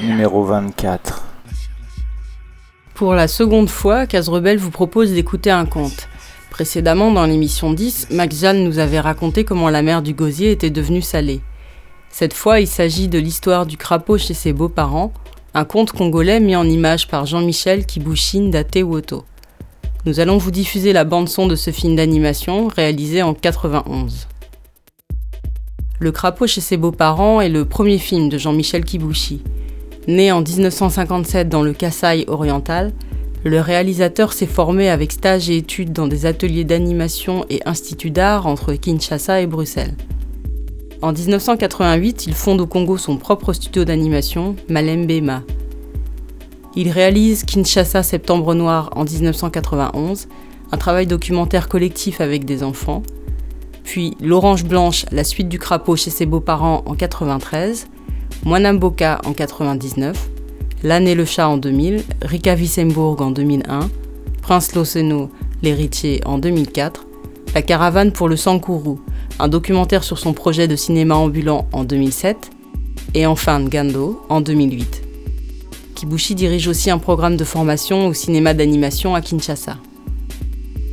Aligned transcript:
Numéro 0.00 0.44
24. 0.44 1.24
Pour 2.94 3.14
la 3.14 3.26
seconde 3.26 3.68
fois, 3.68 4.06
Case 4.06 4.28
Rebelle 4.28 4.58
vous 4.58 4.70
propose 4.70 5.12
d'écouter 5.12 5.50
un 5.50 5.66
conte. 5.66 6.08
Précédemment, 6.50 7.10
dans 7.10 7.26
l'émission 7.26 7.72
10, 7.72 8.08
Max 8.12 8.36
Jeanne 8.36 8.62
nous 8.62 8.78
avait 8.78 9.00
raconté 9.00 9.42
comment 9.44 9.70
la 9.70 9.82
mer 9.82 10.02
du 10.02 10.14
gosier 10.14 10.52
était 10.52 10.70
devenue 10.70 11.02
salée. 11.02 11.40
Cette 12.10 12.34
fois, 12.34 12.60
il 12.60 12.68
s'agit 12.68 13.08
de 13.08 13.18
l'histoire 13.18 13.66
du 13.66 13.76
crapaud 13.78 14.18
chez 14.18 14.34
ses 14.34 14.52
beaux-parents, 14.52 15.12
un 15.54 15.64
conte 15.64 15.92
congolais 15.92 16.40
mis 16.40 16.56
en 16.56 16.64
image 16.64 17.08
par 17.08 17.26
Jean-Michel 17.26 17.84
Kibushin 17.84 18.50
Woto. 18.82 19.24
Nous 20.06 20.18
allons 20.18 20.38
vous 20.38 20.50
diffuser 20.50 20.94
la 20.94 21.04
bande-son 21.04 21.46
de 21.46 21.56
ce 21.56 21.70
film 21.70 21.94
d'animation 21.94 22.68
réalisé 22.68 23.22
en 23.22 23.34
91. 23.34 24.28
Le 26.00 26.10
crapaud 26.10 26.46
chez 26.46 26.62
ses 26.62 26.78
beaux-parents 26.78 27.40
est 27.40 27.50
le 27.50 27.66
premier 27.66 27.98
film 27.98 28.28
de 28.30 28.38
Jean-Michel 28.38 28.84
Kibushi. 28.84 29.42
Né 30.08 30.32
en 30.32 30.40
1957 30.40 31.48
dans 31.48 31.62
le 31.62 31.74
Kassai 31.74 32.24
oriental, 32.28 32.92
le 33.44 33.60
réalisateur 33.60 34.32
s'est 34.32 34.46
formé 34.46 34.88
avec 34.88 35.12
stage 35.12 35.50
et 35.50 35.58
études 35.58 35.92
dans 35.92 36.08
des 36.08 36.26
ateliers 36.26 36.64
d'animation 36.64 37.44
et 37.50 37.60
instituts 37.66 38.10
d'art 38.10 38.46
entre 38.46 38.72
Kinshasa 38.72 39.42
et 39.42 39.46
Bruxelles. 39.46 39.94
En 41.02 41.12
1988, 41.12 42.26
il 42.26 42.34
fonde 42.34 42.60
au 42.60 42.66
Congo 42.66 42.96
son 42.96 43.16
propre 43.16 43.52
studio 43.52 43.84
d'animation, 43.84 44.54
Malembema. 44.68 45.42
Il 46.76 46.90
réalise 46.90 47.42
Kinshasa 47.44 48.04
Septembre 48.04 48.54
Noir 48.54 48.88
en 48.94 49.02
1991, 49.02 50.28
un 50.70 50.76
travail 50.76 51.08
documentaire 51.08 51.68
collectif 51.68 52.20
avec 52.20 52.44
des 52.44 52.62
enfants, 52.62 53.02
puis 53.82 54.16
L'Orange 54.20 54.62
Blanche, 54.62 55.04
la 55.10 55.24
suite 55.24 55.48
du 55.48 55.58
crapaud 55.58 55.96
chez 55.96 56.10
ses 56.10 56.24
beaux-parents 56.24 56.84
en 56.86 56.94
93, 56.94 57.88
Moinamboka 58.44 59.20
en 59.24 59.32
99, 59.32 60.30
L'âne 60.84 61.08
et 61.08 61.16
le 61.16 61.24
chat 61.24 61.48
en 61.48 61.56
2000, 61.56 62.04
Rika 62.22 62.54
Wissembourg 62.54 63.20
en 63.20 63.32
2001, 63.32 63.90
Prince 64.40 64.72
Loseno, 64.76 65.30
l'héritier 65.64 66.20
en 66.24 66.38
2004, 66.38 67.06
La 67.54 67.60
caravane 67.60 68.12
pour 68.12 68.30
le 68.30 68.36
Sankourou, 68.36 69.00
un 69.38 69.48
documentaire 69.48 70.04
sur 70.04 70.18
son 70.18 70.32
projet 70.32 70.68
de 70.68 70.74
cinéma 70.74 71.16
ambulant 71.16 71.66
en 71.72 71.84
2007, 71.84 72.50
et 73.12 73.26
enfin 73.26 73.60
Ngando 73.60 74.22
en 74.30 74.40
2008. 74.40 75.02
Kibushi 75.94 76.34
dirige 76.34 76.66
aussi 76.66 76.90
un 76.90 76.96
programme 76.96 77.36
de 77.36 77.44
formation 77.44 78.06
au 78.06 78.14
cinéma 78.14 78.54
d'animation 78.54 79.14
à 79.14 79.20
Kinshasa. 79.20 79.76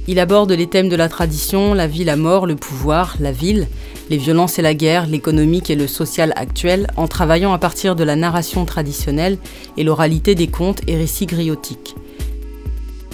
Il 0.09 0.19
aborde 0.19 0.51
les 0.51 0.67
thèmes 0.67 0.89
de 0.89 0.97
la 0.97 1.07
tradition, 1.07 1.73
la 1.73 1.87
vie, 1.87 2.03
la 2.03 2.17
mort, 2.17 2.45
le 2.45 2.57
pouvoir, 2.57 3.15
la 3.21 3.31
ville, 3.31 3.67
les 4.09 4.17
violences 4.17 4.59
et 4.59 4.61
la 4.61 4.73
guerre, 4.73 5.07
l'économique 5.07 5.69
et 5.69 5.75
le 5.75 5.87
social 5.87 6.33
actuel, 6.35 6.87
en 6.97 7.07
travaillant 7.07 7.53
à 7.53 7.57
partir 7.57 7.95
de 7.95 8.03
la 8.03 8.17
narration 8.17 8.65
traditionnelle 8.65 9.37
et 9.77 9.85
l'oralité 9.85 10.35
des 10.35 10.47
contes 10.47 10.81
et 10.87 10.97
récits 10.97 11.25
griotiques. 11.25 11.95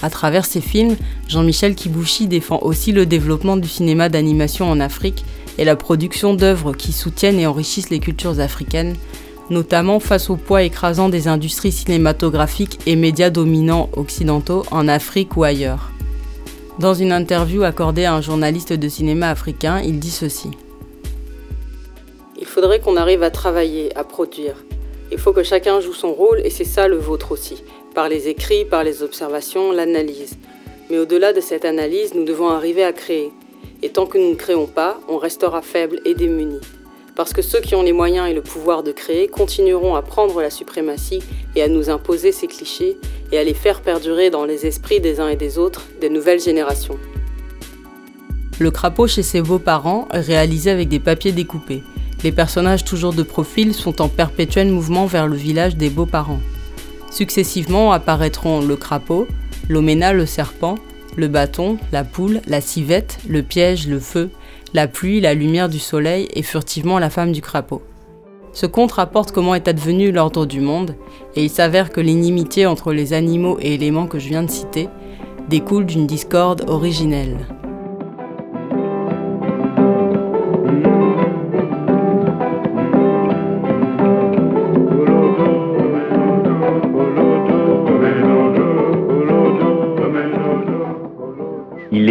À 0.02 0.10
travers 0.10 0.46
ses 0.46 0.62
films, 0.62 0.98
Jean-Michel 1.28 1.76
Kibushi 1.76 2.28
défend 2.28 2.60
aussi 2.62 2.92
le 2.92 3.06
développement 3.06 3.58
du 3.58 3.68
cinéma 3.68 4.10
d'animation 4.10 4.70
en 4.70 4.80
Afrique 4.80 5.26
et 5.58 5.66
la 5.66 5.76
production 5.76 6.34
d'œuvres 6.34 6.74
qui 6.74 6.92
soutiennent 6.92 7.40
et 7.40 7.48
enrichissent 7.48 7.90
les 7.90 8.00
cultures 8.00 8.40
africaines, 8.40 8.96
notamment 9.50 10.00
face 10.00 10.30
au 10.30 10.36
poids 10.36 10.64
écrasant 10.64 11.10
des 11.10 11.28
industries 11.28 11.72
cinématographiques 11.72 12.80
et 12.86 12.96
médias 12.96 13.30
dominants 13.30 13.90
occidentaux 13.94 14.64
en 14.72 14.88
Afrique 14.88 15.38
ou 15.38 15.44
ailleurs. 15.44 15.92
Dans 16.80 16.94
une 16.94 17.14
interview 17.14 17.64
accordée 17.64 18.04
à 18.04 18.14
un 18.14 18.22
journaliste 18.22 18.74
de 18.74 18.90
cinéma 18.90 19.30
africain, 19.30 19.80
il 19.80 20.00
dit 20.00 20.12
ceci. 20.12 20.50
Il 22.38 22.46
faudrait 22.46 22.82
qu'on 22.82 22.98
arrive 22.98 23.24
à 23.24 23.30
travailler, 23.30 23.96
à 23.96 24.04
produire. 24.04 24.56
Il 25.12 25.18
faut 25.18 25.32
que 25.32 25.44
chacun 25.44 25.80
joue 25.80 25.94
son 25.94 26.12
rôle 26.12 26.42
et 26.44 26.50
c'est 26.50 26.66
ça 26.66 26.90
le 26.90 26.98
vôtre 26.98 27.32
aussi, 27.32 27.64
par 27.96 28.10
les 28.10 28.28
écrits, 28.28 28.66
par 28.66 28.84
les 28.84 29.02
observations, 29.02 29.72
l'analyse. 29.72 30.38
Mais 30.92 31.00
au-delà 31.00 31.34
de 31.34 31.42
cette 31.42 31.66
analyse, 31.66 32.14
nous 32.14 32.26
devons 32.26 32.50
arriver 32.50 32.84
à 32.84 32.94
créer. 32.94 33.32
Et 33.82 33.90
tant 33.90 34.06
que 34.06 34.18
nous 34.18 34.30
ne 34.30 34.36
créons 34.36 34.68
pas, 34.68 35.00
on 35.08 35.18
restera 35.18 35.62
faible 35.62 36.00
et 36.06 36.14
démuni. 36.14 36.60
Parce 37.16 37.32
que 37.32 37.42
ceux 37.42 37.62
qui 37.62 37.74
ont 37.74 37.82
les 37.82 37.94
moyens 37.94 38.30
et 38.30 38.34
le 38.34 38.42
pouvoir 38.42 38.84
de 38.84 38.92
créer 38.92 39.28
continueront 39.28 39.96
à 39.96 40.02
prendre 40.02 40.42
la 40.42 40.50
suprématie 40.50 41.24
et 41.56 41.64
à 41.64 41.70
nous 41.70 41.90
imposer 41.90 42.34
ces 42.34 42.48
clichés 42.48 42.98
et 43.32 43.38
à 43.38 43.44
les 43.44 43.54
faire 43.54 43.82
perdurer 43.82 44.30
dans 44.30 44.44
les 44.44 44.66
esprits 44.66 45.00
des 45.00 45.22
uns 45.22 45.30
et 45.30 45.38
des 45.38 45.58
autres 45.58 45.88
des 46.02 46.10
nouvelles 46.10 46.42
générations. 46.42 47.00
Le 48.60 48.72
crapaud 48.72 49.08
chez 49.08 49.24
ses 49.24 49.42
beaux-parents 49.42 50.08
est 50.12 50.20
réalisé 50.20 50.70
avec 50.70 50.90
des 50.90 51.00
papiers 51.00 51.32
découpés. 51.32 51.84
Les 52.24 52.34
personnages 52.34 52.84
toujours 52.84 53.14
de 53.14 53.24
profil 53.24 53.74
sont 53.74 54.02
en 54.02 54.10
perpétuel 54.10 54.68
mouvement 54.68 55.06
vers 55.06 55.28
le 55.28 55.36
village 55.36 55.78
des 55.78 55.90
beaux-parents. 55.90 56.42
Successivement 57.16 57.94
apparaîtront 57.94 58.60
le 58.60 58.76
crapaud, 58.76 59.26
l'oména 59.70 60.12
le 60.12 60.26
serpent, 60.26 60.76
le 61.16 61.30
bâton, 61.30 61.78
la 61.94 62.04
poule, 62.04 62.42
la 62.46 62.60
civette, 62.60 63.20
le 63.26 63.42
piège, 63.42 63.88
le 63.88 64.02
feu, 64.02 64.32
la 64.74 64.90
pluie, 64.90 65.22
la 65.22 65.34
lumière 65.34 65.70
du 65.70 65.80
soleil 65.80 66.28
et 66.34 66.44
furtivement 66.44 67.00
la 67.00 67.10
femme 67.10 67.32
du 67.32 67.40
crapaud. 67.40 67.82
Ce 68.52 68.66
conte 68.66 68.92
rapporte 68.92 69.32
comment 69.32 69.56
est 69.56 69.70
advenu 69.70 70.12
l'ordre 70.12 70.46
du 70.46 70.60
monde, 70.60 70.96
et 71.38 71.44
il 71.46 71.50
s'avère 71.50 71.90
que 71.90 72.02
l'inimitié 72.02 72.66
entre 72.66 72.92
les 72.92 73.14
animaux 73.14 73.60
et 73.62 73.76
éléments 73.76 74.08
que 74.08 74.20
je 74.20 74.28
viens 74.28 74.44
de 74.44 74.52
citer 74.52 74.90
découle 75.48 75.86
d'une 75.86 76.08
discorde 76.08 76.66
originelle. 76.68 77.38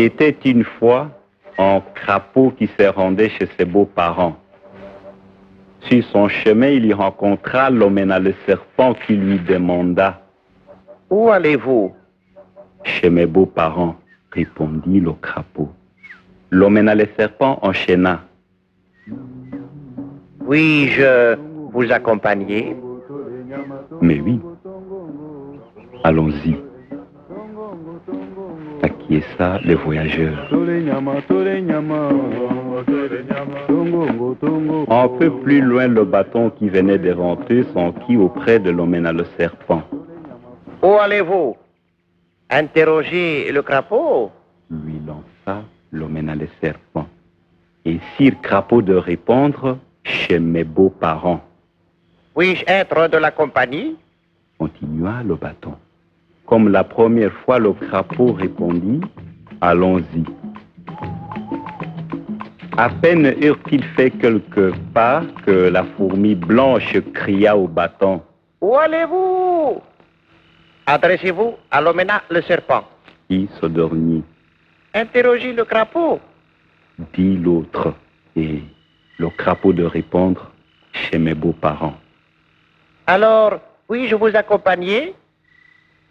Était 0.05 0.37
une 0.45 0.65
fois 0.65 1.11
un 1.59 1.81
crapaud 1.95 2.53
qui 2.57 2.69
se 2.79 2.85
rendait 2.85 3.31
chez 3.31 3.49
ses 3.57 3.65
beaux-parents. 3.65 4.37
Sur 5.81 6.05
son 6.05 6.29
chemin, 6.29 6.69
il 6.69 6.87
y 6.87 6.93
rencontra 6.93 7.71
l'hoména 7.71 8.19
le 8.19 8.35
serpent 8.47 8.95
qui 9.07 9.17
lui 9.17 9.39
demanda 9.39 10.21
Où 11.11 11.31
allez-vous? 11.31 11.95
Chez 12.85 13.11
mes 13.11 13.27
beaux-parents, 13.27 13.97
répondit 14.33 15.01
le 15.01 15.13
crapaud. 15.13 15.71
L'hoména 16.51 16.95
le 16.95 17.07
serpent 17.17 17.59
enchaîna. 17.63 18.21
Oui-je 20.47 21.37
vous 21.73 21.91
accompagner? 21.91 22.77
Mais 24.01 24.21
oui. 24.21 24.41
Allons-y 26.03 26.57
ça, 29.37 29.59
les 29.65 29.75
voyageurs. 29.75 30.49
Un 34.89 35.09
peu 35.19 35.31
plus 35.43 35.61
loin, 35.61 35.89
le 35.89 36.05
bâton 36.05 36.51
qui 36.51 36.69
venait 36.69 36.99
de 36.99 37.13
rentrer 37.13 37.65
s'enquit 37.73 38.17
auprès 38.17 38.59
de 38.59 38.71
l'homme 38.71 38.95
le 38.95 39.25
serpent. 39.39 39.83
Où 40.83 40.93
allez-vous? 40.99 41.57
Interroger 42.51 43.51
le 43.53 43.63
crapaud 43.63 44.31
Lui 44.71 45.01
lança 45.07 45.63
l'homme 45.93 46.21
le 46.39 46.49
serpent. 46.61 47.07
Et 47.85 47.99
sire 48.17 48.41
crapaud 48.43 48.83
de 48.83 48.95
répondre 48.95 49.79
chez 50.03 50.39
mes 50.39 50.65
beaux-parents. 50.65 51.41
Puis-je 52.37 52.65
être 52.67 53.09
de 53.09 53.19
la 53.19 53.31
compagnie? 53.31 53.97
Continua 54.59 55.23
le 55.23 55.35
bâton. 55.35 55.75
Comme 56.47 56.69
la 56.69 56.85
première 56.85 57.33
fois, 57.45 57.59
le 57.59 57.73
crapaud 57.73 58.33
répondit 58.33 59.01
Allons-y. 59.61 60.25
À 62.77 62.91
peine 62.91 63.35
eurent-ils 63.41 63.85
fait 63.97 64.11
quelques 64.11 64.75
pas 64.93 65.23
que 65.47 65.69
la 65.69 65.85
fourmi 65.85 66.35
blanche 66.35 66.97
cria 67.15 67.57
au 67.57 67.69
bâton 67.69 68.21
Où 68.61 68.77
allez-vous? 68.77 69.81
Adressez-vous 70.87 71.55
à 71.71 71.81
l'hoména 71.81 72.23
le 72.29 72.43
serpent. 72.43 72.85
Il 73.31 73.49
s'endormit. 73.61 74.23
Interrogez 74.93 75.53
le 75.53 75.65
crapaud. 75.65 76.21
Dit 77.15 77.37
l'autre. 77.37 77.95
Et 78.37 78.61
le 79.19 79.29
crapaud 79.31 79.73
de 79.73 79.85
répondre 79.85 80.51
Chez 80.93 81.19
mes 81.19 81.35
beaux-parents. 81.35 81.95
Alors, 83.07 83.61
puis-je 83.89 84.15
vous 84.17 84.35
accompagner? 84.37 85.15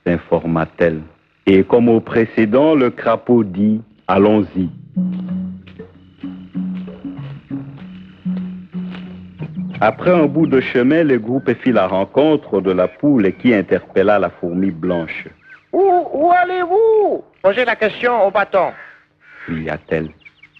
S'informa-t-elle. 0.06 1.02
Et 1.46 1.64
comme 1.64 1.90
au 1.90 2.00
précédent, 2.00 2.76
le 2.76 2.90
crapaud 2.90 3.44
dit 3.44 3.82
Allons-y. 4.08 4.70
Après 9.82 10.12
un 10.12 10.28
bout 10.28 10.48
de 10.48 10.62
chemin, 10.62 11.04
le 11.04 11.20
groupe 11.20 11.54
fit 11.62 11.74
la 11.74 11.88
rencontre 11.88 12.62
de 12.62 12.72
la 12.72 12.88
poule 12.88 13.34
qui 13.34 13.54
interpella 13.54 14.20
la 14.20 14.30
fourmi 14.30 14.72
blanche. 14.72 15.28
Où, 15.74 15.82
où 16.14 16.32
allez-vous? 16.32 17.24
Posez 17.42 17.66
la 17.66 17.76
question 17.76 18.26
au 18.26 18.32
bâton. 18.32 18.72
Cria-t-elle. 19.46 20.10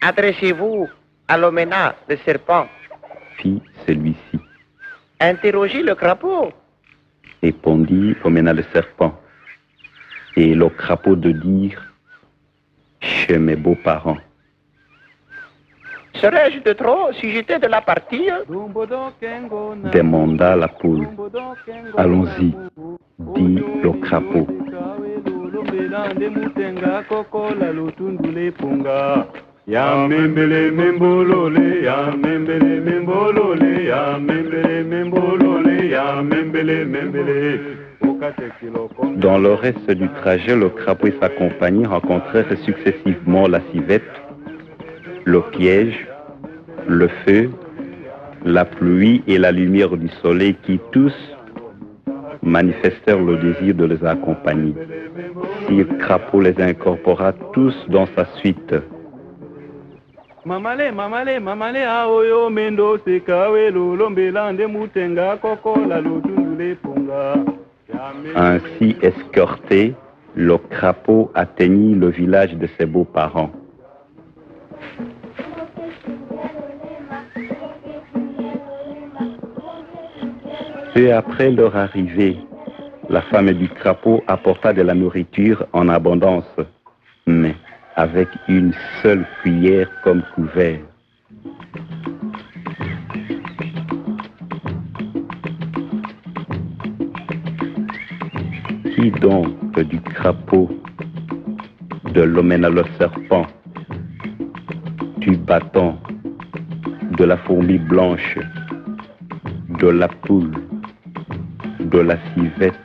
Adressez-vous 0.02 0.90
à 1.30 1.38
l'oména, 1.38 1.96
le 2.10 2.18
serpent. 2.18 2.68
Fit 3.38 3.62
celui-ci. 3.88 4.40
Interrogez 5.22 5.84
le 5.84 5.96
crapaud. 5.96 6.52
Répondit 7.42 8.16
l'oména 8.24 8.52
le 8.52 8.64
serpent. 8.74 9.18
Et 10.36 10.56
le 10.56 10.70
crapaud 10.70 11.16
de 11.16 11.32
dire 11.32 11.94
Chez 13.00 13.38
mes 13.38 13.56
beaux-parents. 13.56 14.18
Serais-je 16.16 16.60
de 16.64 16.74
trop 16.74 17.12
si 17.20 17.32
j'étais 17.32 17.60
de 17.60 17.68
la 17.68 17.82
partie? 17.82 18.30
Demanda 19.92 20.56
la 20.56 20.68
poule. 20.68 21.08
Allons-y, 21.98 22.56
dit 23.20 23.62
le 23.84 23.92
crapaud. 24.02 24.48
Ya 29.66 30.08
membele 30.08 30.72
membolole, 30.72 31.84
ya 31.84 32.12
membele 32.12 32.82
membolole, 32.82 33.86
ya 33.86 34.18
membele 34.20 34.84
membolole, 34.84 35.88
ya 35.90 36.22
membele 36.22 36.86
membele. 36.86 37.83
Dans 39.18 39.38
le 39.38 39.54
reste 39.54 39.92
du 39.92 40.08
trajet, 40.22 40.56
le 40.56 40.70
crapaud 40.70 41.08
et 41.08 41.14
sa 41.22 41.30
compagnie 41.30 41.86
rencontrèrent 41.86 42.58
successivement 42.64 43.48
la 43.48 43.60
civette, 43.72 44.04
le 45.26 45.42
piège, 45.42 46.08
le 46.88 47.08
feu, 47.26 47.50
la 48.46 48.66
pluie 48.66 49.24
et 49.28 49.38
la 49.38 49.52
lumière 49.52 49.96
du 49.98 50.08
soleil 50.22 50.56
qui 50.64 50.80
tous 50.92 51.14
manifestèrent 52.42 53.22
le 53.22 53.38
désir 53.38 53.76
de 53.76 53.86
les 53.86 54.04
accompagner. 54.06 54.74
Sire 55.68 55.88
Crapaud 56.00 56.42
les 56.42 56.60
incorpora 56.62 57.34
tous 57.54 57.76
dans 57.90 58.08
sa 58.16 58.26
suite. 58.38 58.76
Ainsi 68.36 68.98
escorté, 69.02 69.96
le 70.36 70.58
crapaud 70.58 71.32
atteignit 71.36 71.96
le 71.96 72.10
village 72.10 72.54
de 72.56 72.68
ses 72.78 72.86
beaux-parents. 72.86 73.52
Peu 80.94 81.14
après 81.14 81.52
leur 81.52 81.76
arrivée, 81.76 82.38
la 83.10 83.22
femme 83.22 83.52
du 83.52 83.70
crapaud 83.70 84.24
apporta 84.28 84.74
de 84.74 84.82
la 84.82 84.94
nourriture 84.94 85.66
en 85.74 85.88
abondance, 85.88 86.56
mais 87.26 87.56
avec 87.96 88.28
une 88.48 88.74
seule 89.02 89.26
cuillère 89.42 89.90
comme 90.04 90.24
couvert. 90.36 90.80
Donc 99.12 99.80
du 99.82 100.00
crapaud, 100.00 100.70
de 102.14 102.22
l'omène 102.22 102.66
le 102.68 102.84
serpent, 102.98 103.46
du 105.18 105.36
bâton, 105.36 105.98
de 107.18 107.26
la 107.26 107.36
fourmi 107.36 107.80
blanche, 107.80 108.40
de 109.80 109.88
la 109.88 110.08
poule, 110.08 110.54
de 111.82 112.00
la 112.00 112.18
civette, 112.34 112.80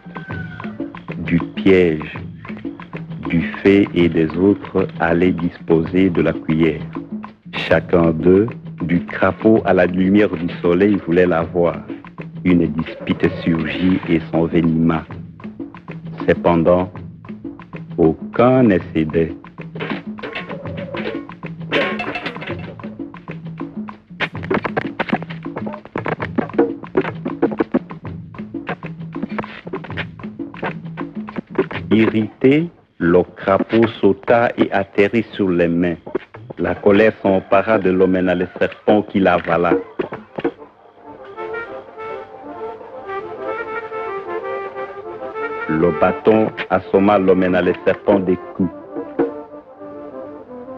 du 1.19 1.39
piège, 1.55 2.19
du 3.29 3.43
fait 3.63 3.87
et 3.95 4.09
des 4.09 4.29
autres 4.37 4.89
allaient 4.99 5.31
disposer 5.31 6.11
de 6.11 6.23
la 6.23 6.33
cuillère. 6.33 6.83
Chacun 7.53 8.11
d'eux, 8.11 8.49
du 8.83 9.05
crapaud 9.07 9.63
à 9.65 9.73
la 9.73 9.87
lumière 9.87 10.31
du 10.31 10.53
soleil, 10.63 10.97
voulait 11.07 11.27
la 11.27 11.43
voir. 11.43 11.77
Une 12.45 12.67
dispute 12.67 13.29
surgit 13.45 14.01
et 14.09 14.19
s'envenima. 14.33 15.05
Cependant, 16.29 16.93
aucun 17.97 18.63
ne 18.65 18.79
cédait. 18.93 19.35
Irrité, 31.91 32.69
le 32.99 33.23
crapaud 33.35 33.87
sauta 33.99 34.51
et 34.59 34.71
atterrit 34.71 35.25
sur 35.33 35.49
les 35.49 35.67
mains. 35.67 35.97
La 36.59 36.75
colère 36.75 37.15
s'empara 37.23 37.79
de 37.79 37.89
l'homme 37.91 38.19
le 38.19 38.47
serpent 38.59 39.01
qui 39.01 39.19
l'avala. 39.19 39.73
Le 45.81 45.93
bâton 46.01 46.51
assomma 46.71 47.21
l'homme 47.21 47.45
le 47.45 47.73
serpent 47.87 48.19
des 48.19 48.37
coups. 48.57 48.69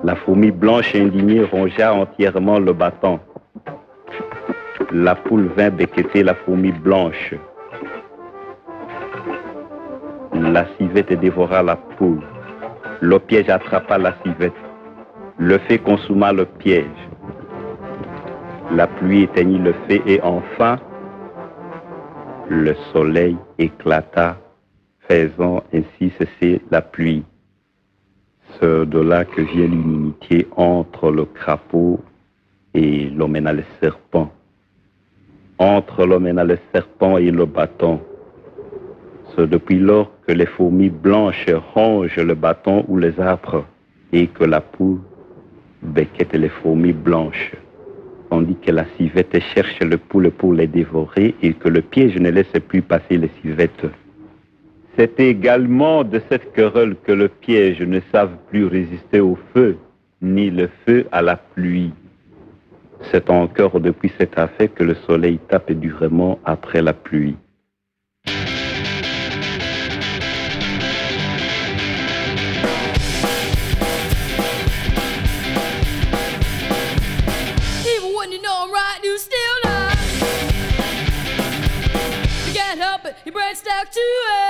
La 0.04 0.14
fourmi 0.14 0.50
blanche 0.50 0.94
indignée 0.94 1.42
rongea 1.42 1.94
entièrement 1.94 2.58
le 2.58 2.74
bâton. 2.74 3.18
La 4.92 5.14
poule 5.14 5.48
vint 5.56 5.70
becqueter 5.70 6.22
la 6.22 6.34
fourmi 6.34 6.70
blanche. 6.72 7.34
La 10.34 10.66
civette 10.76 11.14
dévora 11.18 11.62
la 11.62 11.76
poule. 11.76 12.20
Le 13.00 13.18
piège 13.18 13.48
attrapa 13.48 13.96
la 13.96 14.12
civette. 14.22 14.52
Le 15.38 15.56
feu 15.60 15.78
consuma 15.78 16.30
le 16.30 16.44
piège. 16.44 17.08
La 18.72 18.86
pluie 18.86 19.22
éteignit 19.22 19.62
le 19.62 19.72
feu 19.88 20.02
et 20.06 20.20
enfin, 20.22 20.76
le 22.48 22.74
soleil 22.92 23.38
éclata, 23.58 24.36
ainsi 25.10 26.12
cesser 26.18 26.60
la 26.70 26.82
pluie. 26.82 27.24
C'est 28.58 28.86
de 28.86 29.00
là 29.00 29.24
que 29.24 29.40
vient 29.40 29.66
l'inimitié 29.66 30.46
entre 30.56 31.10
le 31.10 31.24
crapaud 31.24 32.00
et 32.74 33.08
l'homme 33.10 33.36
le 33.36 33.64
serpent. 33.80 34.30
Entre 35.58 36.06
l'homme 36.06 36.28
le 36.28 36.58
serpent 36.72 37.18
et 37.18 37.30
le 37.30 37.44
bâton. 37.44 38.00
C'est 39.34 39.48
depuis 39.48 39.78
lors 39.78 40.10
que 40.26 40.32
les 40.32 40.46
fourmis 40.46 40.90
blanches 40.90 41.46
rongent 41.74 42.16
le 42.16 42.34
bâton 42.34 42.84
ou 42.88 42.96
les 42.96 43.18
arbres 43.20 43.64
et 44.12 44.26
que 44.26 44.44
la 44.44 44.60
poule 44.60 45.00
becquette 45.82 46.34
les 46.34 46.48
fourmis 46.48 46.92
blanches, 46.92 47.52
tandis 48.28 48.56
que 48.56 48.70
la 48.70 48.84
civette 48.96 49.40
cherche 49.54 49.80
le 49.80 49.98
poule 49.98 50.30
pour 50.30 50.52
les 50.52 50.66
dévorer 50.66 51.34
et 51.42 51.54
que 51.54 51.68
le 51.68 51.80
piège 51.80 52.16
ne 52.16 52.30
laisse 52.30 52.52
plus 52.68 52.82
passer 52.82 53.16
les 53.16 53.30
civettes. 53.40 53.86
C'est 54.96 55.20
également 55.20 56.04
de 56.04 56.20
cette 56.28 56.52
querelle 56.52 56.96
que 57.04 57.12
le 57.12 57.28
piège 57.28 57.80
ne 57.80 58.00
savent 58.12 58.36
plus 58.48 58.66
résister 58.66 59.20
au 59.20 59.38
feu, 59.54 59.78
ni 60.20 60.50
le 60.50 60.68
feu 60.84 61.06
à 61.12 61.22
la 61.22 61.36
pluie. 61.36 61.92
C'est 63.10 63.30
encore 63.30 63.80
depuis 63.80 64.12
cette 64.18 64.38
affaire 64.38 64.72
que 64.74 64.84
le 64.84 64.94
soleil 65.06 65.38
tape 65.48 65.72
durement 65.72 66.38
après 66.44 66.82
la 66.82 66.92
pluie. 66.92 67.36
You 83.24 83.36
to. 83.92 84.49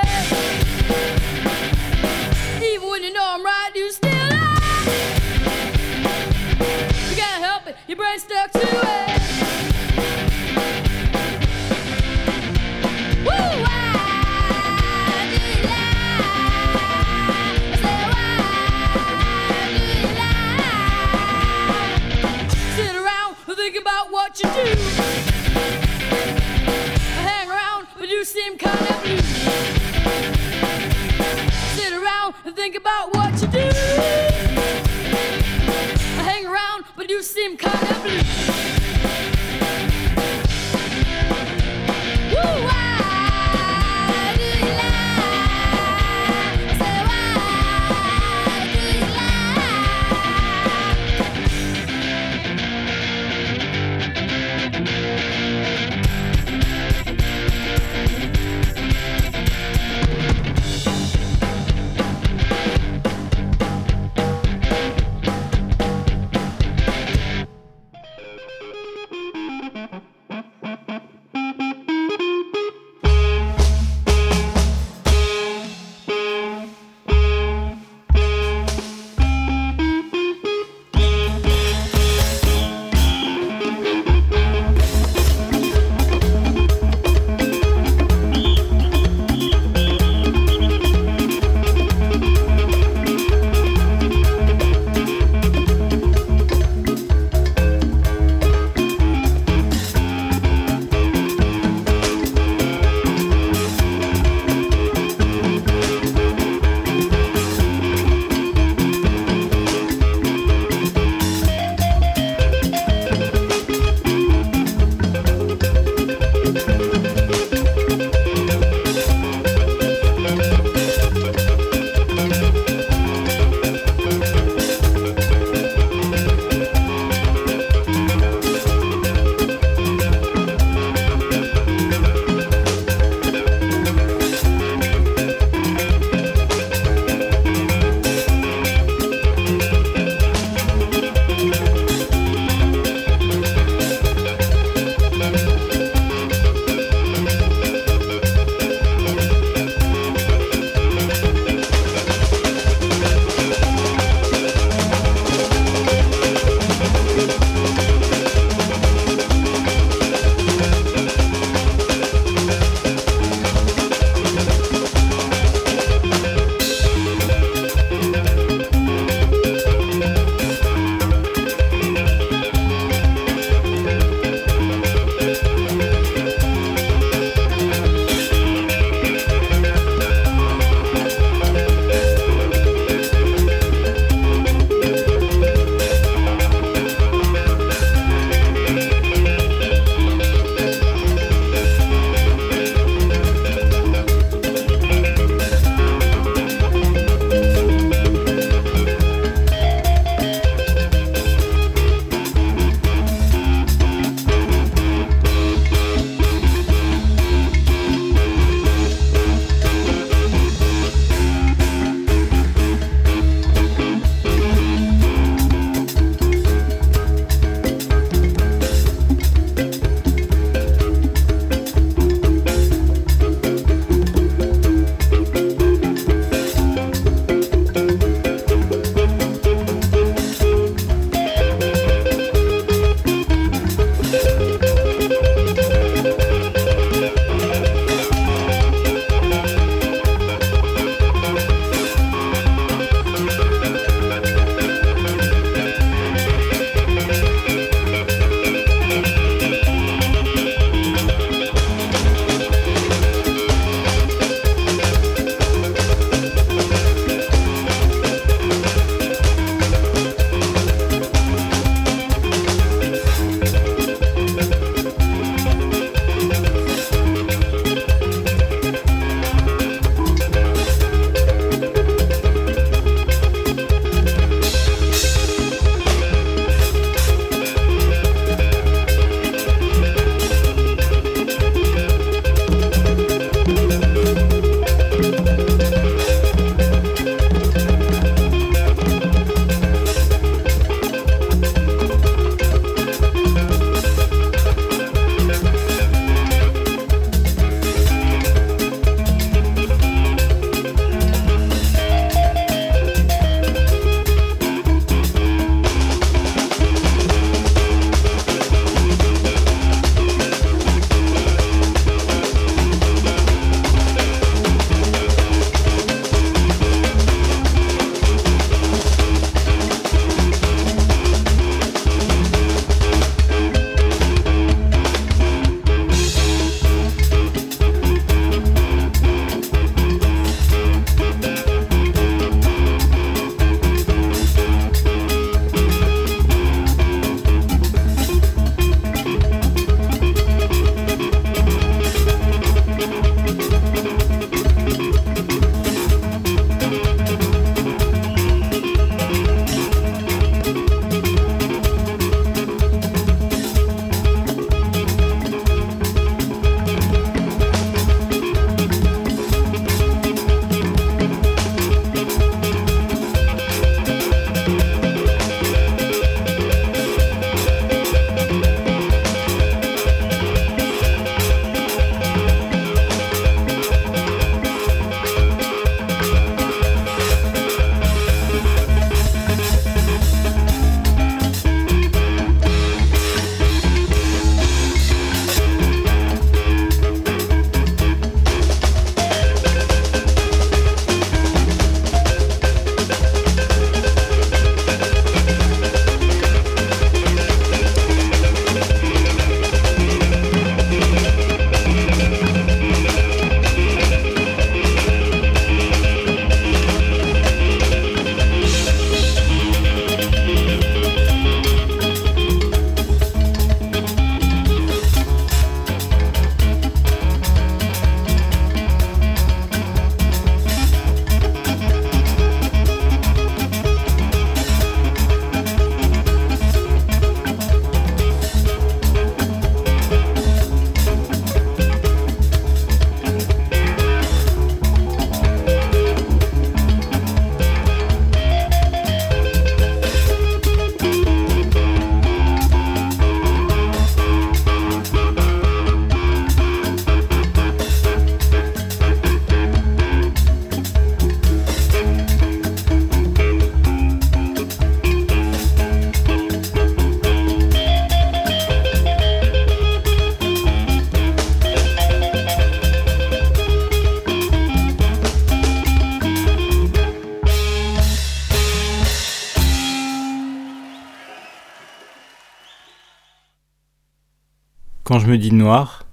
Je 475.11 475.15
me 475.17 475.19
dis 475.19 475.35
noir, 475.35 475.87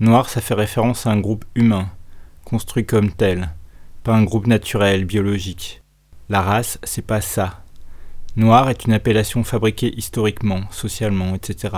noir 0.00 0.28
ça 0.28 0.40
fait 0.40 0.54
référence 0.54 1.06
à 1.06 1.10
un 1.10 1.20
groupe 1.20 1.44
humain, 1.54 1.90
construit 2.44 2.84
comme 2.84 3.12
tel, 3.12 3.50
pas 4.02 4.16
un 4.16 4.24
groupe 4.24 4.48
naturel, 4.48 5.04
biologique. 5.04 5.80
La 6.28 6.42
race, 6.42 6.80
c'est 6.82 7.06
pas 7.06 7.20
ça. 7.20 7.62
Noir 8.34 8.68
est 8.68 8.84
une 8.84 8.94
appellation 8.94 9.44
fabriquée 9.44 9.96
historiquement, 9.96 10.62
socialement, 10.72 11.36
etc. 11.36 11.72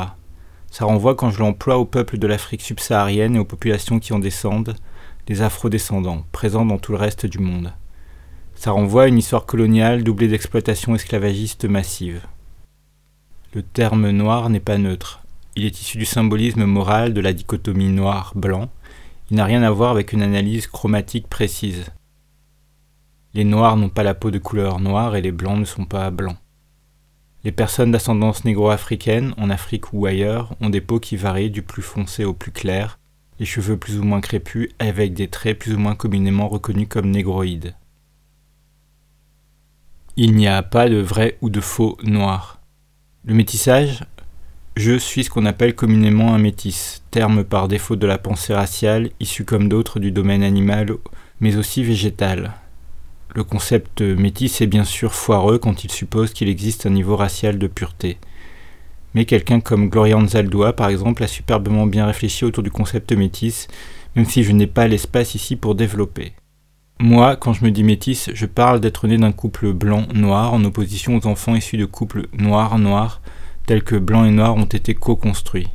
Ça 0.70 0.86
renvoie 0.86 1.14
quand 1.14 1.28
je 1.28 1.40
l'emploie 1.40 1.76
au 1.76 1.84
peuple 1.84 2.16
de 2.16 2.26
l'Afrique 2.26 2.62
subsaharienne 2.62 3.36
et 3.36 3.40
aux 3.40 3.44
populations 3.44 3.98
qui 3.98 4.14
en 4.14 4.18
descendent, 4.18 4.74
les 5.28 5.42
afro-descendants, 5.42 6.24
présents 6.32 6.64
dans 6.64 6.78
tout 6.78 6.92
le 6.92 6.98
reste 6.98 7.26
du 7.26 7.40
monde. 7.40 7.74
Ça 8.54 8.70
renvoie 8.70 9.02
à 9.02 9.08
une 9.08 9.18
histoire 9.18 9.44
coloniale 9.44 10.02
doublée 10.02 10.28
d'exploitation 10.28 10.94
esclavagiste 10.94 11.66
massive. 11.66 12.22
Le 13.52 13.62
terme 13.62 14.08
noir 14.08 14.48
n'est 14.48 14.60
pas 14.60 14.78
neutre. 14.78 15.20
Il 15.56 15.64
est 15.64 15.80
issu 15.80 15.98
du 15.98 16.04
symbolisme 16.04 16.64
moral 16.64 17.12
de 17.12 17.20
la 17.20 17.32
dichotomie 17.32 17.90
noir-blanc. 17.90 18.70
Il 19.30 19.36
n'a 19.36 19.44
rien 19.44 19.62
à 19.62 19.70
voir 19.70 19.90
avec 19.90 20.12
une 20.12 20.22
analyse 20.22 20.66
chromatique 20.66 21.28
précise. 21.28 21.86
Les 23.34 23.44
noirs 23.44 23.76
n'ont 23.76 23.88
pas 23.88 24.02
la 24.02 24.14
peau 24.14 24.30
de 24.30 24.38
couleur 24.38 24.80
noire 24.80 25.16
et 25.16 25.22
les 25.22 25.32
blancs 25.32 25.58
ne 25.58 25.64
sont 25.64 25.84
pas 25.84 26.10
blancs. 26.10 26.38
Les 27.42 27.52
personnes 27.52 27.90
d'ascendance 27.90 28.44
négro-africaine, 28.44 29.34
en 29.38 29.50
Afrique 29.50 29.92
ou 29.92 30.06
ailleurs, 30.06 30.54
ont 30.60 30.68
des 30.68 30.80
peaux 30.80 31.00
qui 31.00 31.16
varient 31.16 31.50
du 31.50 31.62
plus 31.62 31.82
foncé 31.82 32.24
au 32.24 32.34
plus 32.34 32.52
clair, 32.52 32.98
les 33.38 33.46
cheveux 33.46 33.78
plus 33.78 33.98
ou 33.98 34.02
moins 34.02 34.20
crépus 34.20 34.68
avec 34.78 35.14
des 35.14 35.28
traits 35.28 35.58
plus 35.58 35.74
ou 35.74 35.78
moins 35.78 35.94
communément 35.94 36.48
reconnus 36.48 36.88
comme 36.88 37.10
négroïdes. 37.10 37.74
Il 40.16 40.34
n'y 40.34 40.48
a 40.48 40.62
pas 40.62 40.88
de 40.88 40.98
vrai 40.98 41.38
ou 41.40 41.48
de 41.48 41.60
faux 41.60 41.96
noir. 42.02 42.60
Le 43.24 43.32
métissage, 43.32 44.04
je 44.80 44.98
suis 44.98 45.24
ce 45.24 45.30
qu'on 45.30 45.44
appelle 45.44 45.74
communément 45.74 46.32
un 46.34 46.38
métis, 46.38 47.02
terme 47.10 47.44
par 47.44 47.68
défaut 47.68 47.96
de 47.96 48.06
la 48.06 48.16
pensée 48.16 48.54
raciale, 48.54 49.10
issu 49.20 49.44
comme 49.44 49.68
d'autres 49.68 50.00
du 50.00 50.10
domaine 50.10 50.42
animal, 50.42 50.94
mais 51.38 51.56
aussi 51.56 51.84
végétal. 51.84 52.54
Le 53.34 53.44
concept 53.44 54.00
métis 54.00 54.62
est 54.62 54.66
bien 54.66 54.84
sûr 54.84 55.12
foireux 55.12 55.58
quand 55.58 55.84
il 55.84 55.90
suppose 55.90 56.32
qu'il 56.32 56.48
existe 56.48 56.86
un 56.86 56.90
niveau 56.90 57.14
racial 57.14 57.58
de 57.58 57.66
pureté. 57.66 58.16
Mais 59.12 59.26
quelqu'un 59.26 59.60
comme 59.60 59.90
Gloria 59.90 60.16
Anzaldúa, 60.16 60.72
par 60.72 60.88
exemple, 60.88 61.22
a 61.24 61.28
superbement 61.28 61.86
bien 61.86 62.06
réfléchi 62.06 62.46
autour 62.46 62.62
du 62.62 62.70
concept 62.70 63.12
métis, 63.12 63.68
même 64.16 64.24
si 64.24 64.44
je 64.44 64.52
n'ai 64.52 64.66
pas 64.66 64.88
l'espace 64.88 65.34
ici 65.34 65.56
pour 65.56 65.74
développer. 65.74 66.32
Moi, 66.98 67.36
quand 67.36 67.52
je 67.52 67.66
me 67.66 67.70
dis 67.70 67.84
métis, 67.84 68.30
je 68.32 68.46
parle 68.46 68.80
d'être 68.80 69.06
né 69.06 69.18
d'un 69.18 69.32
couple 69.32 69.74
blanc-noir 69.74 70.54
en 70.54 70.64
opposition 70.64 71.16
aux 71.18 71.26
enfants 71.26 71.54
issus 71.54 71.76
de 71.76 71.84
couples 71.84 72.28
noir-noir, 72.32 73.20
tels 73.70 73.84
que 73.84 73.94
blanc 73.94 74.24
et 74.24 74.32
noir 74.32 74.56
ont 74.56 74.64
été 74.64 74.94
co-construits. 74.94 75.68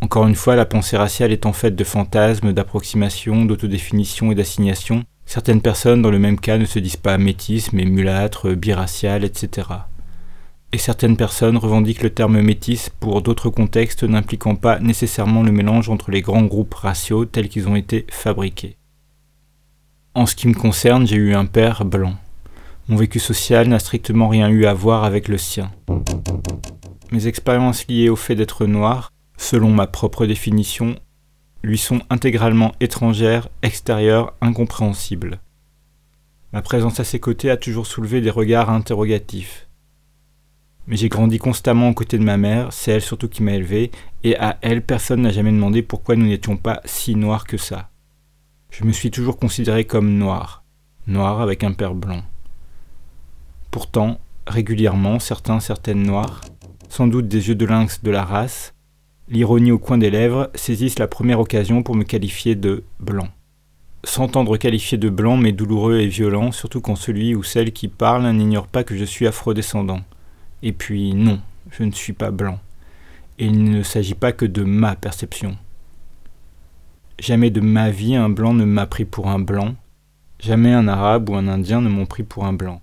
Encore 0.00 0.28
une 0.28 0.36
fois, 0.36 0.54
la 0.54 0.64
pensée 0.64 0.96
raciale 0.96 1.32
est 1.32 1.44
en 1.44 1.52
fait 1.52 1.72
de 1.72 1.82
fantasmes, 1.82 2.52
d'approximations, 2.52 3.44
d'autodéfinition 3.44 4.30
et 4.30 4.36
d'assignation. 4.36 5.02
Certaines 5.26 5.60
personnes, 5.60 6.02
dans 6.02 6.12
le 6.12 6.20
même 6.20 6.38
cas, 6.38 6.56
ne 6.56 6.66
se 6.66 6.78
disent 6.78 6.94
pas 6.94 7.18
métis, 7.18 7.72
mais 7.72 7.84
mulâtres, 7.84 8.54
biraciales, 8.54 9.24
etc. 9.24 9.66
Et 10.72 10.78
certaines 10.78 11.16
personnes 11.16 11.56
revendiquent 11.56 12.04
le 12.04 12.10
terme 12.10 12.40
métis 12.42 12.90
pour 13.00 13.22
d'autres 13.22 13.50
contextes 13.50 14.04
n'impliquant 14.04 14.54
pas 14.54 14.78
nécessairement 14.78 15.42
le 15.42 15.50
mélange 15.50 15.90
entre 15.90 16.12
les 16.12 16.22
grands 16.22 16.44
groupes 16.44 16.74
raciaux 16.74 17.24
tels 17.24 17.48
qu'ils 17.48 17.66
ont 17.68 17.74
été 17.74 18.06
fabriqués. 18.08 18.76
En 20.14 20.26
ce 20.26 20.36
qui 20.36 20.46
me 20.46 20.54
concerne, 20.54 21.08
j'ai 21.08 21.16
eu 21.16 21.34
un 21.34 21.46
père 21.46 21.84
blanc. 21.84 22.14
Mon 22.88 22.96
vécu 22.96 23.18
social 23.18 23.68
n'a 23.68 23.78
strictement 23.78 24.28
rien 24.28 24.48
eu 24.48 24.64
à 24.64 24.72
voir 24.72 25.04
avec 25.04 25.28
le 25.28 25.36
sien. 25.36 25.70
Mes 27.12 27.26
expériences 27.26 27.86
liées 27.86 28.08
au 28.08 28.16
fait 28.16 28.34
d'être 28.34 28.64
noir, 28.64 29.12
selon 29.36 29.70
ma 29.70 29.86
propre 29.86 30.24
définition, 30.24 30.96
lui 31.62 31.76
sont 31.76 32.00
intégralement 32.08 32.72
étrangères, 32.80 33.48
extérieures, 33.62 34.32
incompréhensibles. 34.40 35.40
Ma 36.54 36.62
présence 36.62 36.98
à 36.98 37.04
ses 37.04 37.20
côtés 37.20 37.50
a 37.50 37.58
toujours 37.58 37.86
soulevé 37.86 38.22
des 38.22 38.30
regards 38.30 38.70
interrogatifs. 38.70 39.68
Mais 40.86 40.96
j'ai 40.96 41.10
grandi 41.10 41.36
constamment 41.36 41.90
aux 41.90 41.94
côtés 41.94 42.16
de 42.16 42.24
ma 42.24 42.38
mère, 42.38 42.72
c'est 42.72 42.92
elle 42.92 43.02
surtout 43.02 43.28
qui 43.28 43.42
m'a 43.42 43.52
élevé, 43.52 43.90
et 44.24 44.34
à 44.38 44.56
elle 44.62 44.82
personne 44.82 45.20
n'a 45.20 45.30
jamais 45.30 45.52
demandé 45.52 45.82
pourquoi 45.82 46.16
nous 46.16 46.26
n'étions 46.26 46.56
pas 46.56 46.80
si 46.86 47.14
noirs 47.16 47.44
que 47.44 47.58
ça. 47.58 47.90
Je 48.70 48.84
me 48.84 48.92
suis 48.92 49.10
toujours 49.10 49.36
considéré 49.36 49.84
comme 49.84 50.16
noir, 50.16 50.64
noir 51.06 51.42
avec 51.42 51.64
un 51.64 51.72
père 51.72 51.94
blanc. 51.94 52.22
Pourtant, 53.70 54.18
régulièrement, 54.46 55.18
certains, 55.18 55.60
certaines 55.60 56.02
noirs, 56.02 56.40
sans 56.88 57.06
doute 57.06 57.28
des 57.28 57.48
yeux 57.48 57.54
de 57.54 57.66
lynx 57.66 58.02
de 58.02 58.10
la 58.10 58.24
race, 58.24 58.74
l'ironie 59.28 59.72
au 59.72 59.78
coin 59.78 59.98
des 59.98 60.10
lèvres, 60.10 60.50
saisissent 60.54 60.98
la 60.98 61.06
première 61.06 61.40
occasion 61.40 61.82
pour 61.82 61.94
me 61.94 62.04
qualifier 62.04 62.54
de 62.54 62.84
blanc. 62.98 63.28
S'entendre 64.04 64.56
qualifier 64.56 64.96
de 64.96 65.10
blanc 65.10 65.36
m'est 65.36 65.52
douloureux 65.52 65.98
et 65.98 66.06
violent, 66.06 66.52
surtout 66.52 66.80
quand 66.80 66.96
celui 66.96 67.34
ou 67.34 67.42
celle 67.42 67.72
qui 67.72 67.88
parle 67.88 68.30
n'ignore 68.30 68.68
pas 68.68 68.84
que 68.84 68.96
je 68.96 69.04
suis 69.04 69.26
afrodescendant. 69.26 70.00
Et 70.62 70.72
puis 70.72 71.14
non, 71.14 71.40
je 71.70 71.82
ne 71.82 71.92
suis 71.92 72.12
pas 72.12 72.30
blanc. 72.30 72.58
Et 73.38 73.46
il 73.46 73.64
ne 73.64 73.82
s'agit 73.82 74.14
pas 74.14 74.32
que 74.32 74.46
de 74.46 74.62
ma 74.62 74.96
perception. 74.96 75.56
Jamais 77.18 77.50
de 77.50 77.60
ma 77.60 77.90
vie 77.90 78.14
un 78.14 78.28
blanc 78.30 78.54
ne 78.54 78.64
m'a 78.64 78.86
pris 78.86 79.04
pour 79.04 79.28
un 79.28 79.40
blanc, 79.40 79.74
jamais 80.38 80.72
un 80.72 80.88
arabe 80.88 81.28
ou 81.28 81.34
un 81.34 81.48
indien 81.48 81.80
ne 81.80 81.88
m'ont 81.88 82.06
pris 82.06 82.22
pour 82.22 82.46
un 82.46 82.52
blanc. 82.52 82.80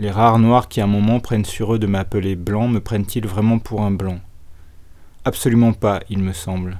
Les 0.00 0.12
rares 0.12 0.38
noirs 0.38 0.68
qui 0.68 0.80
à 0.80 0.84
un 0.84 0.86
moment 0.86 1.18
prennent 1.18 1.44
sur 1.44 1.74
eux 1.74 1.78
de 1.80 1.88
m'appeler 1.88 2.36
blanc 2.36 2.68
me 2.68 2.78
prennent-ils 2.78 3.26
vraiment 3.26 3.58
pour 3.58 3.82
un 3.82 3.90
blanc? 3.90 4.20
Absolument 5.24 5.72
pas, 5.72 6.00
il 6.08 6.20
me 6.20 6.32
semble. 6.32 6.78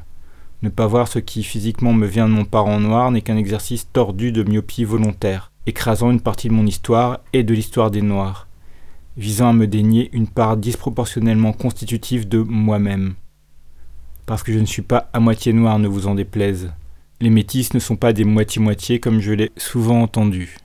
Ne 0.63 0.69
pas 0.69 0.87
voir 0.87 1.09
ce 1.09 1.19
qui 1.19 1.43
physiquement 1.43 1.93
me 1.93 2.07
vient 2.07 2.29
de 2.29 2.33
mon 2.33 2.45
parent 2.45 2.79
noir 2.79 3.11
n'est 3.11 3.23
qu'un 3.23 3.37
exercice 3.37 3.89
tordu 3.93 4.31
de 4.31 4.45
myopie 4.45 4.85
volontaire, 4.85 5.51
écrasant 5.67 6.13
une 6.13 6.21
partie 6.21 6.47
de 6.47 6.53
mon 6.53 6.65
histoire 6.65 7.19
et 7.33 7.43
de 7.43 7.55
l'histoire 7.55 7.91
des 7.91 8.03
noirs, 8.03 8.47
visant 9.17 9.49
à 9.49 9.53
me 9.53 9.67
dénier 9.67 10.11
une 10.13 10.29
part 10.29 10.57
disproportionnellement 10.57 11.53
constitutive 11.53 12.29
de 12.29 12.39
moi-même. 12.39 13.15
Parce 14.27 14.45
que 14.45 14.53
je 14.53 14.61
ne 14.61 14.65
suis 14.65 14.83
pas 14.83 15.11
à 15.13 15.19
moitié 15.19 15.53
noir, 15.53 15.81
ne 15.81 15.89
vous 15.89 16.07
en 16.07 16.15
déplaise. 16.15 16.71
Les 17.21 17.31
métis 17.31 17.75
ne 17.75 17.81
sont 17.81 17.97
pas 17.97 18.13
des 18.13 18.25
moitié-moitié 18.25 19.01
comme 19.01 19.19
je 19.19 19.33
l'ai 19.33 19.51
souvent 19.57 20.03
entendu. 20.03 20.57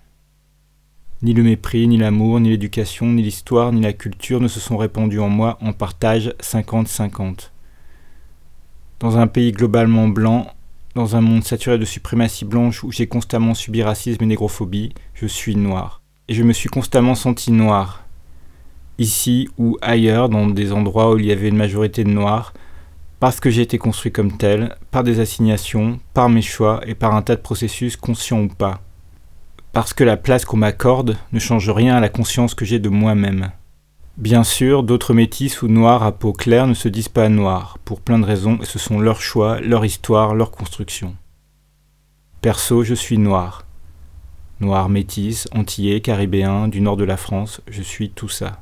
Ni 1.24 1.34
le 1.34 1.42
mépris, 1.42 1.88
ni 1.88 1.96
l'amour, 1.96 2.42
ni 2.42 2.50
l'éducation, 2.50 3.06
ni 3.06 3.22
l'histoire, 3.22 3.72
ni 3.72 3.80
la 3.80 3.94
culture 3.94 4.42
ne 4.42 4.50
se 4.50 4.60
sont 4.60 4.76
répandus 4.76 5.22
en 5.22 5.30
moi 5.30 5.58
en 5.62 5.72
partage 5.72 6.34
50-50. 6.42 7.52
Dans 9.00 9.18
un 9.18 9.28
pays 9.28 9.54
globalement 9.54 10.10
blanc, 10.10 10.48
dans 10.96 11.16
un 11.16 11.22
monde 11.22 11.46
saturé 11.46 11.78
de 11.78 11.86
suprématie 11.86 12.44
blanche 12.44 12.84
où 12.84 12.92
j'ai 12.92 13.08
constamment 13.08 13.54
subi 13.54 13.84
racisme 13.84 14.22
et 14.22 14.26
négrophobie, 14.26 14.94
je 15.14 15.26
suis 15.26 15.56
noir. 15.56 16.02
Et 16.28 16.34
je 16.34 16.44
me 16.44 16.52
suis 16.52 16.68
constamment 16.68 17.16
senti 17.16 17.54
noir. 17.54 18.04
Ici 18.98 19.48
ou 19.58 19.78
ailleurs, 19.82 20.28
dans 20.28 20.48
des 20.48 20.74
endroits 20.74 21.14
où 21.14 21.20
il 21.20 21.26
y 21.26 21.32
avait 21.32 21.48
une 21.48 21.56
majorité 21.56 22.04
de 22.04 22.10
noirs, 22.10 22.54
parce 23.22 23.40
que 23.40 23.50
j'ai 23.50 23.62
été 23.62 23.78
construit 23.78 24.12
comme 24.12 24.36
tel, 24.36 24.76
par 24.92 25.06
des 25.06 25.22
assignations, 25.22 26.02
par 26.14 26.28
mes 26.28 26.42
choix 26.42 26.82
et 26.86 26.96
par 26.96 27.16
un 27.16 27.22
tas 27.22 27.38
de 27.38 27.42
processus 27.42 27.96
conscients 27.96 28.42
ou 28.42 28.50
pas 28.50 28.82
parce 29.74 29.94
que 29.94 30.04
la 30.04 30.18
place 30.18 30.46
qu'on 30.46 30.58
m'accorde 30.58 31.18
ne 31.34 31.40
change 31.40 31.70
rien 31.70 31.96
à 31.96 32.00
la 32.00 32.08
conscience 32.08 32.54
que 32.54 32.64
j'ai 32.64 32.78
de 32.78 32.90
moi-même. 32.90 33.52
Bien 34.18 34.44
sûr, 34.44 34.84
d'autres 34.84 35.16
métis 35.16 35.64
ou 35.64 35.68
noirs 35.68 36.04
à 36.04 36.12
peau 36.12 36.32
claire 36.32 36.68
ne 36.68 36.76
se 36.76 36.88
disent 36.88 37.10
pas 37.10 37.28
noirs, 37.28 37.80
pour 37.84 38.00
plein 38.00 38.20
de 38.20 38.26
raisons, 38.26 38.60
et 38.62 38.66
ce 38.66 38.78
sont 38.78 39.00
leurs 39.00 39.22
choix, 39.22 39.60
leur 39.60 39.84
histoire, 39.84 40.36
leur 40.36 40.52
construction. 40.52 41.16
Perso, 42.42 42.84
je 42.84 42.94
suis 42.94 43.18
noir. 43.18 43.66
Noir 44.60 44.90
métis, 44.90 45.48
antillais, 45.52 46.02
caribéen, 46.02 46.68
du 46.68 46.80
nord 46.80 46.96
de 46.96 47.04
la 47.04 47.18
France, 47.18 47.62
je 47.68 47.82
suis 47.82 48.12
tout 48.12 48.30
ça. 48.30 48.62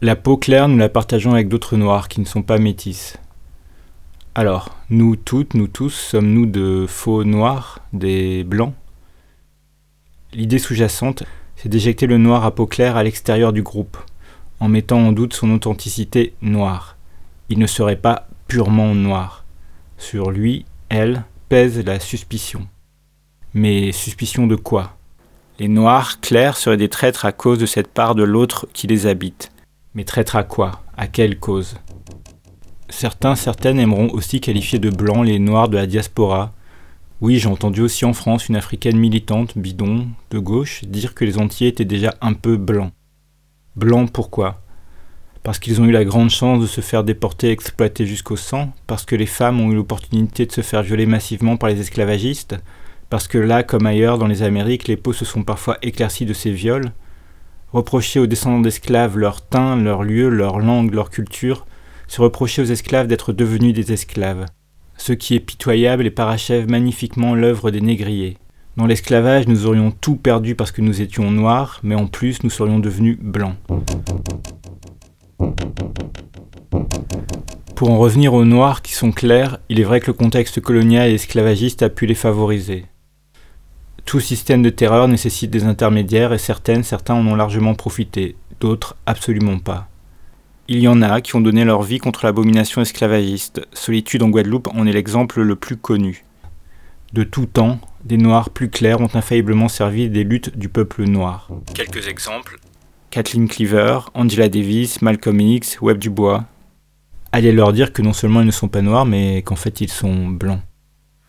La 0.00 0.14
peau 0.14 0.36
claire, 0.36 0.68
nous 0.68 0.78
la 0.78 0.88
partageons 0.88 1.32
avec 1.32 1.48
d'autres 1.48 1.76
noirs 1.76 2.06
qui 2.06 2.20
ne 2.20 2.26
sont 2.26 2.42
pas 2.42 2.58
métis. 2.58 3.16
Alors, 4.36 4.76
nous 4.90 5.16
toutes, 5.16 5.54
nous 5.54 5.66
tous, 5.66 5.90
sommes-nous 5.90 6.46
de 6.46 6.86
faux 6.88 7.24
noirs, 7.24 7.80
des 7.92 8.44
blancs? 8.44 8.74
L'idée 10.34 10.58
sous-jacente, 10.58 11.22
c'est 11.54 11.68
d'éjecter 11.68 12.08
le 12.08 12.18
noir 12.18 12.44
à 12.44 12.52
peau 12.52 12.66
claire 12.66 12.96
à 12.96 13.04
l'extérieur 13.04 13.52
du 13.52 13.62
groupe, 13.62 13.96
en 14.58 14.66
mettant 14.66 14.98
en 14.98 15.12
doute 15.12 15.32
son 15.32 15.52
authenticité 15.52 16.34
noire. 16.42 16.96
Il 17.50 17.60
ne 17.60 17.68
serait 17.68 17.94
pas 17.94 18.26
purement 18.48 18.96
noir. 18.96 19.44
Sur 19.96 20.32
lui, 20.32 20.64
elle, 20.88 21.22
pèse 21.48 21.84
la 21.84 22.00
suspicion. 22.00 22.66
Mais 23.52 23.92
suspicion 23.92 24.48
de 24.48 24.56
quoi? 24.56 24.96
Les 25.60 25.68
noirs 25.68 26.20
clairs 26.20 26.56
seraient 26.56 26.76
des 26.76 26.88
traîtres 26.88 27.26
à 27.26 27.30
cause 27.30 27.60
de 27.60 27.66
cette 27.66 27.92
part 27.92 28.16
de 28.16 28.24
l'autre 28.24 28.66
qui 28.72 28.88
les 28.88 29.06
habite. 29.06 29.52
Mais 29.94 30.02
traîtres 30.02 30.34
à 30.34 30.42
quoi? 30.42 30.82
À 30.96 31.06
quelle 31.06 31.38
cause? 31.38 31.76
Certains, 32.88 33.36
certaines 33.36 33.78
aimeront 33.78 34.08
aussi 34.08 34.40
qualifier 34.40 34.80
de 34.80 34.90
blancs 34.90 35.24
les 35.24 35.38
noirs 35.38 35.68
de 35.68 35.76
la 35.76 35.86
diaspora, 35.86 36.52
oui, 37.24 37.38
j'ai 37.38 37.48
entendu 37.48 37.80
aussi 37.80 38.04
en 38.04 38.12
France 38.12 38.50
une 38.50 38.56
africaine 38.56 38.98
militante, 38.98 39.56
bidon, 39.56 40.08
de 40.30 40.38
gauche, 40.38 40.84
dire 40.84 41.14
que 41.14 41.24
les 41.24 41.38
Antillais 41.38 41.70
étaient 41.70 41.86
déjà 41.86 42.14
un 42.20 42.34
peu 42.34 42.58
blancs. 42.58 42.92
Blancs 43.76 44.12
pourquoi? 44.12 44.60
Parce 45.42 45.58
qu'ils 45.58 45.80
ont 45.80 45.86
eu 45.86 45.90
la 45.90 46.04
grande 46.04 46.28
chance 46.28 46.60
de 46.60 46.66
se 46.66 46.82
faire 46.82 47.02
déporter 47.02 47.48
et 47.48 47.52
exploiter 47.52 48.04
jusqu'au 48.04 48.36
sang, 48.36 48.74
parce 48.86 49.06
que 49.06 49.16
les 49.16 49.24
femmes 49.24 49.58
ont 49.58 49.72
eu 49.72 49.74
l'opportunité 49.74 50.44
de 50.44 50.52
se 50.52 50.60
faire 50.60 50.82
violer 50.82 51.06
massivement 51.06 51.56
par 51.56 51.70
les 51.70 51.80
esclavagistes, 51.80 52.56
parce 53.08 53.26
que 53.26 53.38
là, 53.38 53.62
comme 53.62 53.86
ailleurs 53.86 54.18
dans 54.18 54.26
les 54.26 54.42
Amériques, 54.42 54.86
les 54.86 54.98
peaux 54.98 55.14
se 55.14 55.24
sont 55.24 55.44
parfois 55.44 55.78
éclaircies 55.80 56.26
de 56.26 56.34
ces 56.34 56.52
viols, 56.52 56.92
reprocher 57.72 58.20
aux 58.20 58.26
descendants 58.26 58.60
d'esclaves 58.60 59.16
leur 59.16 59.40
teint, 59.40 59.76
leur 59.76 60.02
lieu, 60.02 60.28
leur 60.28 60.58
langue, 60.58 60.92
leur 60.92 61.08
culture, 61.08 61.64
se 62.06 62.20
reprocher 62.20 62.60
aux 62.60 62.66
esclaves 62.66 63.06
d'être 63.06 63.32
devenus 63.32 63.72
des 63.72 63.94
esclaves. 63.94 64.44
Ce 64.96 65.12
qui 65.12 65.34
est 65.34 65.40
pitoyable 65.40 66.06
et 66.06 66.10
parachève 66.10 66.70
magnifiquement 66.70 67.34
l'œuvre 67.34 67.70
des 67.70 67.80
négriers. 67.80 68.38
Dans 68.76 68.86
l'esclavage, 68.86 69.46
nous 69.46 69.66
aurions 69.66 69.92
tout 69.92 70.16
perdu 70.16 70.54
parce 70.54 70.72
que 70.72 70.80
nous 70.80 71.00
étions 71.00 71.30
noirs, 71.30 71.80
mais 71.82 71.94
en 71.94 72.06
plus 72.06 72.42
nous 72.42 72.50
serions 72.50 72.80
devenus 72.80 73.18
blancs. 73.20 73.56
Pour 77.76 77.90
en 77.90 77.98
revenir 77.98 78.34
aux 78.34 78.44
noirs 78.44 78.82
qui 78.82 78.94
sont 78.94 79.12
clairs, 79.12 79.58
il 79.68 79.78
est 79.78 79.84
vrai 79.84 80.00
que 80.00 80.08
le 80.08 80.12
contexte 80.12 80.60
colonial 80.60 81.10
et 81.10 81.14
esclavagiste 81.14 81.82
a 81.82 81.88
pu 81.88 82.06
les 82.06 82.14
favoriser. 82.14 82.86
Tout 84.04 84.20
système 84.20 84.62
de 84.62 84.70
terreur 84.70 85.08
nécessite 85.08 85.50
des 85.50 85.64
intermédiaires 85.64 86.32
et 86.32 86.38
certaines, 86.38 86.82
certains 86.82 87.14
en 87.14 87.26
ont 87.26 87.34
largement 87.34 87.74
profité, 87.74 88.36
d'autres 88.60 88.96
absolument 89.06 89.58
pas. 89.58 89.88
Il 90.66 90.78
y 90.78 90.88
en 90.88 91.02
a 91.02 91.20
qui 91.20 91.36
ont 91.36 91.42
donné 91.42 91.62
leur 91.62 91.82
vie 91.82 91.98
contre 91.98 92.24
l'abomination 92.24 92.80
esclavagiste. 92.80 93.60
Solitude 93.74 94.22
en 94.22 94.30
Guadeloupe 94.30 94.68
en 94.68 94.86
est 94.86 94.92
l'exemple 94.92 95.42
le 95.42 95.56
plus 95.56 95.76
connu. 95.76 96.24
De 97.12 97.22
tout 97.22 97.44
temps, 97.44 97.78
des 98.02 98.16
noirs 98.16 98.48
plus 98.48 98.70
clairs 98.70 99.02
ont 99.02 99.10
infailliblement 99.12 99.68
servi 99.68 100.08
des 100.08 100.24
luttes 100.24 100.56
du 100.56 100.70
peuple 100.70 101.04
noir. 101.04 101.48
Quelques 101.74 102.08
exemples 102.08 102.58
Kathleen 103.10 103.46
Cleaver, 103.46 104.00
Angela 104.14 104.48
Davis, 104.48 105.02
Malcolm 105.02 105.38
X, 105.38 105.78
Webb 105.82 105.98
Dubois. 105.98 106.46
Allez 107.30 107.52
leur 107.52 107.74
dire 107.74 107.92
que 107.92 108.00
non 108.00 108.14
seulement 108.14 108.40
ils 108.40 108.46
ne 108.46 108.50
sont 108.50 108.68
pas 108.68 108.80
noirs, 108.80 109.04
mais 109.04 109.42
qu'en 109.42 109.56
fait 109.56 109.82
ils 109.82 109.92
sont 109.92 110.28
blancs. 110.28 110.62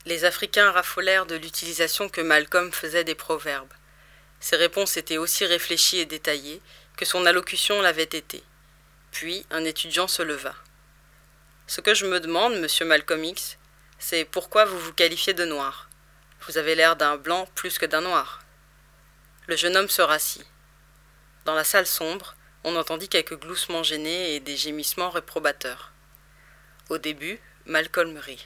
Les 0.06 0.24
Africains 0.24 0.72
raffolèrent 0.72 1.26
de 1.26 1.36
l'utilisation 1.36 2.08
que 2.08 2.22
Malcolm 2.22 2.72
faisait 2.72 3.04
des 3.04 3.16
proverbes. 3.16 3.74
Ses 4.40 4.56
réponses 4.56 4.96
étaient 4.96 5.18
aussi 5.18 5.44
réfléchies 5.46 5.98
et 5.98 6.06
détaillées 6.06 6.62
que 6.96 7.04
son 7.04 7.26
allocution 7.26 7.82
l'avait 7.82 8.04
été. 8.04 8.42
Puis 9.16 9.46
un 9.50 9.64
étudiant 9.64 10.10
se 10.10 10.22
leva. 10.22 10.54
Ce 11.68 11.80
que 11.80 11.94
je 11.94 12.06
me 12.06 12.20
demande, 12.20 12.60
monsieur 12.60 12.86
Malcolm 12.86 13.24
X, 13.24 13.58
c'est 13.98 14.26
pourquoi 14.26 14.66
vous 14.66 14.78
vous 14.78 14.92
qualifiez 14.92 15.34
de 15.34 15.46
noir? 15.46 15.90
Vous 16.42 16.58
avez 16.58 16.76
l'air 16.76 16.98
d'un 16.98 17.16
blanc 17.16 17.48
plus 17.56 17.78
que 17.78 17.86
d'un 17.86 18.02
noir. 18.02 18.42
Le 19.48 19.56
jeune 19.56 19.78
homme 19.78 19.88
se 19.88 20.02
rassit. 20.02 20.46
Dans 21.46 21.56
la 21.56 21.64
salle 21.64 21.88
sombre, 21.88 22.36
on 22.66 22.76
entendit 22.76 23.08
quelques 23.08 23.40
gloussements 23.40 23.84
gênés 23.84 24.36
et 24.36 24.42
des 24.42 24.58
gémissements 24.58 25.12
réprobateurs. 25.12 25.94
Au 26.90 26.98
début, 26.98 27.40
Malcolm 27.66 28.18
rit. 28.18 28.46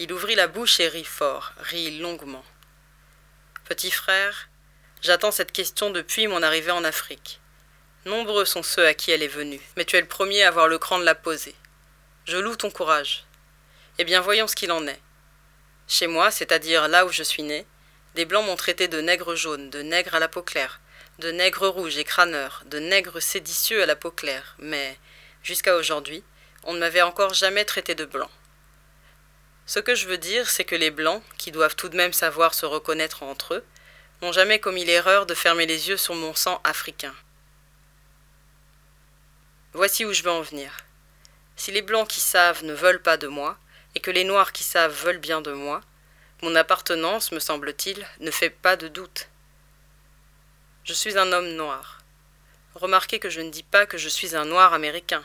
Il 0.00 0.12
ouvrit 0.12 0.34
la 0.34 0.48
bouche 0.48 0.80
et 0.80 0.88
rit 0.88 1.04
fort, 1.04 1.52
rit 1.58 2.00
longuement. 2.00 2.44
Petit 3.64 3.92
frère, 3.92 4.48
j'attends 5.02 5.30
cette 5.30 5.52
question 5.52 5.90
depuis 5.90 6.26
mon 6.26 6.42
arrivée 6.42 6.72
en 6.72 6.82
Afrique. 6.82 7.40
Nombreux 8.08 8.46
sont 8.46 8.62
ceux 8.62 8.86
à 8.86 8.94
qui 8.94 9.10
elle 9.10 9.22
est 9.22 9.28
venue, 9.28 9.60
mais 9.76 9.84
tu 9.84 9.96
es 9.96 10.00
le 10.00 10.08
premier 10.08 10.42
à 10.42 10.48
avoir 10.48 10.66
le 10.66 10.78
cran 10.78 10.98
de 10.98 11.04
la 11.04 11.14
poser. 11.14 11.54
Je 12.24 12.38
loue 12.38 12.56
ton 12.56 12.70
courage. 12.70 13.26
Eh 13.98 14.04
bien, 14.04 14.22
voyons 14.22 14.46
ce 14.46 14.56
qu'il 14.56 14.72
en 14.72 14.86
est. 14.86 14.98
Chez 15.86 16.06
moi, 16.06 16.30
c'est-à-dire 16.30 16.88
là 16.88 17.04
où 17.04 17.12
je 17.12 17.22
suis 17.22 17.42
né, 17.42 17.66
des 18.14 18.24
blancs 18.24 18.46
m'ont 18.46 18.56
traité 18.56 18.88
de 18.88 19.02
nègre 19.02 19.34
jaune, 19.34 19.68
de 19.68 19.82
nègre 19.82 20.14
à 20.14 20.20
la 20.20 20.28
peau 20.28 20.40
claire, 20.40 20.80
de 21.18 21.30
nègre 21.30 21.68
rouge 21.68 21.98
et 21.98 22.04
crâneur, 22.04 22.62
de 22.64 22.78
nègre 22.78 23.20
séditieux 23.20 23.82
à 23.82 23.86
la 23.86 23.94
peau 23.94 24.10
claire, 24.10 24.56
mais, 24.58 24.96
jusqu'à 25.42 25.76
aujourd'hui, 25.76 26.24
on 26.64 26.72
ne 26.72 26.78
m'avait 26.78 27.02
encore 27.02 27.34
jamais 27.34 27.66
traité 27.66 27.94
de 27.94 28.06
blanc. 28.06 28.30
Ce 29.66 29.80
que 29.80 29.94
je 29.94 30.08
veux 30.08 30.16
dire, 30.16 30.48
c'est 30.48 30.64
que 30.64 30.76
les 30.76 30.90
blancs, 30.90 31.22
qui 31.36 31.52
doivent 31.52 31.76
tout 31.76 31.90
de 31.90 31.96
même 31.98 32.14
savoir 32.14 32.54
se 32.54 32.64
reconnaître 32.64 33.22
entre 33.22 33.52
eux, 33.52 33.64
n'ont 34.22 34.32
jamais 34.32 34.60
commis 34.60 34.86
l'erreur 34.86 35.26
de 35.26 35.34
fermer 35.34 35.66
les 35.66 35.90
yeux 35.90 35.98
sur 35.98 36.14
mon 36.14 36.34
sang 36.34 36.58
africain. 36.64 37.14
Voici 39.78 40.04
où 40.04 40.12
je 40.12 40.24
veux 40.24 40.32
en 40.32 40.40
venir. 40.40 40.76
Si 41.54 41.70
les 41.70 41.82
blancs 41.82 42.08
qui 42.08 42.18
savent 42.18 42.64
ne 42.64 42.72
veulent 42.72 43.00
pas 43.00 43.16
de 43.16 43.28
moi, 43.28 43.56
et 43.94 44.00
que 44.00 44.10
les 44.10 44.24
noirs 44.24 44.50
qui 44.50 44.64
savent 44.64 45.04
veulent 45.04 45.20
bien 45.20 45.40
de 45.40 45.52
moi, 45.52 45.82
mon 46.42 46.56
appartenance, 46.56 47.30
me 47.30 47.38
semble-t-il, 47.38 48.04
ne 48.18 48.32
fait 48.32 48.50
pas 48.50 48.74
de 48.74 48.88
doute. 48.88 49.28
Je 50.82 50.92
suis 50.92 51.16
un 51.16 51.30
homme 51.30 51.54
noir. 51.54 52.00
Remarquez 52.74 53.20
que 53.20 53.30
je 53.30 53.40
ne 53.40 53.50
dis 53.50 53.62
pas 53.62 53.86
que 53.86 53.98
je 53.98 54.08
suis 54.08 54.34
un 54.34 54.46
noir 54.46 54.74
américain. 54.74 55.22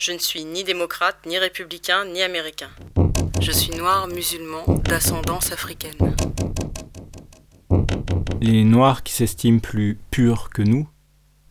Je 0.00 0.10
ne 0.10 0.18
suis 0.18 0.44
ni 0.44 0.64
démocrate, 0.64 1.24
ni 1.24 1.38
républicain, 1.38 2.04
ni 2.04 2.20
américain. 2.20 2.70
Je 3.40 3.52
suis 3.52 3.70
noir 3.70 4.08
musulman 4.08 4.64
d'ascendance 4.66 5.52
africaine. 5.52 6.16
Les 8.40 8.64
noirs 8.64 9.04
qui 9.04 9.12
s'estiment 9.12 9.60
plus 9.60 10.00
purs 10.10 10.50
que 10.50 10.62
nous 10.62 10.88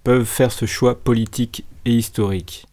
peuvent 0.08 0.24
faire 0.24 0.54
ce 0.54 0.66
choix 0.66 0.98
politique 0.98 1.66
et 1.84 1.92
historique. 1.92 2.66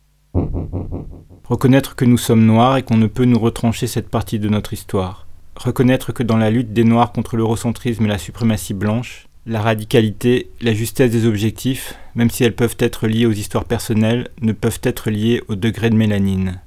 Reconnaître 1.49 1.97
que 1.97 2.05
nous 2.05 2.17
sommes 2.17 2.47
noirs 2.47 2.77
et 2.77 2.85
qu'on 2.85 2.97
ne 2.97 3.09
peut 3.09 3.25
nous 3.25 3.41
retrancher 3.41 3.89
cette 3.89 4.09
partie 4.09 4.39
de 4.39 4.49
notre 4.49 4.73
histoire. 4.73 5.27
Reconnaître 5.57 6.13
que 6.13 6.23
dans 6.23 6.37
la 6.37 6.53
lutte 6.53 6.73
des 6.73 6.85
noirs 6.85 7.11
contre 7.11 7.37
l'eurocentrisme 7.37 8.05
et 8.05 8.09
la 8.09 8.19
suprématie 8.19 8.73
blanche, 8.73 9.27
la 9.47 9.61
radicalité, 9.61 10.49
la 10.61 10.75
justesse 10.75 11.11
des 11.11 11.27
objectifs, 11.27 11.97
même 12.15 12.31
si 12.31 12.45
elles 12.45 12.55
peuvent 12.55 12.77
être 12.79 13.09
liées 13.09 13.27
aux 13.27 13.33
histoires 13.33 13.65
personnelles, 13.65 14.29
ne 14.41 14.53
peuvent 14.53 14.81
être 14.85 15.11
liées 15.11 15.43
au 15.49 15.57
degré 15.57 15.91
de 15.91 15.97
mélanine. 15.97 16.61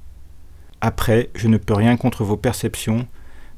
Après, 0.82 1.30
je 1.34 1.48
ne 1.48 1.56
peux 1.56 1.72
rien 1.72 1.96
contre 1.96 2.24
vos 2.24 2.36
perceptions, 2.36 3.06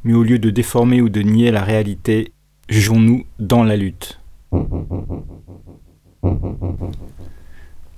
mais 0.05 0.15
au 0.15 0.23
lieu 0.23 0.39
de 0.39 0.51
déformer 0.51 1.01
ou 1.01 1.09
de 1.09 1.23
nier 1.23 1.51
la 1.51 1.65
réalité, 1.65 2.31
jugeons-nous 2.69 3.25
dans 3.41 3.65
la 3.65 3.77
lutte. 3.77 4.21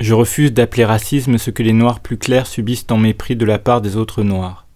Je 0.00 0.14
refuse 0.14 0.52
d'appeler 0.52 0.84
racisme 0.84 1.38
ce 1.38 1.50
que 1.50 1.62
les 1.62 1.72
noirs 1.72 2.00
plus 2.00 2.18
clairs 2.18 2.46
subissent 2.46 2.86
en 2.90 2.98
mépris 2.98 3.36
de 3.36 3.44
la 3.44 3.58
part 3.58 3.80
des 3.80 3.96
autres 3.96 4.22
noirs. 4.22 4.66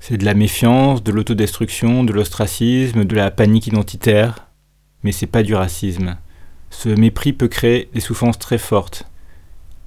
C'est 0.00 0.16
de 0.16 0.24
la 0.24 0.34
méfiance, 0.34 1.02
de 1.02 1.12
l'autodestruction, 1.12 2.04
de 2.04 2.12
l'ostracisme, 2.12 3.04
de 3.04 3.14
la 3.16 3.30
panique 3.30 3.66
identitaire, 3.66 4.48
mais 5.02 5.12
c'est 5.12 5.26
pas 5.26 5.42
du 5.42 5.54
racisme. 5.54 6.16
Ce 6.70 6.88
mépris 6.88 7.32
peut 7.32 7.48
créer 7.48 7.88
des 7.94 8.00
souffrances 8.00 8.38
très 8.38 8.58
fortes. 8.58 9.04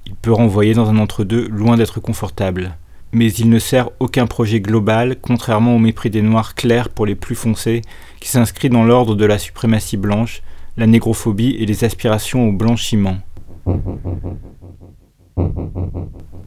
Il 0.05 0.15
peut 0.15 0.33
renvoyer 0.33 0.73
dans 0.73 0.89
un 0.89 0.97
entre-deux 0.97 1.47
loin 1.47 1.77
d'être 1.77 1.99
confortable. 1.99 2.77
Mais 3.13 3.31
il 3.31 3.49
ne 3.49 3.59
sert 3.59 3.89
aucun 3.99 4.25
projet 4.25 4.61
global, 4.61 5.17
contrairement 5.21 5.75
au 5.75 5.79
mépris 5.79 6.09
des 6.09 6.21
noirs 6.21 6.55
clairs 6.55 6.89
pour 6.89 7.05
les 7.05 7.15
plus 7.15 7.35
foncés, 7.35 7.81
qui 8.19 8.29
s'inscrit 8.29 8.69
dans 8.69 8.85
l'ordre 8.85 9.15
de 9.15 9.25
la 9.25 9.37
suprématie 9.37 9.97
blanche, 9.97 10.41
la 10.77 10.87
négrophobie 10.87 11.55
et 11.59 11.65
les 11.65 11.83
aspirations 11.83 12.49
au 12.49 12.51
blanchiment. 12.51 13.17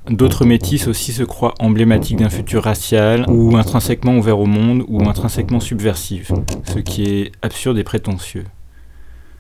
D'autres 0.09 0.45
métis 0.45 0.87
aussi 0.87 1.13
se 1.13 1.23
croient 1.23 1.55
emblématiques 1.59 2.19
d'un 2.19 2.29
futur 2.29 2.65
racial, 2.65 3.25
ou 3.29 3.57
intrinsèquement 3.57 4.17
ouvert 4.17 4.39
au 4.39 4.47
monde, 4.47 4.85
ou 4.89 5.09
intrinsèquement 5.09 5.61
subversif, 5.61 6.31
ce 6.65 6.79
qui 6.79 7.05
est 7.05 7.33
absurde 7.41 7.79
et 7.79 7.85
prétentieux. 7.85 8.45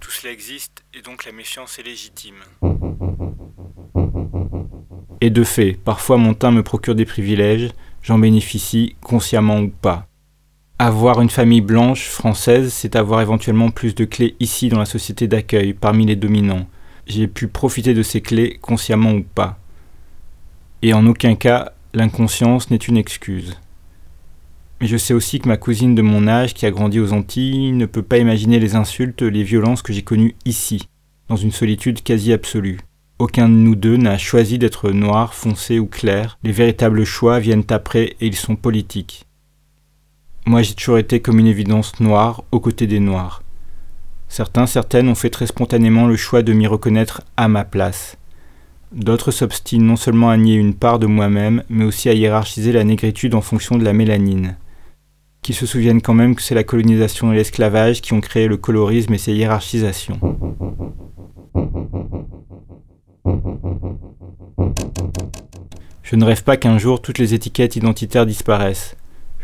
Tout 0.01 0.11
cela 0.11 0.33
existe, 0.33 0.85
et 0.94 1.03
donc 1.03 1.27
la 1.27 1.33
méfiance 1.33 1.79
est 1.79 1.83
légitime. 1.83 2.37
Et 5.20 5.31
de 5.31 5.44
fait, 5.44 5.79
parfois 5.85 6.16
mon 6.16 6.35
teint 6.35 6.51
me 6.51 6.62
procure 6.62 6.94
des 6.94 7.05
privilèges, 7.05 7.70
j'en 8.03 8.18
bénéficie, 8.18 8.97
consciemment 9.03 9.61
ou 9.61 9.68
pas. 9.68 10.07
Avoir 10.87 11.23
une 11.23 11.31
famille 11.31 11.62
blanche, 11.62 12.09
française, 12.09 12.70
c'est 12.70 12.94
avoir 12.94 13.23
éventuellement 13.23 13.70
plus 13.70 13.94
de 13.94 14.05
clés 14.05 14.37
ici 14.38 14.68
dans 14.68 14.79
la 14.79 14.85
société 14.85 15.27
d'accueil, 15.27 15.73
parmi 15.73 16.05
les 16.05 16.14
dominants. 16.14 16.66
J'ai 17.07 17.27
pu 17.27 17.49
profiter 17.49 17.94
de 17.94 18.03
ces 18.03 18.20
clés, 18.20 18.59
consciemment 18.61 19.12
ou 19.12 19.23
pas. 19.23 19.59
Et 20.83 20.92
en 20.92 21.07
aucun 21.07 21.37
cas, 21.37 21.73
l'inconscience 21.94 22.70
n'est 22.70 22.77
une 22.77 22.99
excuse. 22.99 23.59
Mais 24.79 24.87
je 24.87 24.99
sais 24.99 25.14
aussi 25.14 25.40
que 25.40 25.49
ma 25.49 25.57
cousine 25.57 25.94
de 25.94 26.03
mon 26.03 26.29
âge, 26.29 26.53
qui 26.53 26.66
a 26.66 26.70
grandi 26.70 27.01
aux 27.01 27.14
Antilles, 27.14 27.73
ne 27.73 27.87
peut 27.87 28.03
pas 28.03 28.18
imaginer 28.18 28.59
les 28.59 28.77
insultes, 28.77 29.23
les 29.23 29.42
violences 29.42 29.81
que 29.81 29.94
j'ai 29.94 30.03
connues 30.03 30.37
ici, 30.44 30.87
dans 31.31 31.37
une 31.37 31.51
solitude 31.51 32.03
quasi 32.03 32.31
absolue. 32.31 32.79
Aucun 33.18 33.49
de 33.49 33.55
nous 33.55 33.75
deux 33.75 33.97
n'a 33.97 34.18
choisi 34.18 34.59
d'être 34.59 34.90
noir, 34.90 35.33
foncé 35.33 35.79
ou 35.79 35.87
clair. 35.87 36.38
Les 36.42 36.53
véritables 36.53 37.07
choix 37.07 37.40
viennent 37.40 37.64
après 37.70 38.16
et 38.20 38.27
ils 38.27 38.37
sont 38.37 38.57
politiques. 38.57 39.25
Moi 40.46 40.61
j'ai 40.61 40.74
toujours 40.74 40.98
été 40.98 41.20
comme 41.20 41.38
une 41.38 41.46
évidence 41.46 41.98
noire 42.00 42.44
aux 42.52 42.61
côtés 42.61 42.87
des 42.87 43.00
noirs. 43.00 43.42
Certains, 44.28 44.66
certaines 44.66 45.09
ont 45.09 45.14
fait 45.14 45.30
très 45.30 45.46
spontanément 45.46 46.07
le 46.07 46.16
choix 46.16 46.42
de 46.42 46.52
m'y 46.52 46.66
reconnaître 46.66 47.22
à 47.37 47.48
ma 47.48 47.64
place. 47.64 48.18
D'autres 48.92 49.30
s'obstinent 49.30 49.87
non 49.87 49.96
seulement 49.96 50.28
à 50.28 50.37
nier 50.37 50.57
une 50.57 50.74
part 50.74 50.98
de 50.98 51.07
moi-même, 51.07 51.64
mais 51.68 51.85
aussi 51.85 52.09
à 52.09 52.12
hiérarchiser 52.12 52.72
la 52.72 52.85
négritude 52.85 53.35
en 53.35 53.40
fonction 53.40 53.78
de 53.78 53.85
la 53.85 53.92
mélanine. 53.92 54.57
Qui 55.40 55.54
se 55.54 55.66
souviennent 55.66 56.02
quand 56.02 56.14
même 56.14 56.35
que 56.35 56.42
c'est 56.42 56.54
la 56.54 56.62
colonisation 56.62 57.33
et 57.33 57.37
l'esclavage 57.37 58.02
qui 58.02 58.12
ont 58.12 58.20
créé 58.20 58.46
le 58.46 58.57
colorisme 58.57 59.14
et 59.14 59.18
ses 59.18 59.33
hiérarchisations. 59.33 60.20
Je 66.02 66.16
ne 66.16 66.24
rêve 66.24 66.44
pas 66.44 66.57
qu'un 66.57 66.78
jour 66.78 67.00
toutes 67.00 67.18
les 67.18 67.35
étiquettes 67.35 67.76
identitaires 67.76 68.26
disparaissent. 68.26 68.94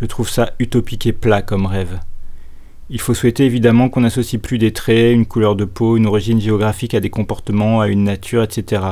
Je 0.00 0.06
trouve 0.06 0.30
ça 0.30 0.52
utopique 0.58 1.06
et 1.06 1.12
plat 1.12 1.42
comme 1.42 1.66
rêve. 1.66 2.00
Il 2.88 3.00
faut 3.00 3.14
souhaiter 3.14 3.44
évidemment 3.44 3.88
qu'on 3.88 4.00
n'associe 4.00 4.40
plus 4.40 4.58
des 4.58 4.72
traits, 4.72 5.14
une 5.14 5.26
couleur 5.26 5.56
de 5.56 5.64
peau, 5.64 5.96
une 5.96 6.06
origine 6.06 6.40
géographique 6.40 6.94
à 6.94 7.00
des 7.00 7.10
comportements, 7.10 7.80
à 7.80 7.88
une 7.88 8.04
nature, 8.04 8.42
etc. 8.42 8.82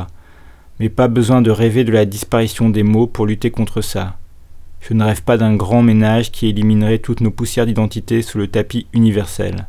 Mais 0.79 0.89
pas 0.89 1.09
besoin 1.09 1.43
de 1.43 1.51
rêver 1.51 1.83
de 1.83 1.93
la 1.93 2.05
disparition 2.05 2.69
des 2.69 2.83
mots 2.83 3.07
pour 3.07 3.27
lutter 3.27 3.51
contre 3.51 3.81
ça. 3.81 4.19
Je 4.81 4.95
ne 4.95 5.03
rêve 5.03 5.23
pas 5.23 5.37
d'un 5.37 5.57
grand 5.57 5.83
ménage 5.83 6.31
qui 6.31 6.47
éliminerait 6.47 6.99
toutes 6.99 7.23
nos 7.23 7.31
poussières 7.33 7.67
d'identité 7.67 8.23
sous 8.23 8.39
le 8.39 8.47
tapis 8.47 8.87
universel. 8.93 9.67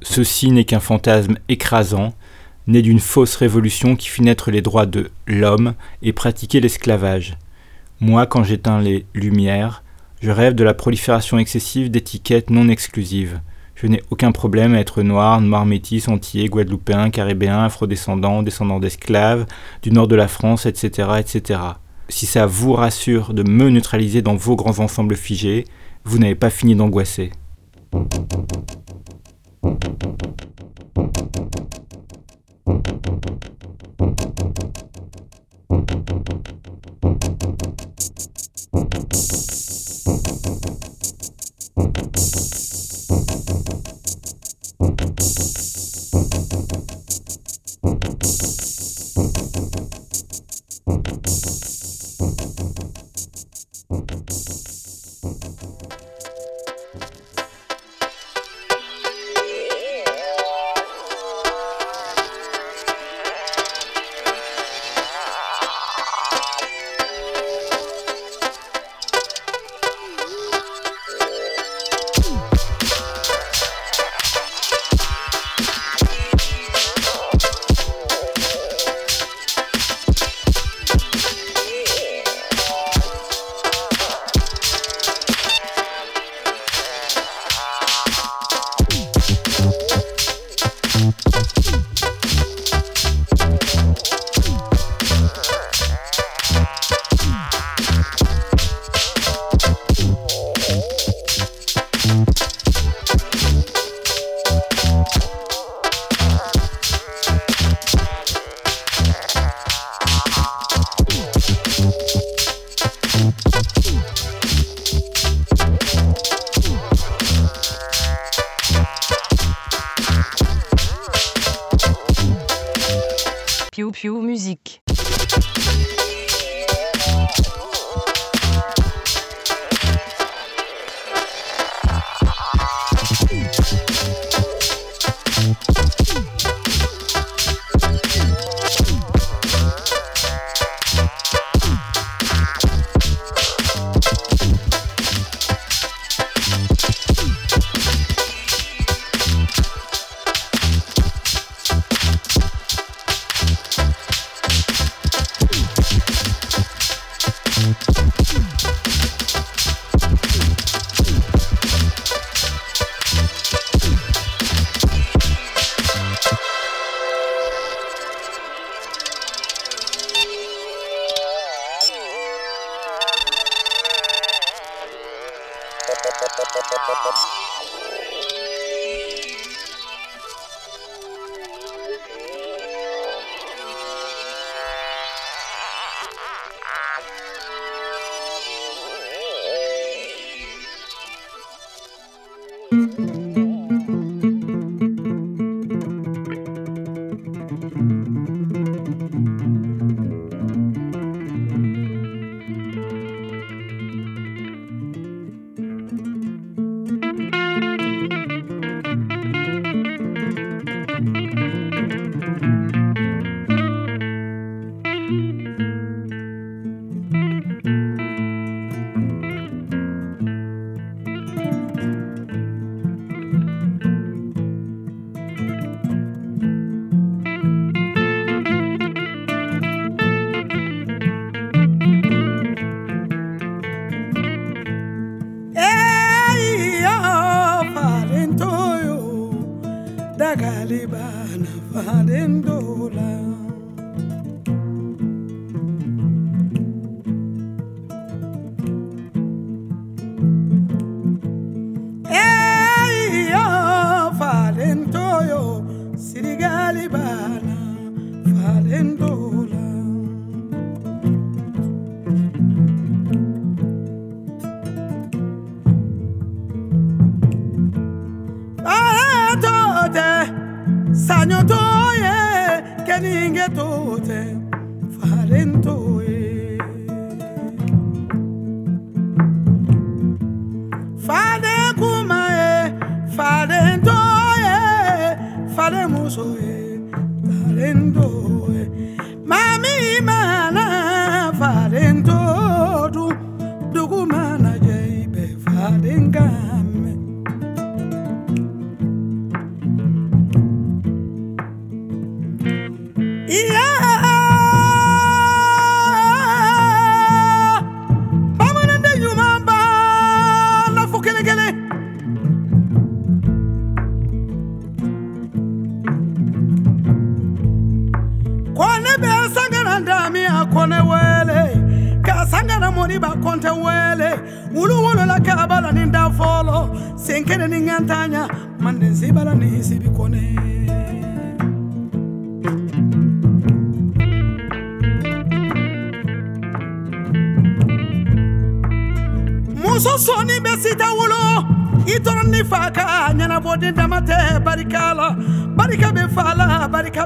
Ceci 0.00 0.50
n'est 0.50 0.64
qu'un 0.64 0.80
fantasme 0.80 1.36
écrasant, 1.48 2.14
né 2.66 2.82
d'une 2.82 3.00
fausse 3.00 3.36
révolution 3.36 3.96
qui 3.96 4.08
fit 4.08 4.22
naître 4.22 4.50
les 4.50 4.62
droits 4.62 4.86
de 4.86 5.10
l'homme 5.26 5.74
et 6.02 6.12
pratiquer 6.12 6.60
l'esclavage. 6.60 7.36
Moi, 8.02 8.26
quand 8.26 8.42
j'éteins 8.42 8.80
les 8.80 9.06
lumières, 9.14 9.84
je 10.20 10.32
rêve 10.32 10.56
de 10.56 10.64
la 10.64 10.74
prolifération 10.74 11.38
excessive 11.38 11.88
d'étiquettes 11.88 12.50
non 12.50 12.68
exclusives. 12.68 13.40
Je 13.76 13.86
n'ai 13.86 14.02
aucun 14.10 14.32
problème 14.32 14.74
à 14.74 14.80
être 14.80 15.04
noir, 15.04 15.40
noir 15.40 15.64
métis, 15.64 16.08
antillais, 16.08 16.48
guadeloupéen, 16.48 17.10
caribéen, 17.10 17.62
afrodescendant, 17.62 18.42
descendant 18.42 18.80
d'esclaves, 18.80 19.46
du 19.82 19.92
nord 19.92 20.08
de 20.08 20.16
la 20.16 20.26
France, 20.26 20.66
etc., 20.66 21.10
etc. 21.20 21.60
Si 22.08 22.26
ça 22.26 22.44
vous 22.44 22.72
rassure 22.72 23.34
de 23.34 23.48
me 23.48 23.70
neutraliser 23.70 24.20
dans 24.20 24.34
vos 24.34 24.56
grands 24.56 24.80
ensembles 24.80 25.14
figés, 25.14 25.64
vous 26.02 26.18
n'avez 26.18 26.34
pas 26.34 26.50
fini 26.50 26.74
d'angoisser. 26.74 27.30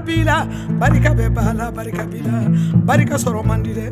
B'i 0.06 0.22
la 0.24 0.46
barika 0.80 1.10
bɛ 1.18 1.26
ba 1.36 1.52
la 1.58 1.66
barika 1.76 2.04
b'i 2.10 2.20
la 2.26 2.36
barika 2.88 3.16
sɔrɔ 3.22 3.40
man 3.48 3.62
di 3.62 3.72
dɛ 3.78 3.86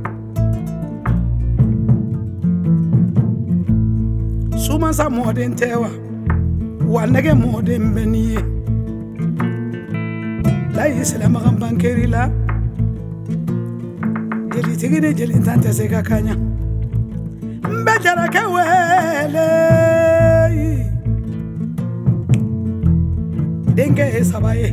sumansa 4.65 5.05
mɔden 5.17 5.53
tɛ 5.59 5.69
wa 5.83 5.91
wa 6.95 7.03
nɛgɛ 7.13 7.33
mɔden 7.43 7.85
bɛ 7.95 8.03
n'i 8.13 8.23
ye 8.33 8.41
layi 10.77 11.03
silamagan 11.11 11.57
bankeri 11.61 12.07
la 12.15 12.23
jelitigi 14.53 14.99
ni 15.03 15.11
jelitan 15.19 15.59
tɛ 15.65 15.71
se 15.79 15.85
ka 15.93 16.01
kaɲa 16.09 16.35
n 17.75 17.79
bɛ 17.85 17.95
jarakɛ 18.05 18.43
wele 18.55 19.49
denkɛ 23.77 24.05
ye 24.15 24.23
saba 24.25 24.55
ye 24.55 24.71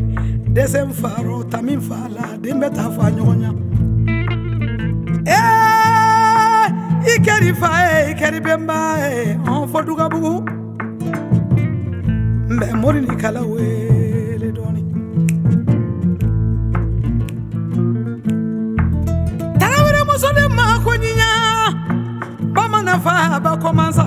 dɛsɛ 0.56 0.80
n 0.84 0.92
faro 0.92 1.44
tami 1.52 1.76
fa 1.88 2.00
la 2.16 2.26
den 2.44 2.60
bɛ 2.62 2.68
taa 2.76 2.90
fa 2.96 3.06
ɲɔgɔn 3.16 3.38
ɲa 3.44 3.52
ee 5.38 6.66
i 7.12 7.14
kɛri 7.26 7.52
fa 7.62 7.70
ye 7.88 8.12
i 8.12 8.14
kɛri 8.20 8.40
bɛnba 8.46 8.78
ye 9.00 9.24
ɔn 9.54 9.64
fɔ 9.72 9.80
dugabugu 9.88 10.34
n 12.52 12.56
bɛ 12.60 12.68
mori 12.82 13.00
ni 13.02 13.16
kala 13.22 13.42
wele 13.52 14.50
dɔɔni 14.58 14.82
tarawele 19.60 20.02
muso 20.10 20.30
de 20.38 20.44
ma 20.58 20.66
ko 20.84 20.92
ɲiɲa 21.04 21.30
bamanan 22.56 23.00
fa 23.06 23.40
ba 23.40 23.52
kɔmansa 23.56 24.06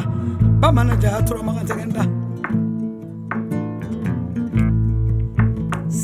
bamanan 0.60 1.00
ja 1.00 1.22
turamagan 1.26 1.64
tɛgɛnda 1.68 2.13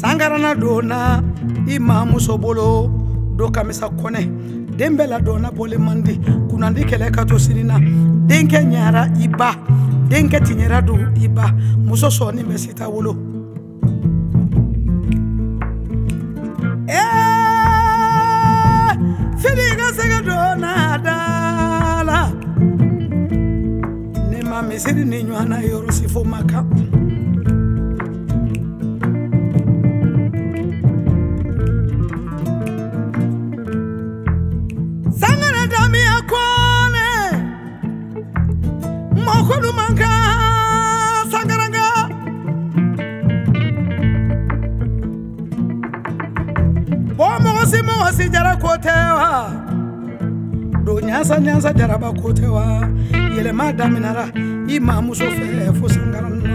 sangarana 0.01 0.55
donna 0.55 1.23
i 1.69 1.79
mamuso 1.79 2.39
bolo 2.41 2.89
do 3.37 3.51
kamisa 3.51 3.87
kɔnɛ 4.01 4.23
den 4.79 4.97
bɛɛ 4.97 5.09
ladonna 5.13 5.51
bɔle 5.51 5.77
mandi 5.79 6.15
kunandi 6.49 6.83
kɛlɛ 6.89 7.13
ka 7.15 7.25
to 7.25 7.37
sinina 7.39 7.77
denkɛ 8.29 8.61
ɲara 8.73 9.03
i 9.21 9.29
ba 9.29 9.51
denkɛ 10.09 10.39
tiɲɛra 10.47 10.81
do 10.87 10.95
i 11.23 11.29
ba 11.29 11.53
muso 11.85 12.09
sɔɔni 12.09 12.43
bɛ 12.49 12.57
sita 12.59 12.89
wolo 12.89 13.13
Eh, 16.89 16.97
fili 19.37 19.67
ka 19.79 19.87
sɛgɛ 19.97 20.19
donna 20.25 20.99
da 21.05 21.17
la 22.09 22.21
ne 24.31 24.43
ma 24.49 24.63
misiri 24.63 25.05
ni 25.05 25.25
ɲɔgɔnna 25.25 25.59
yɔrɔ 25.69 25.93
si 25.93 26.09
fo 26.09 26.25
ma 26.25 26.41
kan 26.43 26.90
ɲasa 51.21 51.37
ɲasa 51.45 51.71
jaraba 51.77 52.09
ko 52.21 52.33
tɛ 52.33 52.49
wa 52.49 52.65
yɛlɛma 53.37 53.77
daminɛra 53.79 54.25
i 54.73 54.81
mamuso 54.81 55.25
fɛ 55.37 55.75
fo 55.79 55.87
sangarana 55.89 56.55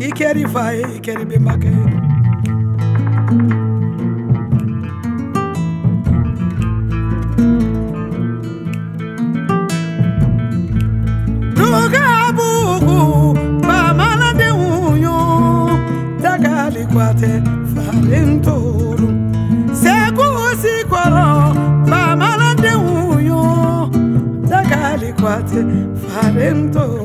i 0.00 0.08
kɛri 0.10 0.44
fa 0.52 0.74
ye 0.74 0.84
i 0.96 0.98
kɛri 1.04 1.24
benbakɛ 1.30 1.70
ye 1.70 3.65
farento 26.08 26.95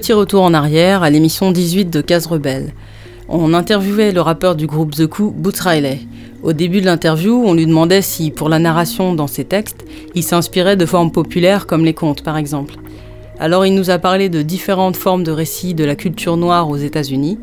Petit 0.00 0.14
retour 0.14 0.44
en 0.44 0.54
arrière 0.54 1.02
à 1.02 1.10
l'émission 1.10 1.52
18 1.52 1.90
de 1.90 2.00
Case 2.00 2.26
Rebelle. 2.26 2.72
On 3.28 3.52
interviewait 3.52 4.12
le 4.12 4.22
rappeur 4.22 4.56
du 4.56 4.66
groupe 4.66 4.94
The 4.94 5.06
Coup, 5.06 5.30
Boots 5.30 5.60
Riley. 5.60 6.00
Au 6.42 6.54
début 6.54 6.80
de 6.80 6.86
l'interview, 6.86 7.44
on 7.44 7.52
lui 7.52 7.66
demandait 7.66 8.00
si, 8.00 8.30
pour 8.30 8.48
la 8.48 8.58
narration 8.58 9.12
dans 9.12 9.26
ses 9.26 9.44
textes, 9.44 9.84
il 10.14 10.22
s'inspirait 10.22 10.78
de 10.78 10.86
formes 10.86 11.12
populaires 11.12 11.66
comme 11.66 11.84
les 11.84 11.92
contes 11.92 12.22
par 12.22 12.38
exemple. 12.38 12.76
Alors 13.38 13.66
il 13.66 13.74
nous 13.74 13.90
a 13.90 13.98
parlé 13.98 14.30
de 14.30 14.40
différentes 14.40 14.96
formes 14.96 15.22
de 15.22 15.32
récits 15.32 15.74
de 15.74 15.84
la 15.84 15.96
culture 15.96 16.38
noire 16.38 16.70
aux 16.70 16.78
États-Unis, 16.78 17.38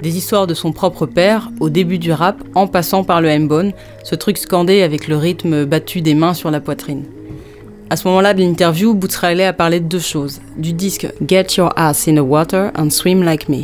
des 0.00 0.16
histoires 0.16 0.46
de 0.46 0.54
son 0.54 0.70
propre 0.70 1.04
père, 1.04 1.50
au 1.58 1.68
début 1.68 1.98
du 1.98 2.12
rap, 2.12 2.44
en 2.54 2.68
passant 2.68 3.02
par 3.02 3.20
le 3.20 3.26
M-bone, 3.26 3.72
ce 4.04 4.14
truc 4.14 4.38
scandé 4.38 4.82
avec 4.82 5.08
le 5.08 5.16
rythme 5.16 5.64
battu 5.64 6.00
des 6.00 6.14
mains 6.14 6.34
sur 6.34 6.52
la 6.52 6.60
poitrine. 6.60 7.06
À 7.90 7.96
ce 7.96 8.06
moment-là 8.08 8.34
de 8.34 8.42
l'interview, 8.42 8.92
Boots 8.92 9.16
Riley 9.18 9.46
a 9.46 9.54
parlé 9.54 9.80
de 9.80 9.86
deux 9.86 9.98
choses. 9.98 10.42
Du 10.58 10.74
disque 10.74 11.06
Get 11.26 11.46
Your 11.56 11.72
Ass 11.74 12.06
in 12.06 12.16
the 12.16 12.20
Water 12.20 12.70
and 12.76 12.90
Swim 12.90 13.22
Like 13.22 13.48
Me. 13.48 13.62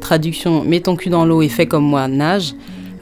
Traduction 0.00 0.62
Mets 0.62 0.80
ton 0.80 0.94
cul 0.94 1.08
dans 1.08 1.24
l'eau 1.24 1.40
et 1.40 1.48
fais 1.48 1.64
comme 1.64 1.84
moi, 1.84 2.06
nage. 2.06 2.54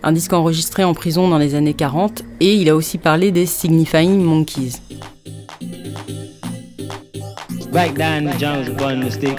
Un 0.05 0.13
disque 0.13 0.33
enregistré 0.33 0.85
en 0.85 0.95
prison 0.95 1.29
dans 1.29 1.39
les 1.39 1.57
années 1.57 1.75
40. 1.75 2.23
Et 2.39 2.55
il 2.55 2.69
a 2.69 2.77
aussi 2.77 2.99
parlé 2.99 3.33
des 3.33 3.47
Signifying 3.47 4.23
Monkeys. 4.23 4.75
Back 7.73 7.95
down 7.95 8.31
the 8.31 8.39
jungle 8.39 8.71
bit. 9.21 9.37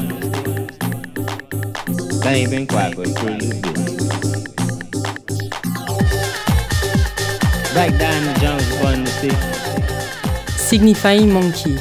Back 7.74 7.98
down 7.98 8.34
the 8.34 8.40
jungle. 8.42 9.61
Signifying 10.72 11.30
Monkey. 11.30 11.76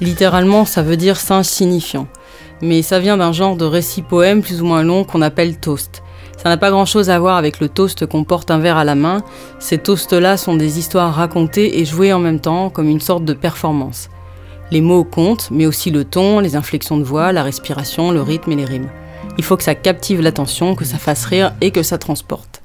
Littéralement, 0.00 0.64
ça 0.64 0.80
veut 0.80 0.96
dire 0.96 1.18
singe 1.18 1.44
signifiant. 1.44 2.08
Mais 2.62 2.80
ça 2.80 2.98
vient 2.98 3.18
d'un 3.18 3.32
genre 3.32 3.54
de 3.54 3.66
récit-poème 3.66 4.40
plus 4.40 4.62
ou 4.62 4.64
moins 4.64 4.82
long 4.82 5.04
qu'on 5.04 5.20
appelle 5.20 5.60
toast. 5.60 6.02
Ça 6.38 6.48
n'a 6.48 6.56
pas 6.56 6.70
grand-chose 6.70 7.10
à 7.10 7.18
voir 7.18 7.36
avec 7.36 7.60
le 7.60 7.68
toast 7.68 8.06
qu'on 8.06 8.24
porte 8.24 8.50
un 8.50 8.58
verre 8.58 8.78
à 8.78 8.84
la 8.84 8.94
main. 8.94 9.22
Ces 9.58 9.76
toasts-là 9.76 10.38
sont 10.38 10.56
des 10.56 10.78
histoires 10.78 11.14
racontées 11.14 11.80
et 11.80 11.84
jouées 11.84 12.14
en 12.14 12.18
même 12.18 12.40
temps 12.40 12.70
comme 12.70 12.88
une 12.88 13.02
sorte 13.02 13.26
de 13.26 13.34
performance. 13.34 14.08
Les 14.70 14.80
mots 14.80 15.04
comptent, 15.04 15.50
mais 15.50 15.66
aussi 15.66 15.90
le 15.90 16.06
ton, 16.06 16.40
les 16.40 16.56
inflexions 16.56 16.96
de 16.96 17.04
voix, 17.04 17.32
la 17.32 17.42
respiration, 17.42 18.10
le 18.10 18.22
rythme 18.22 18.52
et 18.52 18.56
les 18.56 18.64
rimes. 18.64 18.88
Il 19.36 19.44
faut 19.44 19.58
que 19.58 19.64
ça 19.64 19.74
captive 19.74 20.22
l'attention, 20.22 20.76
que 20.76 20.86
ça 20.86 20.96
fasse 20.96 21.26
rire 21.26 21.52
et 21.60 21.72
que 21.72 21.82
ça 21.82 21.98
transporte. 21.98 22.62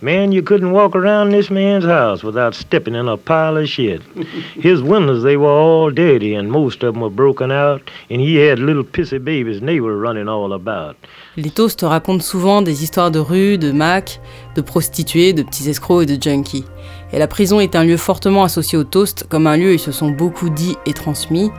Man, 0.00 0.30
you 0.30 0.44
couldn't 0.44 0.70
walk 0.70 0.94
around 0.94 1.30
this 1.30 1.50
man's 1.50 1.84
house 1.84 2.22
without 2.22 2.54
stepping 2.54 2.94
in 2.94 3.08
a 3.08 3.16
pile 3.16 3.56
of 3.56 3.68
shit. 3.68 4.00
His 4.54 4.80
windows, 4.80 5.24
they 5.24 5.36
were 5.36 5.50
all 5.50 5.90
dirty, 5.90 6.36
and 6.36 6.48
most 6.48 6.84
of 6.84 6.94
them 6.94 7.02
were 7.02 7.10
broken 7.10 7.50
out, 7.50 7.82
and 8.08 8.20
he 8.20 8.36
had 8.36 8.60
little 8.60 8.84
pissy 8.84 9.18
babies, 9.18 9.58
and 9.58 9.66
they 9.66 9.80
were 9.80 9.98
running 9.98 10.28
all 10.28 10.52
about. 10.52 10.94
Les 11.36 11.50
toasts 11.50 11.82
racontent 11.82 12.22
souvent 12.22 12.62
des 12.62 12.84
histoires 12.84 13.10
de 13.10 13.18
rue, 13.18 13.58
de 13.58 13.72
mac, 13.72 14.20
de 14.54 14.60
prostituées, 14.60 15.32
de 15.32 15.42
petits 15.42 15.68
escrocs 15.68 16.04
et 16.04 16.06
de 16.06 16.22
junkies. 16.22 16.64
Et 17.12 17.18
la 17.18 17.26
prison 17.26 17.58
est 17.58 17.74
un 17.74 17.82
lieu 17.82 17.96
fortement 17.96 18.44
associé 18.44 18.78
au 18.78 18.84
toast, 18.84 19.26
comme 19.28 19.48
un 19.48 19.56
lieu 19.56 19.70
où 19.70 19.74
ils 19.74 19.80
se 19.80 19.90
sont 19.90 20.10
beaucoup 20.10 20.48
dit 20.48 20.76
et 20.86 20.92
transmis, 20.92 21.50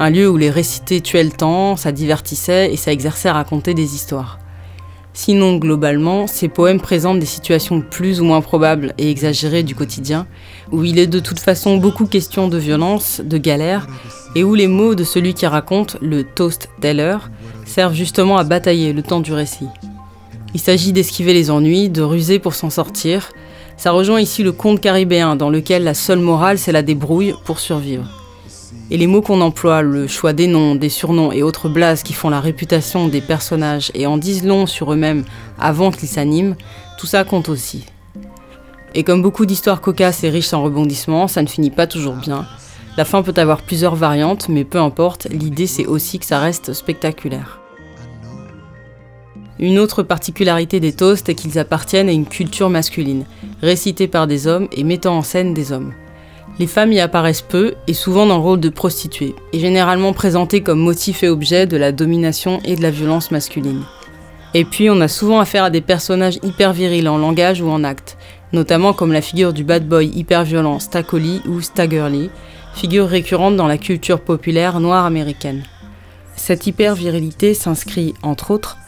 un 0.00 0.10
lieu 0.10 0.28
où 0.28 0.36
les 0.36 0.50
récités 0.50 1.00
tuaient 1.00 1.24
le 1.24 1.30
temps, 1.30 1.76
ça 1.76 1.92
divertissait 1.92 2.70
et 2.70 2.76
ça 2.76 2.92
exerçait 2.92 3.30
à 3.30 3.32
raconter 3.32 3.72
des 3.72 3.94
histoires. 3.94 4.38
Sinon, 5.18 5.56
globalement, 5.56 6.26
ces 6.26 6.46
poèmes 6.46 6.78
présentent 6.78 7.20
des 7.20 7.24
situations 7.24 7.80
plus 7.80 8.20
ou 8.20 8.24
moins 8.24 8.42
probables 8.42 8.92
et 8.98 9.10
exagérées 9.10 9.62
du 9.62 9.74
quotidien, 9.74 10.26
où 10.72 10.84
il 10.84 10.98
est 10.98 11.06
de 11.06 11.20
toute 11.20 11.40
façon 11.40 11.78
beaucoup 11.78 12.04
question 12.04 12.48
de 12.48 12.58
violence, 12.58 13.22
de 13.24 13.38
galère, 13.38 13.86
et 14.34 14.44
où 14.44 14.54
les 14.54 14.66
mots 14.66 14.94
de 14.94 15.04
celui 15.04 15.32
qui 15.32 15.46
raconte, 15.46 15.96
le 16.02 16.22
toast 16.22 16.68
teller, 16.82 17.16
servent 17.64 17.94
justement 17.94 18.36
à 18.36 18.44
batailler 18.44 18.92
le 18.92 19.02
temps 19.02 19.20
du 19.20 19.32
récit. 19.32 19.68
Il 20.52 20.60
s'agit 20.60 20.92
d'esquiver 20.92 21.32
les 21.32 21.50
ennuis, 21.50 21.88
de 21.88 22.02
ruser 22.02 22.38
pour 22.38 22.54
s'en 22.54 22.68
sortir. 22.68 23.30
Ça 23.78 23.92
rejoint 23.92 24.20
ici 24.20 24.42
le 24.42 24.52
conte 24.52 24.82
caribéen, 24.82 25.34
dans 25.34 25.48
lequel 25.48 25.82
la 25.82 25.94
seule 25.94 26.20
morale 26.20 26.58
c'est 26.58 26.72
la 26.72 26.82
débrouille 26.82 27.34
pour 27.46 27.58
survivre. 27.58 28.25
Et 28.90 28.96
les 28.96 29.08
mots 29.08 29.20
qu'on 29.20 29.40
emploie, 29.40 29.82
le 29.82 30.06
choix 30.06 30.32
des 30.32 30.46
noms, 30.46 30.76
des 30.76 30.88
surnoms 30.88 31.32
et 31.32 31.42
autres 31.42 31.68
blases 31.68 32.04
qui 32.04 32.12
font 32.12 32.30
la 32.30 32.40
réputation 32.40 33.08
des 33.08 33.20
personnages 33.20 33.90
et 33.94 34.06
en 34.06 34.16
disent 34.16 34.44
long 34.44 34.66
sur 34.66 34.92
eux-mêmes 34.92 35.24
avant 35.58 35.90
qu'ils 35.90 36.08
s'animent, 36.08 36.54
tout 36.98 37.06
ça 37.06 37.24
compte 37.24 37.48
aussi. 37.48 37.84
Et 38.94 39.02
comme 39.02 39.22
beaucoup 39.22 39.44
d'histoires 39.44 39.80
cocasses 39.80 40.22
et 40.22 40.30
riches 40.30 40.52
en 40.52 40.62
rebondissements, 40.62 41.26
ça 41.26 41.42
ne 41.42 41.48
finit 41.48 41.70
pas 41.70 41.88
toujours 41.88 42.14
bien. 42.14 42.46
La 42.96 43.04
fin 43.04 43.22
peut 43.22 43.34
avoir 43.36 43.62
plusieurs 43.62 43.96
variantes, 43.96 44.48
mais 44.48 44.64
peu 44.64 44.78
importe, 44.78 45.26
l'idée 45.30 45.66
c'est 45.66 45.86
aussi 45.86 46.20
que 46.20 46.24
ça 46.24 46.38
reste 46.38 46.72
spectaculaire. 46.72 47.60
Une 49.58 49.78
autre 49.78 50.02
particularité 50.02 50.80
des 50.80 50.92
toasts 50.92 51.28
est 51.28 51.34
qu'ils 51.34 51.58
appartiennent 51.58 52.08
à 52.08 52.12
une 52.12 52.26
culture 52.26 52.70
masculine, 52.70 53.24
récités 53.62 54.06
par 54.06 54.26
des 54.26 54.46
hommes 54.46 54.68
et 54.72 54.84
mettant 54.84 55.16
en 55.16 55.22
scène 55.22 55.54
des 55.54 55.72
hommes. 55.72 55.92
Les 56.58 56.66
femmes 56.66 56.92
y 56.92 57.00
apparaissent 57.00 57.42
peu 57.42 57.74
et 57.86 57.92
souvent 57.92 58.26
dans 58.26 58.36
le 58.38 58.42
rôle 58.42 58.60
de 58.60 58.70
prostituées, 58.70 59.34
et 59.52 59.58
généralement 59.58 60.14
présentées 60.14 60.62
comme 60.62 60.80
motif 60.80 61.22
et 61.22 61.28
objet 61.28 61.66
de 61.66 61.76
la 61.76 61.92
domination 61.92 62.60
et 62.64 62.76
de 62.76 62.82
la 62.82 62.90
violence 62.90 63.30
masculine. 63.30 63.82
Et 64.54 64.64
puis 64.64 64.88
on 64.88 65.02
a 65.02 65.08
souvent 65.08 65.38
affaire 65.38 65.64
à 65.64 65.70
des 65.70 65.82
personnages 65.82 66.38
hyper 66.42 66.72
virils 66.72 67.08
en 67.10 67.18
langage 67.18 67.60
ou 67.60 67.68
en 67.68 67.84
acte, 67.84 68.16
notamment 68.54 68.94
comme 68.94 69.12
la 69.12 69.20
figure 69.20 69.52
du 69.52 69.64
bad 69.64 69.86
boy 69.86 70.06
hyper 70.06 70.44
violent 70.44 70.78
Stacoli 70.78 71.42
ou 71.46 71.60
Staggerly, 71.60 72.30
figure 72.74 73.06
récurrente 73.06 73.56
dans 73.56 73.66
la 73.66 73.76
culture 73.76 74.20
populaire 74.20 74.80
noire 74.80 75.04
américaine. 75.04 75.62
Cette 76.36 76.66
hyper 76.66 76.94
virilité 76.94 77.52
s'inscrit, 77.52 78.14
entre 78.22 78.50
autres, 78.50 78.78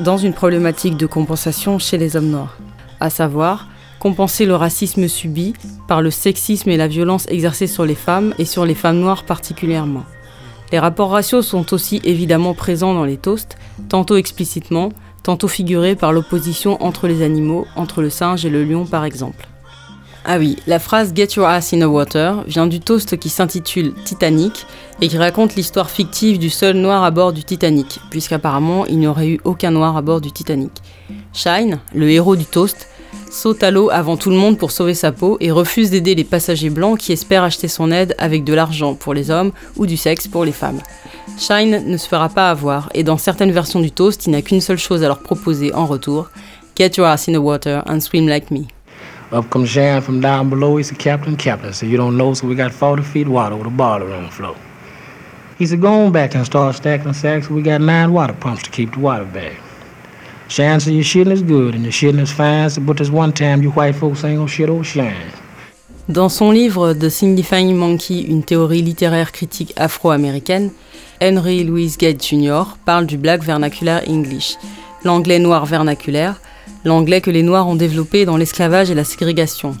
dans 0.00 0.16
une 0.16 0.32
problématique 0.32 0.96
de 0.96 1.06
compensation 1.06 1.78
chez 1.78 1.98
les 1.98 2.16
hommes 2.16 2.30
noirs, 2.30 2.56
à 2.98 3.10
savoir 3.10 3.68
compenser 4.02 4.46
le 4.46 4.56
racisme 4.56 5.06
subi 5.06 5.52
par 5.86 6.02
le 6.02 6.10
sexisme 6.10 6.68
et 6.70 6.76
la 6.76 6.88
violence 6.88 7.24
exercée 7.28 7.68
sur 7.68 7.84
les 7.84 7.94
femmes 7.94 8.34
et 8.36 8.44
sur 8.44 8.66
les 8.66 8.74
femmes 8.74 8.98
noires 8.98 9.22
particulièrement. 9.22 10.02
Les 10.72 10.80
rapports 10.80 11.10
raciaux 11.10 11.40
sont 11.40 11.72
aussi 11.72 12.00
évidemment 12.02 12.52
présents 12.52 12.94
dans 12.94 13.04
les 13.04 13.16
toasts, 13.16 13.56
tantôt 13.88 14.16
explicitement, 14.16 14.88
tantôt 15.22 15.46
figurés 15.46 15.94
par 15.94 16.12
l'opposition 16.12 16.82
entre 16.82 17.06
les 17.06 17.22
animaux, 17.22 17.64
entre 17.76 18.02
le 18.02 18.10
singe 18.10 18.44
et 18.44 18.50
le 18.50 18.64
lion 18.64 18.86
par 18.86 19.04
exemple. 19.04 19.46
Ah 20.24 20.38
oui, 20.38 20.56
la 20.66 20.80
phrase 20.80 21.12
Get 21.14 21.34
your 21.36 21.46
ass 21.46 21.72
in 21.72 21.78
the 21.78 21.90
water 21.90 22.42
vient 22.48 22.66
du 22.66 22.80
toast 22.80 23.16
qui 23.18 23.28
s'intitule 23.28 23.94
Titanic 24.04 24.66
et 25.00 25.06
qui 25.06 25.18
raconte 25.18 25.54
l'histoire 25.54 25.90
fictive 25.90 26.40
du 26.40 26.50
seul 26.50 26.76
noir 26.76 27.04
à 27.04 27.12
bord 27.12 27.32
du 27.32 27.44
Titanic, 27.44 28.00
puisqu'apparemment 28.10 28.84
il 28.86 28.98
n'y 28.98 29.06
aurait 29.06 29.28
eu 29.28 29.40
aucun 29.44 29.70
noir 29.70 29.96
à 29.96 30.02
bord 30.02 30.20
du 30.20 30.32
Titanic. 30.32 30.72
Shine, 31.32 31.78
le 31.94 32.10
héros 32.10 32.36
du 32.36 32.44
toast, 32.44 32.88
saute 33.30 33.62
à 33.62 33.70
l'eau 33.70 33.90
avant 33.90 34.16
tout 34.16 34.30
le 34.30 34.36
monde 34.36 34.58
pour 34.58 34.70
sauver 34.70 34.94
sa 34.94 35.12
peau 35.12 35.36
et 35.40 35.50
refuse 35.50 35.90
d'aider 35.90 36.14
les 36.14 36.24
passagers 36.24 36.70
blancs 36.70 36.98
qui 36.98 37.12
espèrent 37.12 37.42
acheter 37.42 37.68
son 37.68 37.90
aide 37.90 38.14
avec 38.18 38.44
de 38.44 38.54
l'argent 38.54 38.94
pour 38.94 39.14
les 39.14 39.30
hommes 39.30 39.52
ou 39.76 39.86
du 39.86 39.96
sexe 39.96 40.28
pour 40.28 40.44
les 40.44 40.52
femmes. 40.52 40.80
Shine 41.38 41.84
ne 41.86 41.96
se 41.96 42.08
fera 42.08 42.28
pas 42.28 42.50
avoir 42.50 42.90
et 42.94 43.02
dans 43.02 43.18
certaines 43.18 43.52
versions 43.52 43.80
du 43.80 43.90
toast, 43.90 44.26
il 44.26 44.30
n'a 44.30 44.42
qu'une 44.42 44.60
seule 44.60 44.78
chose 44.78 45.02
à 45.02 45.08
leur 45.08 45.20
proposer 45.20 45.74
en 45.74 45.86
retour 45.86 46.28
Get 46.74 46.96
your 46.96 47.06
ass 47.06 47.28
in 47.28 47.32
the 47.32 47.40
water 47.40 47.82
and 47.86 48.00
swim 48.00 48.26
like 48.26 48.50
me. 48.50 48.66
Up 49.30 49.48
comes 49.50 49.68
Sharon 49.68 50.02
from 50.02 50.20
down 50.20 50.50
below. 50.50 50.76
He 50.76 50.82
said, 50.84 50.98
Captain, 50.98 51.36
Captain. 51.36 51.72
So 51.72 51.86
you 51.86 51.96
don't 51.96 52.16
know, 52.16 52.34
so 52.34 52.46
we 52.46 52.54
got 52.54 52.72
40 52.72 53.02
feet 53.02 53.28
water 53.28 53.56
with 53.56 53.66
a 53.66 53.70
boiler 53.70 54.12
on 54.12 54.24
the 54.24 54.30
floor. 54.30 54.56
He 55.58 55.66
said, 55.66 55.80
go 55.80 56.06
on 56.06 56.12
back 56.12 56.34
and 56.34 56.44
start 56.44 56.74
stacking 56.76 57.12
sacks. 57.12 57.48
We 57.48 57.62
got 57.62 57.80
nine 57.80 58.12
water 58.12 58.32
pumps 58.32 58.62
to 58.64 58.70
keep 58.70 58.92
the 58.92 59.00
water 59.00 59.24
back. 59.24 59.56
Your 60.58 61.32
is 61.32 61.42
good 61.42 61.74
and 61.74 61.84
your 61.84 62.20
is 62.20 62.78
but 62.78 63.10
one 63.10 63.32
time 63.32 63.62
you 63.62 63.70
white 63.70 63.94
folks 63.94 64.22
ain't 64.22 64.50
shit. 64.50 64.68
Dans 66.10 66.28
son 66.28 66.50
livre 66.50 66.92
The 66.92 67.08
Signifying 67.08 67.74
Monkey, 67.74 68.20
une 68.28 68.42
théorie 68.42 68.82
littéraire 68.82 69.32
critique 69.32 69.72
afro-américaine, 69.76 70.70
Henry 71.22 71.64
Louis 71.64 71.94
Gates 71.98 72.22
Jr. 72.26 72.64
parle 72.84 73.06
du 73.06 73.16
Black 73.16 73.42
Vernacular 73.42 74.02
English, 74.06 74.56
l'anglais 75.04 75.38
noir 75.38 75.64
vernaculaire, 75.64 76.38
l'anglais 76.84 77.22
que 77.22 77.30
les 77.30 77.42
Noirs 77.42 77.66
ont 77.66 77.76
développé 77.76 78.26
dans 78.26 78.36
l'esclavage 78.36 78.90
et 78.90 78.94
la 78.94 79.04
ségrégation. 79.04 79.74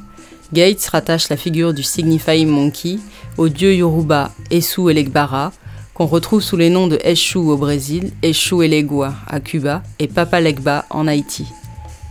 Gates 0.54 0.86
rattache 0.86 1.28
la 1.28 1.36
figure 1.36 1.74
du 1.74 1.82
Signifying 1.82 2.48
Monkey 2.48 2.98
au 3.36 3.50
dieu 3.50 3.74
Yoruba 3.74 4.30
Essu 4.50 4.90
Elegbara, 4.90 5.52
qu'on 5.94 6.06
retrouve 6.06 6.42
sous 6.42 6.56
les 6.56 6.70
noms 6.70 6.86
de 6.86 6.98
Eshu 7.02 7.38
au 7.38 7.56
Brésil, 7.56 8.12
Eshu 8.22 8.64
Elegua 8.64 9.14
à 9.26 9.40
Cuba 9.40 9.82
et 9.98 10.08
Papa 10.08 10.40
Legba 10.40 10.86
en 10.90 11.06
Haïti. 11.06 11.46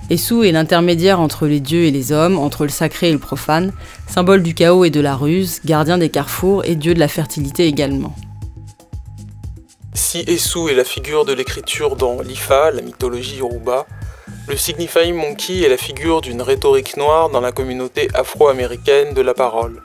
Essu 0.10 0.46
est 0.46 0.52
l'intermédiaire 0.52 1.22
entre 1.22 1.48
les 1.48 1.62
dieux 1.62 1.84
et 1.84 1.92
les 1.92 2.12
hommes, 2.12 2.38
entre 2.38 2.64
le 2.64 2.70
sacré 2.70 3.10
et 3.10 3.14
le 3.14 3.20
profane, 3.20 3.72
symbole 4.08 4.44
du 4.44 4.54
chaos 4.54 4.84
et 4.84 4.90
de 4.90 5.00
la 5.00 5.16
ruse, 5.16 5.62
gardien 5.64 5.98
des 5.98 6.10
carrefours 6.10 6.66
et 6.66 6.76
dieu 6.76 6.94
de 6.94 7.00
la 7.00 7.08
fertilité 7.08 7.66
également. 7.66 8.14
Si 9.94 10.20
Essu 10.28 10.70
est 10.70 10.76
la 10.76 10.84
figure 10.84 11.24
de 11.24 11.34
l'écriture 11.34 11.96
dans 11.96 12.22
l'Ifa, 12.22 12.72
la 12.72 12.82
mythologie 12.82 13.38
yoruba, 13.38 13.86
le 14.48 14.58
Signifying 14.58 15.16
Monkey 15.16 15.62
est 15.62 15.70
la 15.70 15.78
figure 15.78 16.20
d'une 16.20 16.42
rhétorique 16.42 16.98
noire 16.98 17.30
dans 17.30 17.42
la 17.42 17.52
communauté 17.52 18.10
afro-américaine 18.14 19.14
de 19.14 19.22
la 19.22 19.34
parole. 19.34 19.82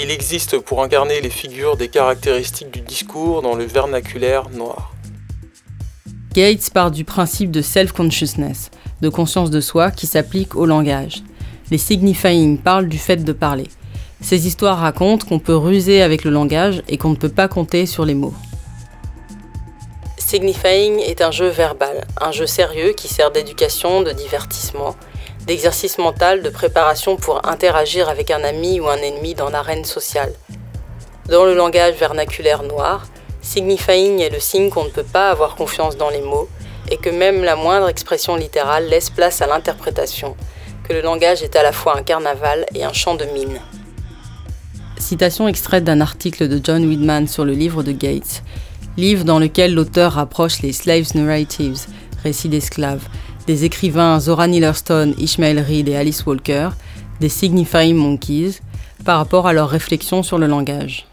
Il 0.00 0.12
existe 0.12 0.60
pour 0.60 0.80
incarner 0.84 1.20
les 1.20 1.28
figures 1.28 1.76
des 1.76 1.88
caractéristiques 1.88 2.70
du 2.70 2.82
discours 2.82 3.42
dans 3.42 3.56
le 3.56 3.64
vernaculaire 3.64 4.48
noir. 4.48 4.94
Gates 6.32 6.70
part 6.72 6.92
du 6.92 7.02
principe 7.02 7.50
de 7.50 7.60
self-consciousness, 7.60 8.70
de 9.00 9.08
conscience 9.08 9.50
de 9.50 9.60
soi 9.60 9.90
qui 9.90 10.06
s'applique 10.06 10.54
au 10.54 10.66
langage. 10.66 11.24
Les 11.72 11.78
signifying 11.78 12.58
parlent 12.58 12.86
du 12.86 12.96
fait 12.96 13.16
de 13.16 13.32
parler. 13.32 13.66
Ces 14.20 14.46
histoires 14.46 14.78
racontent 14.78 15.26
qu'on 15.26 15.40
peut 15.40 15.56
ruser 15.56 16.00
avec 16.00 16.22
le 16.22 16.30
langage 16.30 16.80
et 16.86 16.96
qu'on 16.96 17.10
ne 17.10 17.16
peut 17.16 17.28
pas 17.28 17.48
compter 17.48 17.84
sur 17.84 18.04
les 18.04 18.14
mots. 18.14 18.34
Signifying 20.16 21.00
est 21.00 21.22
un 21.22 21.32
jeu 21.32 21.48
verbal, 21.48 22.06
un 22.20 22.30
jeu 22.30 22.46
sérieux 22.46 22.92
qui 22.92 23.08
sert 23.08 23.32
d'éducation, 23.32 24.02
de 24.02 24.12
divertissement, 24.12 24.94
d'exercice 25.48 25.96
mental, 25.96 26.42
de 26.42 26.50
préparation 26.50 27.16
pour 27.16 27.48
interagir 27.48 28.10
avec 28.10 28.30
un 28.30 28.44
ami 28.44 28.80
ou 28.80 28.88
un 28.88 28.98
ennemi 28.98 29.34
dans 29.34 29.48
l'arène 29.48 29.86
sociale. 29.86 30.34
Dans 31.30 31.46
le 31.46 31.54
langage 31.54 31.94
vernaculaire 31.94 32.62
noir, 32.62 33.06
signifying 33.40 34.20
est 34.20 34.28
le 34.28 34.40
signe 34.40 34.68
qu'on 34.68 34.84
ne 34.84 34.90
peut 34.90 35.02
pas 35.10 35.30
avoir 35.30 35.56
confiance 35.56 35.96
dans 35.96 36.10
les 36.10 36.20
mots 36.20 36.50
et 36.90 36.98
que 36.98 37.08
même 37.08 37.42
la 37.42 37.56
moindre 37.56 37.88
expression 37.88 38.36
littérale 38.36 38.88
laisse 38.88 39.08
place 39.08 39.40
à 39.40 39.46
l'interprétation, 39.46 40.36
que 40.86 40.92
le 40.92 41.00
langage 41.00 41.42
est 41.42 41.56
à 41.56 41.62
la 41.62 41.72
fois 41.72 41.96
un 41.96 42.02
carnaval 42.02 42.66
et 42.74 42.84
un 42.84 42.92
champ 42.92 43.14
de 43.14 43.24
mine. 43.24 43.58
Citation 44.98 45.48
extraite 45.48 45.84
d'un 45.84 46.02
article 46.02 46.48
de 46.48 46.60
John 46.62 46.84
Widman 46.84 47.26
sur 47.26 47.46
le 47.46 47.52
livre 47.52 47.82
de 47.82 47.92
Gates, 47.92 48.42
livre 48.98 49.24
dans 49.24 49.38
lequel 49.38 49.72
l'auteur 49.72 50.12
rapproche 50.12 50.60
les 50.60 50.74
Slaves 50.74 51.14
Narratives, 51.14 51.86
récits 52.22 52.50
d'esclaves, 52.50 53.08
des 53.48 53.64
écrivains 53.64 54.20
Zora 54.20 54.46
Neale 54.46 54.64
Hurston, 54.64 55.14
Ishmael 55.16 55.58
Reed 55.58 55.88
et 55.88 55.96
Alice 55.96 56.26
Walker, 56.26 56.68
des 57.18 57.30
Signifying 57.30 57.96
Monkeys, 57.96 58.60
par 59.06 59.16
rapport 59.16 59.46
à 59.46 59.54
leurs 59.54 59.70
réflexions 59.70 60.22
sur 60.22 60.36
le 60.36 60.46
langage. 60.46 61.07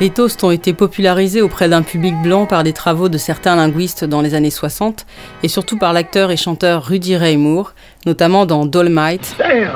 Les 0.00 0.10
toasts 0.10 0.42
ont 0.42 0.50
été 0.50 0.72
popularisés 0.72 1.40
auprès 1.40 1.68
d'un 1.68 1.82
public 1.82 2.14
blanc 2.20 2.46
par 2.46 2.64
des 2.64 2.72
travaux 2.72 3.08
de 3.08 3.16
certains 3.16 3.54
linguistes 3.54 4.04
dans 4.04 4.22
les 4.22 4.34
années 4.34 4.50
60 4.50 5.06
et 5.44 5.48
surtout 5.48 5.78
par 5.78 5.92
l'acteur 5.92 6.32
et 6.32 6.36
chanteur 6.36 6.84
Rudy 6.84 7.16
Ray 7.16 7.36
Moore, 7.36 7.74
notamment 8.04 8.44
dans 8.44 8.64
like 8.64 9.20
time. 9.20 9.70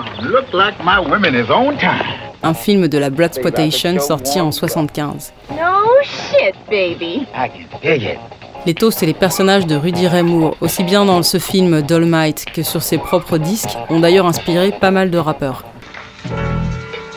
un 2.42 2.54
film 2.54 2.88
de 2.88 2.98
la 2.98 3.10
Blood 3.10 3.34
Spotation 3.34 4.00
sorti 4.00 4.40
en 4.40 4.50
75. 4.50 5.32
No 5.50 5.56
shit, 6.02 6.54
baby. 6.68 7.24
I 7.32 7.48
can 7.48 7.78
dig 7.80 8.02
it. 8.02 8.18
Les 8.66 8.74
toasts 8.74 9.04
et 9.04 9.06
les 9.06 9.14
personnages 9.14 9.66
de 9.66 9.76
Rudy 9.76 10.08
Ray 10.08 10.24
Moore, 10.24 10.56
aussi 10.60 10.82
bien 10.82 11.04
dans 11.04 11.22
ce 11.22 11.38
film 11.38 11.80
Dolomite 11.80 12.44
que 12.52 12.64
sur 12.64 12.82
ses 12.82 12.98
propres 12.98 13.38
disques, 13.38 13.78
ont 13.88 14.00
d'ailleurs 14.00 14.26
inspiré 14.26 14.72
pas 14.72 14.90
mal 14.90 15.12
de 15.12 15.18
rappeurs. 15.18 15.62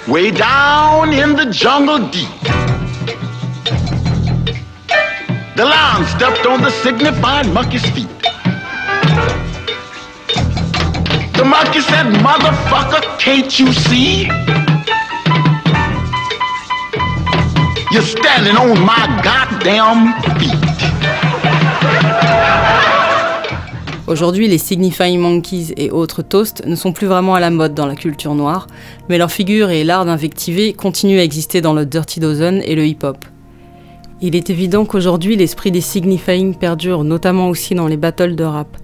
Way 0.08 0.32
down 0.32 1.12
in 1.14 1.34
the 1.34 1.52
jungle 1.52 2.08
deep. 2.12 2.30
The 5.58 5.66
lion 5.66 6.06
stepped 6.06 6.46
on 6.46 6.62
the 6.62 6.72
signified 6.72 7.46
monkey's 7.54 7.86
feet. 7.92 8.08
The 11.34 11.44
monkey 11.44 11.82
said, 11.82 12.06
Motherfucker, 12.24 13.20
can't 13.20 13.60
you 13.60 13.74
see? 13.74 14.28
You're 17.92 18.02
standing 18.02 18.56
on 18.56 18.80
my 18.80 19.22
goddamn 19.22 20.14
feet. 20.40 20.56
Aujourd'hui, 24.08 24.48
les 24.48 24.58
Signifying 24.58 25.20
Monkeys 25.20 25.74
et 25.76 25.92
autres 25.92 26.22
toasts 26.22 26.66
ne 26.66 26.76
sont 26.76 26.94
plus 26.94 27.08
vraiment 27.08 27.36
à 27.36 27.42
la 27.42 27.50
mode 27.50 27.74
dans 27.74 27.86
la 27.86 27.96
culture 27.96 28.36
noire, 28.36 28.68
mais 29.10 29.18
leur 29.18 29.32
figure 29.32 29.70
et 29.70 29.84
l'art 29.84 30.06
d'invectiver 30.06 30.72
continuent 30.72 31.20
à 31.20 31.24
exister 31.24 31.60
dans 31.60 31.74
le 31.74 31.86
Dirty 31.86 32.22
Dozen 32.22 32.62
et 32.64 32.76
le 32.76 32.86
hip-hop. 32.86 33.18
Il 34.24 34.36
est 34.36 34.52
évident 34.52 34.86
qu'aujourd'hui, 34.86 35.36
l'esprit 35.36 35.72
des 35.72 35.82
Signifying 35.82 36.54
perdure, 36.54 37.04
notamment 37.04 37.50
aussi 37.50 37.74
dans 37.74 37.88
les 37.88 37.98
battles 37.98 38.36
de 38.36 38.44
rap. 38.44 38.78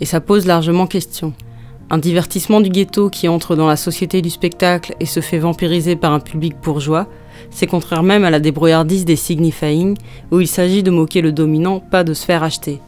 Et 0.00 0.04
ça 0.04 0.20
pose 0.20 0.46
largement 0.46 0.86
question. 0.86 1.32
Un 1.90 1.98
divertissement 1.98 2.60
du 2.60 2.70
ghetto 2.70 3.10
qui 3.10 3.26
entre 3.26 3.56
dans 3.56 3.66
la 3.66 3.74
société 3.74 4.22
du 4.22 4.30
spectacle 4.30 4.94
et 5.00 5.06
se 5.06 5.18
fait 5.18 5.38
vampiriser 5.38 5.96
par 5.96 6.12
un 6.12 6.20
public 6.20 6.54
bourgeois, 6.62 7.08
c'est 7.50 7.66
contraire 7.66 8.04
même 8.04 8.24
à 8.24 8.30
la 8.30 8.38
débrouillardise 8.38 9.04
des 9.04 9.16
Signifying, 9.16 9.96
où 10.30 10.38
il 10.38 10.46
s'agit 10.46 10.84
de 10.84 10.92
moquer 10.92 11.22
le 11.22 11.32
dominant, 11.32 11.80
pas 11.80 12.04
de 12.04 12.14
se 12.14 12.24
faire 12.24 12.44
acheter. 12.44 12.80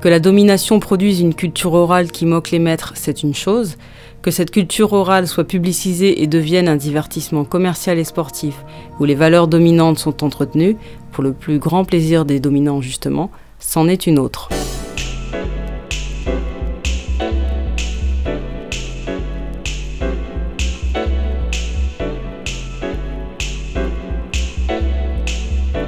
Que 0.00 0.08
la 0.08 0.20
domination 0.20 0.80
produise 0.80 1.20
une 1.20 1.34
culture 1.34 1.72
orale 1.72 2.10
qui 2.10 2.26
moque 2.26 2.50
les 2.50 2.58
maîtres, 2.58 2.92
c'est 2.94 3.22
une 3.22 3.32
chose. 3.32 3.76
Que 4.20 4.30
cette 4.30 4.50
culture 4.50 4.92
orale 4.92 5.26
soit 5.26 5.44
publicisée 5.44 6.22
et 6.22 6.26
devienne 6.26 6.68
un 6.68 6.76
divertissement 6.76 7.44
commercial 7.44 7.98
et 7.98 8.04
sportif, 8.04 8.64
où 9.00 9.04
les 9.04 9.14
valeurs 9.14 9.48
dominantes 9.48 9.98
sont 9.98 10.22
entretenues, 10.22 10.76
pour 11.14 11.22
le 11.22 11.32
plus 11.32 11.60
grand 11.60 11.84
plaisir 11.84 12.24
des 12.24 12.40
dominants 12.40 12.80
justement, 12.80 13.30
c'en 13.60 13.86
est 13.86 14.08
une 14.08 14.18
autre. 14.18 14.48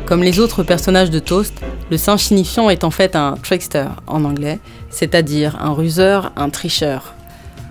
Comme 0.06 0.22
les 0.22 0.38
autres 0.38 0.62
personnages 0.62 1.10
de 1.10 1.18
Toast, 1.18 1.60
le 1.90 1.96
singe 1.96 2.20
signifiant 2.20 2.70
est 2.70 2.84
en 2.84 2.92
fait 2.92 3.16
un 3.16 3.34
trickster 3.42 3.86
en 4.06 4.24
anglais, 4.24 4.60
c'est-à-dire 4.90 5.60
un 5.60 5.72
ruseur, 5.72 6.32
un 6.36 6.50
tricheur. 6.50 7.14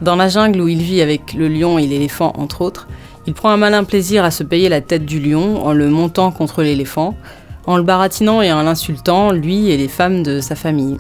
Dans 0.02 0.18
la 0.18 0.28
jungle 0.28 0.60
où 0.60 0.68
il 0.68 0.82
vit 0.82 1.02
avec 1.02 1.34
le 1.34 1.48
lion 1.48 1.80
et 1.80 1.88
l'éléphant 1.88 2.34
entre 2.38 2.62
autres, 2.62 2.90
il 3.28 3.34
prend 3.34 3.50
un 3.50 3.58
malin 3.58 3.86
plaisir 3.86 4.26
à 4.26 4.32
se 4.32 4.44
payer 4.44 4.68
la 4.68 4.82
tête 4.82 5.06
du 5.06 5.22
lion 5.22 5.66
en 5.66 5.72
le 5.72 5.90
montant 5.90 6.32
contre 6.32 6.62
l'éléphant, 6.62 7.16
en 7.68 7.78
le 7.78 7.84
baratinant 7.84 8.42
et 8.42 8.52
en 8.52 8.64
l'insultant, 8.64 9.32
lui 9.32 9.70
et 9.70 9.78
les 9.78 9.88
femmes 9.88 10.24
de 10.24 10.40
sa 10.40 10.56
famille. 10.56 10.98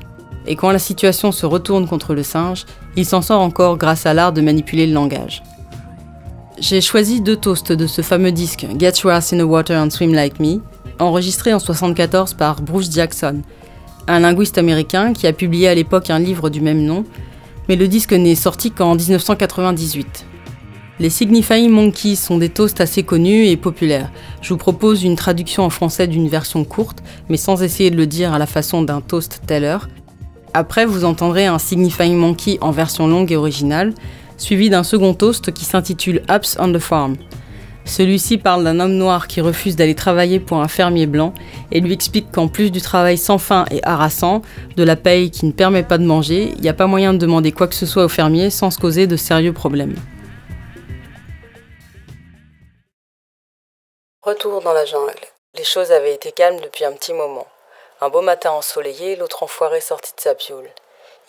Et 0.47 0.55
quand 0.55 0.71
la 0.71 0.79
situation 0.79 1.31
se 1.31 1.45
retourne 1.45 1.87
contre 1.87 2.13
le 2.13 2.23
singe, 2.23 2.65
il 2.95 3.05
s'en 3.05 3.21
sort 3.21 3.41
encore 3.41 3.77
grâce 3.77 4.05
à 4.05 4.13
l'art 4.13 4.33
de 4.33 4.41
manipuler 4.41 4.87
le 4.87 4.93
langage. 4.93 5.43
J'ai 6.59 6.81
choisi 6.81 7.19
deux 7.19 7.35
toasts 7.35 7.71
de 7.71 7.87
ce 7.87 8.01
fameux 8.01 8.31
disque 8.31 8.65
Get 8.79 8.93
Your 9.03 9.13
Ass 9.13 9.33
in 9.33 9.39
the 9.39 9.41
Water 9.41 9.77
and 9.77 9.89
Swim 9.89 10.13
Like 10.13 10.39
Me, 10.39 10.59
enregistré 10.99 11.51
en 11.51 11.57
1974 11.57 12.35
par 12.35 12.61
Bruce 12.61 12.91
Jackson, 12.91 13.41
un 14.07 14.19
linguiste 14.19 14.57
américain 14.57 15.13
qui 15.13 15.27
a 15.27 15.33
publié 15.33 15.67
à 15.67 15.75
l'époque 15.75 16.09
un 16.09 16.19
livre 16.19 16.49
du 16.49 16.61
même 16.61 16.83
nom, 16.83 17.03
mais 17.67 17.75
le 17.75 17.87
disque 17.87 18.13
n'est 18.13 18.35
sorti 18.35 18.71
qu'en 18.71 18.95
1998. 18.95 20.25
Les 20.97 21.09
Signifying 21.09 21.71
Monkeys 21.71 22.15
sont 22.15 22.37
des 22.37 22.47
toasts 22.47 22.79
assez 22.79 23.03
connus 23.03 23.47
et 23.47 23.57
populaires. 23.57 24.09
Je 24.41 24.53
vous 24.53 24.57
propose 24.57 25.03
une 25.03 25.17
traduction 25.17 25.63
en 25.63 25.69
français 25.69 26.07
d'une 26.07 26.29
version 26.29 26.63
courte, 26.63 27.03
mais 27.27 27.35
sans 27.35 27.61
essayer 27.63 27.91
de 27.91 27.97
le 27.97 28.07
dire 28.07 28.33
à 28.33 28.39
la 28.39 28.45
façon 28.45 28.81
d'un 28.81 29.01
toast 29.01 29.41
teller. 29.45 29.79
Après, 30.53 30.85
vous 30.85 31.03
entendrez 31.03 31.47
un 31.47 31.59
Signifying 31.59 32.15
Monkey 32.15 32.57
en 32.61 32.71
version 32.71 33.07
longue 33.07 33.33
et 33.33 33.35
originale, 33.35 33.93
suivi 34.37 34.69
d'un 34.69 34.83
second 34.83 35.13
toast 35.13 35.51
qui 35.51 35.65
s'intitule 35.65 36.21
Apps 36.29 36.55
on 36.61 36.71
the 36.71 36.79
Farm. 36.79 37.17
Celui-ci 37.83 38.37
parle 38.37 38.63
d'un 38.63 38.79
homme 38.79 38.95
noir 38.95 39.27
qui 39.27 39.41
refuse 39.41 39.75
d'aller 39.75 39.95
travailler 39.95 40.39
pour 40.39 40.61
un 40.61 40.69
fermier 40.69 41.07
blanc 41.07 41.33
et 41.73 41.81
lui 41.81 41.91
explique 41.91 42.31
qu'en 42.31 42.47
plus 42.47 42.71
du 42.71 42.79
travail 42.79 43.17
sans 43.17 43.37
fin 43.37 43.65
et 43.69 43.83
harassant, 43.83 44.43
de 44.77 44.83
la 44.83 44.95
paye 44.95 45.29
qui 45.29 45.45
ne 45.45 45.51
permet 45.51 45.83
pas 45.83 45.97
de 45.97 46.05
manger, 46.05 46.53
il 46.55 46.61
n'y 46.61 46.69
a 46.69 46.73
pas 46.73 46.87
moyen 46.87 47.13
de 47.13 47.19
demander 47.19 47.51
quoi 47.51 47.67
que 47.67 47.75
ce 47.75 47.85
soit 47.85 48.05
au 48.05 48.09
fermier 48.09 48.49
sans 48.49 48.71
se 48.71 48.79
causer 48.79 49.07
de 49.07 49.17
sérieux 49.17 49.53
problèmes. 49.53 49.95
Retour 54.25 54.61
dans 54.61 54.73
la 54.73 54.85
jungle. 54.85 55.13
Les 55.53 55.63
choses 55.63 55.91
avaient 55.91 56.15
été 56.15 56.31
calmes 56.31 56.59
depuis 56.59 56.83
un 56.83 56.93
petit 56.93 57.13
moment. 57.13 57.45
Un 58.01 58.09
beau 58.09 58.21
matin 58.21 58.49
ensoleillé, 58.53 59.15
l'autre 59.15 59.43
enfoiré 59.43 59.81
sortit 59.81 60.15
de 60.15 60.21
sa 60.21 60.33
pioule. 60.33 60.71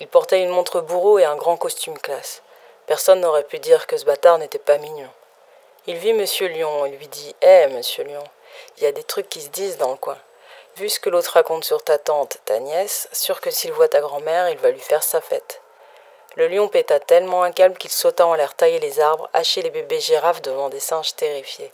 Il 0.01 0.09
portait 0.09 0.41
une 0.41 0.49
montre 0.49 0.81
bourreau 0.81 1.19
et 1.19 1.27
un 1.27 1.37
grand 1.37 1.59
costume 1.59 1.99
classe. 1.99 2.41
Personne 2.87 3.21
n'aurait 3.21 3.45
pu 3.45 3.59
dire 3.59 3.87
que 3.87 3.99
ce 3.99 4.07
bâtard 4.07 4.39
n'était 4.39 4.59
pas 4.59 4.79
mignon. 4.79 5.11
Il 5.87 5.97
vit 5.97 6.15
Monsieur 6.15 6.49
Lion 6.49 6.87
et 6.87 6.93
lui 6.93 7.07
dit 7.09 7.37
Hé, 7.43 7.67
Monsieur 7.67 8.03
Lion, 8.03 8.25
il 8.79 8.85
y 8.85 8.87
a 8.87 8.93
des 8.93 9.05
trucs 9.05 9.29
qui 9.29 9.43
se 9.43 9.51
disent 9.51 9.77
dans 9.77 9.91
le 9.91 9.99
coin. 9.99 10.17
Vu 10.77 10.89
ce 10.89 10.99
que 10.99 11.11
l'autre 11.11 11.33
raconte 11.33 11.65
sur 11.65 11.85
ta 11.85 11.99
tante, 11.99 12.39
ta 12.47 12.61
nièce, 12.61 13.11
sûr 13.13 13.43
que 13.43 13.51
s'il 13.51 13.75
voit 13.75 13.89
ta 13.89 14.01
grand-mère, 14.01 14.49
il 14.49 14.57
va 14.57 14.71
lui 14.71 14.81
faire 14.81 15.03
sa 15.03 15.21
fête. 15.21 15.61
Le 16.37 16.49
lion 16.49 16.69
péta 16.69 16.99
tellement 16.99 17.43
un 17.43 17.53
câble 17.53 17.77
qu'il 17.77 17.93
sauta 17.93 18.27
en 18.27 18.33
l'air 18.33 18.55
tailler 18.55 18.79
les 18.79 19.01
arbres, 19.01 19.29
hacher 19.35 19.61
les 19.61 19.69
bébés 19.69 20.01
girafes 20.01 20.41
devant 20.41 20.71
des 20.71 20.81
singes 20.81 21.15
terrifiés. 21.15 21.71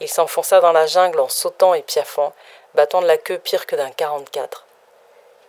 Il 0.00 0.08
s'enfonça 0.08 0.60
dans 0.60 0.72
la 0.72 0.86
jungle 0.86 1.20
en 1.20 1.28
sautant 1.28 1.74
et 1.74 1.82
piaffant, 1.82 2.32
battant 2.74 3.02
de 3.02 3.06
la 3.06 3.18
queue 3.18 3.38
pire 3.38 3.66
que 3.66 3.76
d'un 3.76 3.90
44. 3.90 4.64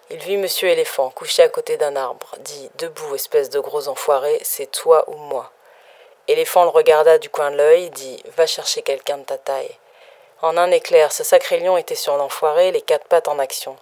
Il 0.09 0.19
vit 0.19 0.35
Monsieur 0.35 0.67
Éléphant 0.67 1.09
couché 1.09 1.41
à 1.41 1.47
côté 1.47 1.77
d'un 1.77 1.95
arbre, 1.95 2.35
dit 2.39 2.69
Debout, 2.75 3.15
espèce 3.15 3.49
de 3.49 3.61
gros 3.61 3.87
enfoiré, 3.87 4.39
c'est 4.43 4.69
toi 4.69 5.05
ou 5.07 5.15
moi. 5.15 5.51
Éléphant 6.27 6.63
le 6.63 6.69
regarda 6.69 7.17
du 7.17 7.29
coin 7.29 7.49
de 7.49 7.55
l'œil, 7.55 7.89
dit 7.91 8.21
Va 8.35 8.45
chercher 8.45 8.81
quelqu'un 8.81 9.19
de 9.19 9.23
ta 9.23 9.37
taille. 9.37 9.77
En 10.41 10.57
un 10.57 10.69
éclair, 10.69 11.13
ce 11.13 11.23
sacré 11.23 11.59
lion 11.59 11.77
était 11.77 11.95
sur 11.95 12.17
l'enfoiré, 12.17 12.71
les 12.71 12.81
quatre 12.81 13.07
pattes 13.07 13.29
en 13.29 13.39
action. 13.39 13.77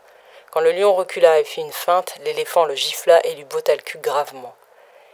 Quand 0.52 0.60
le 0.60 0.72
lion 0.72 0.94
recula 0.94 1.40
et 1.40 1.46
fit 1.46 1.62
une 1.62 1.72
feinte, 1.72 2.14
l'éléphant 2.24 2.66
le 2.66 2.76
gifla 2.76 3.26
et 3.26 3.34
lui 3.34 3.46
botta 3.46 3.76
le 3.76 3.82
cul 3.82 3.98
gravement. 3.98 4.56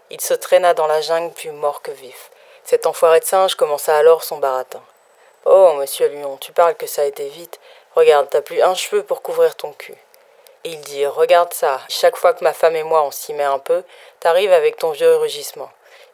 Il 0.09 0.19
se 0.19 0.33
traîna 0.33 0.73
dans 0.73 0.87
la 0.87 0.99
jungle 0.99 1.33
plus 1.33 1.51
mort 1.51 1.81
que 1.81 1.91
vif. 1.91 2.29
Cet 2.65 2.85
enfoiré 2.85 3.21
de 3.21 3.25
singe 3.25 3.55
commença 3.55 3.95
alors 3.95 4.23
son 4.23 4.37
baratin. 4.37 4.83
Oh, 5.47 5.73
monsieur 5.73 6.07
Lion, 6.09 6.37
tu 6.37 6.51
parles 6.51 6.73
que 6.73 6.87
ça 6.87 7.03
a 7.03 7.05
été 7.05 7.27
vite. 7.27 7.59
Regarde, 7.93 8.27
t'as 8.31 8.41
plus 8.41 8.63
un 8.63 8.73
cheveu 8.73 9.03
pour 9.03 9.21
couvrir 9.21 9.55
ton 9.55 9.73
cul. 9.73 9.93
Il 10.63 10.81
dit 10.81 11.05
Regarde 11.05 11.53
ça, 11.53 11.81
chaque 11.87 12.15
fois 12.15 12.33
que 12.33 12.43
ma 12.43 12.51
femme 12.51 12.75
et 12.75 12.81
moi 12.81 13.03
on 13.03 13.11
s'y 13.11 13.31
met 13.31 13.43
un 13.43 13.59
peu, 13.59 13.83
t'arrives 14.19 14.51
avec 14.51 14.77
ton 14.77 14.89
vieux 14.89 15.15
rugissement. 15.17 15.69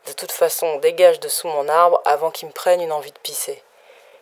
De 0.06 0.12
toute 0.12 0.34
façon, 0.34 0.80
dégage 0.80 1.22
de 1.22 1.30
sous 1.30 1.48
mon 1.48 1.70
arbre 1.70 2.02
avant 2.04 2.30
qu'il 2.30 2.50
me 2.50 2.54
prenne 2.54 2.82
une 2.82 2.92
envie 2.92 3.14
de 3.14 3.20
pisser. 3.20 3.64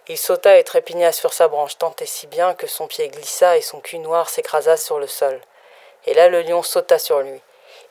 Il 0.07 0.18
sauta 0.18 0.60
et 0.60 0.64
trépigna 0.64 1.12
sur 1.12 1.34
sa 1.34 1.47
branche 1.47 1.80
tant 1.80 1.95
et 2.01 2.05
si 2.05 2.28
bien 2.28 2.53
que 2.53 2.68
son 2.68 2.86
pied 2.86 3.10
glissa 3.10 3.57
et 3.57 3.64
son 3.64 3.80
cul 3.80 3.97
noir 3.97 4.30
s'écrasa 4.30 4.78
sur 4.78 4.99
le 4.99 5.07
sol. 5.07 5.41
Et 6.05 6.14
là 6.14 6.30
le 6.30 6.43
lion 6.43 6.62
sauta 6.62 6.99
sur 6.99 7.22
lui. 7.22 7.41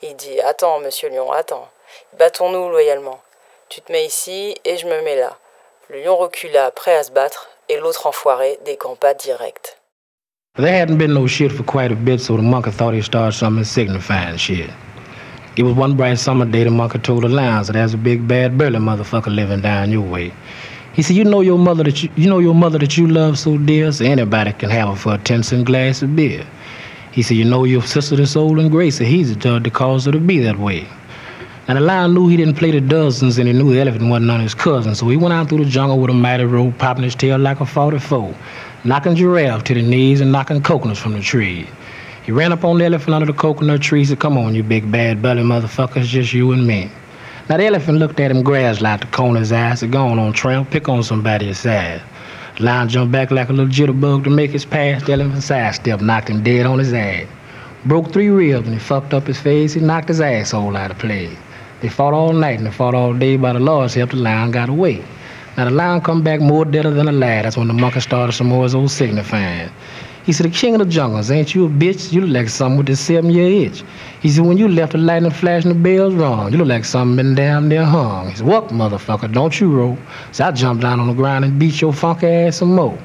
Il 0.03 0.15
dit 0.15 0.41
Attends, 0.41 0.79
monsieur 0.79 1.09
lion, 1.09 1.33
attends. 1.33 1.69
Battons-nous 2.13 2.69
loyalement. 2.69 3.21
Tu 3.69 3.81
te 3.81 3.91
mets 3.91 4.05
ici 4.05 4.57
et 4.65 4.77
je 4.77 4.87
me 4.87 5.01
mets 5.03 5.17
là. 5.17 5.37
Le 5.91 6.05
lion 6.05 6.19
recula, 6.19 6.71
prêt 6.71 6.95
à 7.01 7.03
se 7.03 7.11
battre, 7.11 7.49
et 7.71 7.81
l'autre 7.81 8.07
enfoiré 8.07 8.59
décampa 8.67 9.15
direct. 9.15 9.79
There 10.57 10.69
hadn't 10.69 10.99
been 10.99 11.15
no 11.15 11.27
shit 11.27 11.51
for 11.51 11.63
quite 11.63 11.91
a 11.91 11.95
bit, 11.95 12.21
so 12.21 12.37
the 12.37 12.43
monkey 12.43 12.71
thought 12.71 12.93
he'd 12.93 13.05
start 13.05 13.33
something 13.33 13.65
signifying 13.65 14.37
shit. 14.37 14.69
It 15.57 15.63
was 15.63 15.75
one 15.75 15.97
bright 15.97 16.19
summer 16.19 16.45
day 16.45 16.65
the 16.65 16.71
monkey 16.71 16.99
told 16.99 17.23
the 17.23 17.29
lion 17.31 17.65
that 17.65 17.73
there's 17.73 17.95
a 17.95 17.97
big 17.97 18.29
bad 18.29 18.59
burly 18.59 18.79
motherfucker 18.79 19.35
living 19.35 19.63
down 19.63 19.91
your 19.91 20.03
way. 20.03 20.31
He 20.93 21.01
said, 21.01 21.17
You 21.17 21.25
know 21.25 21.41
your 21.41 21.59
mother 21.59 21.85
that 21.85 22.03
you, 22.03 22.11
you 22.17 22.29
know 22.29 22.39
your 22.39 22.55
mother 22.55 22.79
that 22.81 22.99
you 22.99 23.07
love 23.07 23.39
so 23.39 23.57
dear, 23.57 23.91
so 23.91 24.05
anybody 24.05 24.53
can 24.53 24.69
have 24.69 24.91
her 24.91 24.95
for 24.95 25.15
a 25.15 25.19
ten 25.19 25.43
cent 25.43 25.65
glass 25.65 26.03
of 26.03 26.15
beer. 26.15 26.47
He 27.13 27.23
said, 27.23 27.39
You 27.39 27.47
know 27.47 27.65
your 27.65 27.81
sister 27.81 28.17
that's 28.17 28.37
old 28.37 28.59
and 28.59 28.71
gray, 28.71 28.91
so 28.91 29.05
he's 29.05 29.33
the 29.33 29.41
judge 29.41 29.63
that 29.63 29.73
caused 29.73 30.05
her 30.05 30.13
to 30.13 30.21
be 30.21 30.39
that 30.41 30.59
way. 30.59 30.87
The 31.69 31.81
lion 31.81 32.15
knew 32.15 32.29
he 32.29 32.39
didn't 32.39 32.55
play 32.55 32.71
the 32.71 32.81
dozens 32.81 33.37
and 33.37 33.47
he 33.47 33.53
knew 33.53 33.75
the 33.75 33.81
elephant 33.81 34.09
wasn't 34.09 34.31
of 34.31 34.41
his 34.41 34.55
cousins, 34.55 35.01
so 35.01 35.09
he 35.11 35.19
went 35.19 35.35
out 35.35 35.51
through 35.51 35.65
the 35.65 35.71
jungle 35.71 35.99
with 35.99 36.09
a 36.09 36.15
mighty 36.15 36.45
rope, 36.45 36.79
popping 36.79 37.05
his 37.05 37.15
tail 37.15 37.37
like 37.37 37.61
a 37.61 37.67
44, 37.67 38.35
knocking 38.85 39.15
giraffe 39.15 39.65
to 39.65 39.75
the 39.75 39.83
knees 39.83 40.23
and 40.23 40.33
knocking 40.33 40.63
coconuts 40.63 40.99
from 40.99 41.13
the 41.13 41.21
tree. 41.21 41.69
He 42.25 42.33
ran 42.33 42.55
up 42.55 42.65
on 42.65 42.79
the 42.79 42.87
elephant 42.87 43.15
under 43.15 43.27
the 43.27 43.35
coconut 43.35 43.83
tree 43.83 44.01
and 44.01 44.09
said, 44.09 44.19
Come 44.19 44.39
on, 44.39 44.55
you 44.55 44.63
big 44.63 44.91
bad 44.91 45.21
belly 45.21 45.43
motherfuckers, 45.43 46.07
just 46.07 46.33
you 46.33 46.53
and 46.53 46.67
me. 46.67 46.91
Now 47.51 47.59
the 47.59 47.67
elephant 47.67 47.99
looked 47.99 48.19
at 48.19 48.31
him, 48.31 48.43
grass 48.43 48.81
like 48.81 49.01
the 49.01 49.07
corner 49.09 49.37
of 49.37 49.43
his 49.43 49.53
eyes, 49.53 49.81
said, 49.81 49.93
Go 49.93 50.07
on, 50.09 50.19
on 50.19 50.33
tramp, 50.33 50.71
pick 50.71 50.89
on 50.89 51.03
somebody 51.03 51.51
aside. 51.51 52.01
The 52.57 52.65
lion 52.65 52.89
jumped 52.89 53.13
back 53.13 53.31
like 53.31 53.51
a 53.51 53.53
little 53.53 53.71
jitterbug 53.71 54.25
to 54.25 54.31
make 54.31 54.53
his 54.53 54.65
pass. 54.65 55.03
The 55.03 55.13
elephant 55.13 55.43
sidestep 55.43 56.01
knocked 56.01 56.31
him 56.31 56.43
dead 56.43 56.65
on 56.65 56.79
his 56.79 56.95
ass. 56.95 57.27
Broke 57.85 58.11
three 58.11 58.31
ribs 58.31 58.67
and 58.67 58.75
he 58.75 58.81
fucked 58.81 59.13
up 59.13 59.27
his 59.27 59.39
face. 59.39 59.75
He 59.75 59.81
knocked 59.83 60.09
his 60.09 60.23
asshole 60.23 60.75
out 60.75 60.91
of 60.91 60.99
place. 60.99 61.37
They 61.81 61.89
fought 61.89 62.13
all 62.13 62.33
night 62.33 62.59
and 62.59 62.67
they 62.67 62.73
fought 62.73 62.95
all 62.95 63.15
day. 63.15 63.37
By 63.37 63.53
the 63.53 63.61
Lord's 63.61 63.95
help, 63.95 64.11
the 64.11 64.17
lion 64.17 64.51
got 64.51 64.69
away. 64.69 65.05
Now 65.57 65.65
the 65.65 65.71
lion 65.71 66.01
come 66.01 66.23
back 66.23 66.41
more 66.41 66.65
deader 66.65 66.91
than 66.91 67.09
alive. 67.09 67.45
That's 67.45 67.57
when 67.57 67.69
the 67.69 67.75
monkey 67.75 68.01
started 68.01 68.33
some 68.33 68.49
more 68.49 68.65
his 68.65 68.75
old 68.75 68.91
signifying. 68.91 69.71
He 70.25 70.33
said, 70.35 70.45
the 70.45 70.51
king 70.51 70.75
of 70.75 70.81
the 70.81 70.85
jungles, 70.85 71.31
ain't 71.31 71.55
you 71.55 71.65
a 71.65 71.69
bitch? 71.71 72.13
You 72.13 72.21
look 72.21 72.31
like 72.31 72.49
something 72.51 72.77
with 72.77 72.87
this 72.87 73.01
seven-year 73.01 73.67
itch. 73.67 73.83
He 74.21 74.29
said, 74.29 74.45
when 74.45 74.59
you 74.59 74.69
left 74.69 74.93
the 74.93 74.99
lightning 74.99 75.31
flashing 75.31 75.71
the 75.71 75.75
bells 75.75 76.13
rung, 76.13 76.53
you 76.53 76.59
look 76.59 76.69
like 76.69 76.85
something 76.85 77.17
been 77.17 77.35
damn 77.35 77.67
near 77.67 77.85
hung. 77.85 78.29
He 78.29 78.37
said, 78.37 78.47
what, 78.47 78.69
motherfucker, 78.69 79.33
don't 79.33 79.59
you 79.59 79.73
roll. 79.73 79.97
So 80.33 80.45
I 80.45 80.51
jumped 80.51 80.83
down 80.83 81.01
on 81.01 81.07
the 81.07 81.15
ground 81.15 81.47
and 81.47 81.59
beat 81.59 81.81
your 81.81 81.95
funky 81.95 82.27
ass 82.27 82.57
some 82.57 82.75
more. 82.75 82.99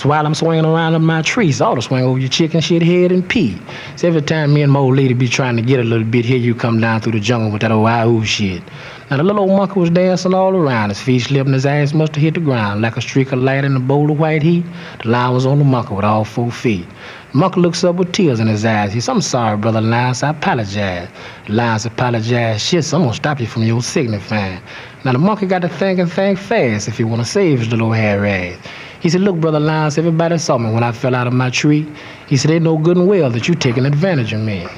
So 0.00 0.08
while 0.08 0.24
I'm 0.24 0.34
swinging 0.34 0.64
around 0.64 0.94
up 0.94 1.02
my 1.02 1.20
tree, 1.20 1.52
so 1.52 1.66
I 1.66 1.68
ought 1.68 1.74
to 1.74 1.82
swing 1.82 2.04
over 2.04 2.18
your 2.18 2.30
chicken 2.30 2.62
shit 2.62 2.80
head 2.80 3.12
and 3.12 3.28
pee. 3.28 3.58
So 3.96 4.08
every 4.08 4.22
time 4.22 4.54
me 4.54 4.62
and 4.62 4.72
my 4.72 4.80
old 4.80 4.96
lady 4.96 5.12
be 5.12 5.28
trying 5.28 5.56
to 5.56 5.62
get 5.62 5.78
a 5.78 5.82
little 5.82 6.06
bit, 6.06 6.24
here 6.24 6.38
you 6.38 6.54
come 6.54 6.80
down 6.80 7.02
through 7.02 7.12
the 7.12 7.20
jungle 7.20 7.50
with 7.50 7.60
that 7.60 7.70
old 7.70 7.82
wahoo 7.82 8.24
shit. 8.24 8.62
Now 9.10 9.18
the 9.18 9.24
little 9.24 9.42
old 9.42 9.58
monkey 9.58 9.78
was 9.78 9.90
dancing 9.90 10.32
all 10.32 10.56
around. 10.56 10.88
His 10.88 11.02
feet 11.02 11.18
slipped 11.18 11.48
and 11.48 11.52
his 11.52 11.66
ass 11.66 11.92
must 11.92 12.14
have 12.14 12.22
hit 12.22 12.32
the 12.32 12.40
ground 12.40 12.80
like 12.80 12.96
a 12.96 13.02
streak 13.02 13.30
of 13.32 13.40
light 13.40 13.62
in 13.62 13.76
a 13.76 13.78
bowl 13.78 14.10
of 14.10 14.18
white 14.18 14.42
heat. 14.42 14.64
The 15.02 15.10
lion 15.10 15.34
was 15.34 15.44
on 15.44 15.58
the 15.58 15.66
monkey 15.66 15.92
with 15.92 16.06
all 16.06 16.24
four 16.24 16.50
feet. 16.50 16.86
The 17.32 17.36
monkey 17.36 17.60
looks 17.60 17.84
up 17.84 17.96
with 17.96 18.12
tears 18.12 18.40
in 18.40 18.46
his 18.46 18.64
eyes. 18.64 18.94
He 18.94 19.00
says, 19.00 19.10
I'm 19.10 19.20
sorry, 19.20 19.58
brother 19.58 19.82
Lion, 19.82 20.14
I 20.22 20.30
apologize. 20.30 21.10
The 21.46 21.52
lion 21.52 21.78
said, 21.78 21.92
apologize. 21.92 22.62
Shit, 22.62 22.86
so 22.86 22.96
I'm 22.96 23.02
gonna 23.02 23.14
stop 23.14 23.38
you 23.38 23.46
from 23.46 23.64
your 23.64 23.82
signifying. 23.82 24.62
Now 25.04 25.12
the 25.12 25.18
monkey 25.18 25.44
got 25.44 25.60
to 25.60 25.68
think 25.68 25.98
and 25.98 26.10
think 26.10 26.38
fast 26.38 26.88
if 26.88 26.96
he 26.96 27.04
wanna 27.04 27.26
save 27.26 27.58
his 27.58 27.68
little 27.68 27.92
hairy 27.92 28.30
ass. 28.30 28.66
He 29.00 29.08
said, 29.08 29.22
Look, 29.22 29.36
brother 29.40 29.60
Lions, 29.60 29.96
everybody 29.96 30.36
saw 30.36 30.58
me 30.58 30.70
when 30.70 30.82
I 30.82 30.92
fell 30.92 31.14
out 31.14 31.26
of 31.26 31.32
my 31.32 31.48
tree. 31.48 31.90
He 32.28 32.36
said, 32.36 32.50
They 32.50 32.58
know 32.58 32.76
good 32.76 32.98
and 32.98 33.08
well 33.08 33.30
that 33.30 33.48
you 33.48 33.54
taking 33.54 33.86
advantage 33.86 34.34
of 34.34 34.40
me. 34.40 34.68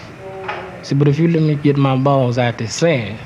He 0.78 0.84
said, 0.84 0.98
But 0.98 1.08
if 1.08 1.18
you 1.18 1.26
let 1.26 1.42
me 1.42 1.56
get 1.56 1.76
my 1.76 1.96
balls 1.96 2.38
out 2.38 2.56
this 2.56 2.72
sand, 2.72 3.18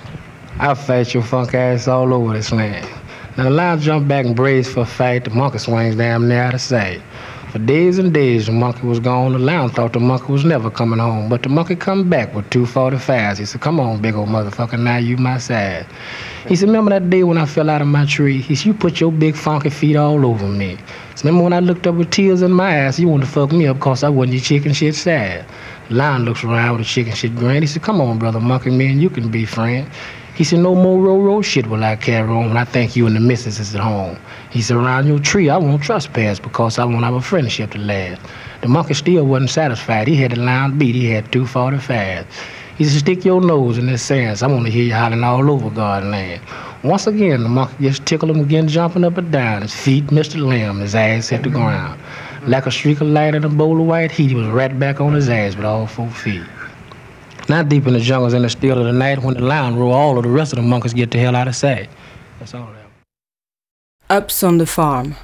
I'll 0.58 0.74
fight 0.74 1.12
your 1.12 1.22
funk 1.22 1.52
ass 1.52 1.86
all 1.86 2.14
over 2.14 2.32
this 2.32 2.50
land. 2.50 2.88
Now 3.36 3.44
the 3.44 3.50
lion 3.50 3.78
jumped 3.80 4.08
back 4.08 4.24
and 4.24 4.34
braced 4.34 4.72
for 4.72 4.80
a 4.80 4.86
fight. 4.86 5.24
The 5.24 5.30
monkey 5.30 5.58
swings 5.58 5.96
damn 5.96 6.28
near 6.28 6.42
out 6.42 6.54
of 6.54 6.62
sight. 6.62 7.02
For 7.56 7.64
days 7.64 7.96
and 7.96 8.12
days 8.12 8.44
the 8.44 8.52
monkey 8.52 8.86
was 8.86 9.00
gone. 9.00 9.32
The 9.32 9.38
lion 9.38 9.70
thought 9.70 9.94
the 9.94 9.98
monkey 9.98 10.30
was 10.30 10.44
never 10.44 10.70
coming 10.70 10.98
home. 10.98 11.30
But 11.30 11.42
the 11.42 11.48
monkey 11.48 11.74
come 11.74 12.10
back 12.10 12.34
with 12.34 12.50
two 12.50 12.64
45s. 12.64 13.38
He 13.38 13.46
said, 13.46 13.62
Come 13.62 13.80
on, 13.80 14.02
big 14.02 14.14
old 14.14 14.28
motherfucker, 14.28 14.78
now 14.78 14.98
you 14.98 15.16
my 15.16 15.38
side. 15.38 15.86
He 16.46 16.54
said, 16.54 16.66
Remember 16.66 16.90
that 16.90 17.08
day 17.08 17.24
when 17.24 17.38
I 17.38 17.46
fell 17.46 17.70
out 17.70 17.80
of 17.80 17.88
my 17.88 18.04
tree? 18.04 18.42
He 18.42 18.56
said, 18.56 18.66
You 18.66 18.74
put 18.74 19.00
your 19.00 19.10
big 19.10 19.36
funky 19.36 19.70
feet 19.70 19.96
all 19.96 20.26
over 20.26 20.46
me. 20.46 20.76
So 21.14 21.24
remember 21.24 21.44
when 21.44 21.54
I 21.54 21.60
looked 21.60 21.86
up 21.86 21.94
with 21.94 22.10
tears 22.10 22.42
in 22.42 22.52
my 22.52 22.88
eyes, 22.88 23.00
you 23.00 23.08
wanted 23.08 23.24
to 23.24 23.30
fuck 23.32 23.50
me 23.52 23.66
up 23.66 23.78
because 23.78 24.04
I 24.04 24.10
wasn't 24.10 24.34
your 24.34 24.42
chicken 24.42 24.74
shit 24.74 24.94
sad. 24.94 25.46
Lion 25.88 26.26
looks 26.26 26.44
around 26.44 26.76
with 26.76 26.86
a 26.86 26.90
chicken 26.90 27.14
shit 27.14 27.34
grin. 27.34 27.62
He 27.62 27.66
said, 27.66 27.80
Come 27.80 28.02
on, 28.02 28.18
brother 28.18 28.38
monkey 28.38 28.68
man, 28.68 29.00
you 29.00 29.08
can 29.08 29.30
be 29.30 29.46
friends. 29.46 29.88
He 30.36 30.44
said, 30.44 30.58
No 30.58 30.74
more 30.74 31.00
row 31.00 31.18
row 31.18 31.40
shit 31.40 31.66
will 31.66 31.82
I 31.82 31.96
carry 31.96 32.28
on 32.28 32.48
when 32.48 32.58
I 32.58 32.64
think 32.64 32.94
you 32.94 33.06
and 33.06 33.16
the 33.16 33.20
missus 33.20 33.58
is 33.58 33.74
at 33.74 33.80
home. 33.80 34.18
He 34.50 34.60
said, 34.60 34.76
Around 34.76 35.06
your 35.06 35.18
tree, 35.18 35.48
I 35.48 35.56
won't 35.56 35.82
trespass 35.82 36.38
because 36.38 36.78
I 36.78 36.84
want 36.84 37.06
our 37.06 37.22
friendship 37.22 37.70
to 37.70 37.78
last. 37.78 38.20
The 38.60 38.68
monkey 38.68 38.92
still 38.92 39.24
wasn't 39.24 39.48
satisfied. 39.48 40.08
He 40.08 40.16
had 40.16 40.32
the 40.32 40.36
lion 40.40 40.76
beat. 40.76 40.94
He 40.94 41.06
had 41.06 41.32
two 41.32 41.44
45s. 41.44 42.26
He 42.76 42.84
said, 42.84 42.98
Stick 42.98 43.24
your 43.24 43.40
nose 43.40 43.78
in 43.78 43.86
this 43.86 44.02
sand. 44.02 44.42
I 44.42 44.46
want 44.48 44.66
to 44.66 44.70
hear 44.70 44.84
you 44.84 44.92
hollering 44.92 45.24
all 45.24 45.50
over 45.50 45.70
Garden 45.70 46.10
Land. 46.10 46.42
Once 46.84 47.06
again, 47.06 47.42
the 47.42 47.48
monkey 47.48 47.74
just 47.80 48.04
tickled 48.04 48.30
him 48.30 48.40
again, 48.40 48.68
jumping 48.68 49.04
up 49.04 49.16
and 49.16 49.32
down. 49.32 49.62
His 49.62 49.74
feet 49.74 50.12
missed 50.12 50.32
the 50.32 50.38
limb. 50.38 50.80
His 50.80 50.94
ass 50.94 51.30
hit 51.30 51.44
the 51.44 51.48
ground. 51.48 51.98
Like 52.42 52.66
a 52.66 52.70
streak 52.70 53.00
of 53.00 53.08
light 53.08 53.34
in 53.34 53.42
a 53.42 53.48
bowl 53.48 53.80
of 53.80 53.86
white 53.86 54.12
heat, 54.12 54.28
he 54.28 54.34
was 54.34 54.48
right 54.48 54.78
back 54.78 55.00
on 55.00 55.14
his 55.14 55.30
ass 55.30 55.56
with 55.56 55.64
all 55.64 55.86
four 55.86 56.10
feet. 56.10 56.44
Now 57.48 57.62
deep 57.62 57.86
in 57.86 57.92
the 57.92 58.00
jungles 58.00 58.34
in 58.34 58.42
the 58.42 58.48
still 58.48 58.78
of 58.78 58.84
the 58.84 58.92
night, 58.92 59.22
when 59.22 59.34
the 59.34 59.40
lion 59.40 59.76
roar, 59.76 59.94
all 59.94 60.16
of 60.18 60.24
the 60.24 60.30
rest 60.30 60.52
of 60.52 60.56
the 60.56 60.62
monkeys 60.62 60.92
get 60.94 61.12
the 61.12 61.18
hell 61.18 61.36
out 61.36 61.46
of 61.46 61.54
sight. 61.54 61.88
That's 62.40 62.54
all 62.54 62.66
that. 62.66 62.86
Ups 64.16 64.42
on 64.42 64.58
the 64.58 64.66
farm. 64.66 65.14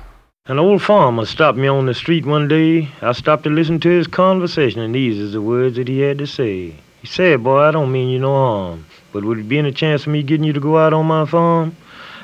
An 0.47 0.59
old 0.59 0.83
farmer 0.83 1.25
stopped 1.25 1.59
me 1.59 1.69
on 1.69 1.87
the 1.87 1.95
street 1.95 2.27
one 2.27 2.49
day. 2.49 2.89
I 3.01 3.13
stopped 3.13 3.45
to 3.45 3.51
listen 3.51 3.81
to 3.81 3.89
his 3.89 4.07
conversation, 4.07 4.81
and 4.81 4.95
these 4.95 5.19
is 5.19 5.33
the 5.33 5.41
words 5.41 5.77
that 5.77 5.89
he 5.89 6.01
had 6.01 6.19
to 6.19 6.27
say. 6.27 6.75
He 7.01 7.07
said, 7.07 7.43
Boy, 7.43 7.59
I 7.59 7.71
don't 7.71 7.93
mean 7.93 8.09
you 8.09 8.21
no 8.21 8.35
harm, 8.35 8.87
but 9.13 9.25
would 9.25 9.39
it 9.39 9.49
be 9.49 9.59
any 9.59 9.73
chance 9.73 10.03
of 10.03 10.13
me 10.13 10.23
getting 10.23 10.45
you 10.45 10.53
to 10.53 10.61
go 10.61 10.79
out 10.79 10.93
on 10.93 11.07
my 11.07 11.27
farm? 11.27 11.77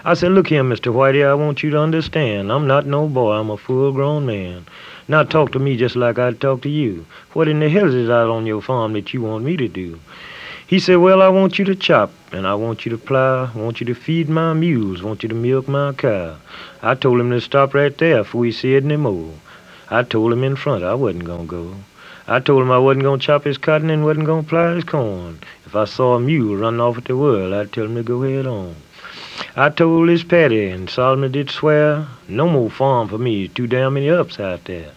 I 0.05 0.15
said, 0.15 0.31
Look 0.31 0.47
here, 0.47 0.63
Mr. 0.63 0.93
Whitey, 0.93 1.27
I 1.27 1.35
want 1.35 1.65
you 1.65 1.71
to 1.71 1.81
understand. 1.81 2.53
I'm 2.53 2.69
not 2.69 2.87
no 2.87 3.09
boy, 3.09 3.33
I'm 3.33 3.51
a 3.51 3.57
full 3.57 3.91
grown 3.93 4.27
man. 4.27 4.65
Now 5.09 5.25
talk 5.25 5.51
to 5.53 5.59
me 5.59 5.77
just 5.77 5.97
like 5.97 6.21
I'd 6.21 6.41
talk 6.41 6.63
to 6.63 6.69
you. 6.69 7.05
What 7.33 7.49
in 7.49 7.59
the 7.59 7.69
hell 7.69 7.89
is 7.89 7.95
it 7.95 8.11
out 8.11 8.31
on 8.31 8.47
your 8.47 8.63
farm 8.63 8.93
that 8.93 9.13
you 9.13 9.23
want 9.23 9.45
me 9.45 9.57
to 9.57 9.67
do? 9.67 9.99
He 10.65 10.79
said, 10.79 10.97
Well, 10.97 11.21
I 11.21 11.29
want 11.31 11.59
you 11.59 11.65
to 11.65 11.75
chop, 11.75 12.13
and 12.31 12.47
I 12.47 12.55
want 12.55 12.85
you 12.85 12.91
to 12.91 12.99
plow, 12.99 13.51
I 13.53 13.59
want 13.59 13.81
you 13.81 13.87
to 13.87 13.95
feed 13.95 14.29
my 14.29 14.53
mules, 14.53 15.01
I 15.01 15.05
want 15.07 15.25
you 15.25 15.29
to 15.31 15.35
milk 15.35 15.67
my 15.67 15.93
cow. 15.95 16.37
I 16.81 16.95
told 16.95 17.19
him 17.19 17.31
to 17.31 17.41
stop 17.41 17.75
right 17.75 17.97
there 17.99 18.19
before 18.19 18.45
he 18.45 18.53
said 18.53 18.85
any 18.85 18.97
more. 18.97 19.33
I 19.91 20.05
told 20.05 20.33
him 20.33 20.45
in 20.45 20.55
front 20.55 20.85
I 20.85 20.95
wasn't 20.95 21.25
gonna 21.25 21.45
go. 21.45 21.75
I 22.29 22.41
told 22.41 22.63
him 22.63 22.71
I 22.71 22.79
wasn't 22.79 23.05
gonna 23.05 23.19
chop 23.19 23.45
his 23.45 23.57
cotton 23.57 23.91
and 23.91 24.05
wasn't 24.05 24.27
gonna 24.27 24.43
plow 24.43 24.75
his 24.75 24.85
corn. 24.85 25.41
If 25.67 25.75
I 25.75 25.87
saw 25.87 26.15
a 26.15 26.21
mule 26.21 26.57
running 26.57 26.81
off 26.81 26.99
at 26.99 27.07
the 27.07 27.17
world, 27.17 27.55
I'd 27.55 27.73
tell 27.73 27.87
him 27.87 27.95
to 27.95 28.03
go 28.03 28.23
head 28.23 28.47
on. 28.47 28.77
I 29.55 29.69
told 29.69 30.09
his 30.09 30.25
Patty, 30.25 30.69
and 30.69 30.91
solemnly 30.91 31.29
did 31.29 31.49
swear, 31.49 32.09
no 32.27 32.49
more 32.49 32.71
farm 32.71 33.07
for 33.07 33.19
me, 33.19 33.47
too 33.47 33.69
damn 33.69 33.95
many 33.95 34.11
ups 34.11 34.41
out 34.41 34.65
there. 34.65 34.91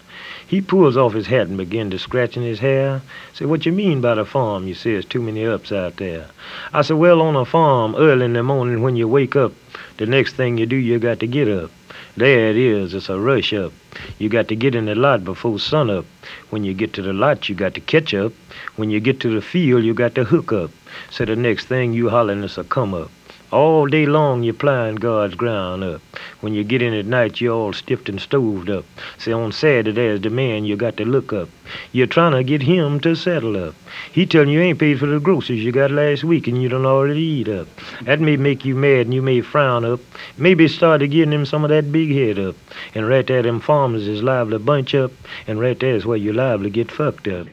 He 0.47 0.61
pulls 0.61 0.97
off 0.97 1.13
his 1.13 1.27
hat 1.27 1.47
and 1.47 1.57
begin 1.57 1.91
to 1.91 1.99
scratching 1.99 2.41
his 2.41 2.59
hair. 2.59 3.01
Say, 3.33 3.45
what 3.45 3.65
you 3.65 3.71
mean 3.71 4.01
by 4.01 4.15
the 4.15 4.25
farm? 4.25 4.67
You 4.67 4.73
say 4.73 4.93
there's 4.93 5.05
too 5.05 5.21
many 5.21 5.45
ups 5.45 5.71
out 5.71 5.97
there. 5.97 6.25
I 6.73 6.81
said, 6.81 6.97
well, 6.97 7.21
on 7.21 7.35
a 7.35 7.45
farm, 7.45 7.95
early 7.95 8.25
in 8.25 8.33
the 8.33 8.41
morning 8.41 8.81
when 8.81 8.95
you 8.95 9.07
wake 9.07 9.35
up, 9.35 9.53
the 9.97 10.07
next 10.07 10.33
thing 10.33 10.57
you 10.57 10.65
do, 10.65 10.75
you 10.75 10.97
got 10.97 11.19
to 11.19 11.27
get 11.27 11.47
up. 11.47 11.69
There 12.17 12.49
it 12.49 12.57
is, 12.57 12.93
it's 12.93 13.09
a 13.09 13.19
rush 13.19 13.53
up. 13.53 13.71
You 14.17 14.27
got 14.27 14.47
to 14.47 14.55
get 14.55 14.75
in 14.75 14.85
the 14.85 14.95
lot 14.95 15.23
before 15.23 15.59
sun 15.59 15.89
up. 15.89 16.05
When 16.49 16.63
you 16.63 16.73
get 16.73 16.93
to 16.93 17.01
the 17.01 17.13
lot, 17.13 17.47
you 17.47 17.55
got 17.55 17.75
to 17.75 17.79
catch 17.79 18.13
up. 18.13 18.33
When 18.75 18.89
you 18.89 18.99
get 18.99 19.19
to 19.21 19.33
the 19.33 19.41
field, 19.41 19.83
you 19.83 19.93
got 19.93 20.15
to 20.15 20.23
hook 20.23 20.51
up. 20.51 20.71
So 21.11 21.25
the 21.25 21.35
next 21.35 21.67
thing 21.67 21.93
you 21.93 22.09
hollering 22.09 22.43
is 22.43 22.57
a 22.57 22.63
come 22.63 22.93
up. 22.93 23.11
All 23.51 23.85
day 23.85 24.05
long 24.05 24.43
you're 24.43 24.53
plowing 24.53 24.95
God's 24.95 25.35
ground 25.35 25.83
up. 25.83 26.01
When 26.39 26.53
you 26.53 26.63
get 26.63 26.81
in 26.81 26.93
at 26.93 27.05
night, 27.05 27.41
you're 27.41 27.53
all 27.53 27.73
stiffed 27.73 28.07
and 28.07 28.17
stoved 28.17 28.69
up. 28.69 28.85
Say 29.17 29.33
on 29.33 29.51
Saturday 29.51 29.91
there's 29.91 30.21
the 30.21 30.29
man 30.29 30.63
you 30.63 30.77
got 30.77 30.95
to 30.95 31.03
look 31.03 31.33
up. 31.33 31.49
You're 31.91 32.07
trying 32.07 32.31
to 32.31 32.45
get 32.45 32.61
him 32.61 33.01
to 33.01 33.13
settle 33.13 33.61
up. 33.61 33.75
He 34.09 34.25
telling 34.25 34.47
you 34.47 34.61
ain't 34.61 34.79
paid 34.79 34.99
for 34.99 35.05
the 35.05 35.19
groceries 35.19 35.65
you 35.65 35.73
got 35.73 35.91
last 35.91 36.23
week 36.23 36.47
and 36.47 36.63
you 36.63 36.69
done 36.69 36.85
already 36.85 37.19
eat 37.19 37.49
up. 37.49 37.67
That 38.03 38.21
may 38.21 38.37
make 38.37 38.63
you 38.63 38.73
mad 38.73 39.07
and 39.07 39.13
you 39.13 39.21
may 39.21 39.41
frown 39.41 39.83
up. 39.83 39.99
Maybe 40.37 40.69
start 40.69 41.01
to 41.01 41.07
getting 41.09 41.33
him 41.33 41.45
some 41.45 41.65
of 41.65 41.71
that 41.71 41.91
big 41.91 42.09
head 42.11 42.39
up. 42.39 42.55
And 42.95 43.05
right 43.05 43.27
there 43.27 43.43
them 43.43 43.59
farmers 43.59 44.07
is 44.07 44.23
liable 44.23 44.51
to 44.51 44.59
bunch 44.59 44.95
up. 44.95 45.11
And 45.45 45.59
right 45.59 45.77
there 45.77 45.95
is 45.95 46.05
where 46.05 46.15
you're 46.15 46.33
liable 46.33 46.63
to 46.63 46.69
get 46.69 46.89
fucked 46.89 47.27
up. 47.27 47.47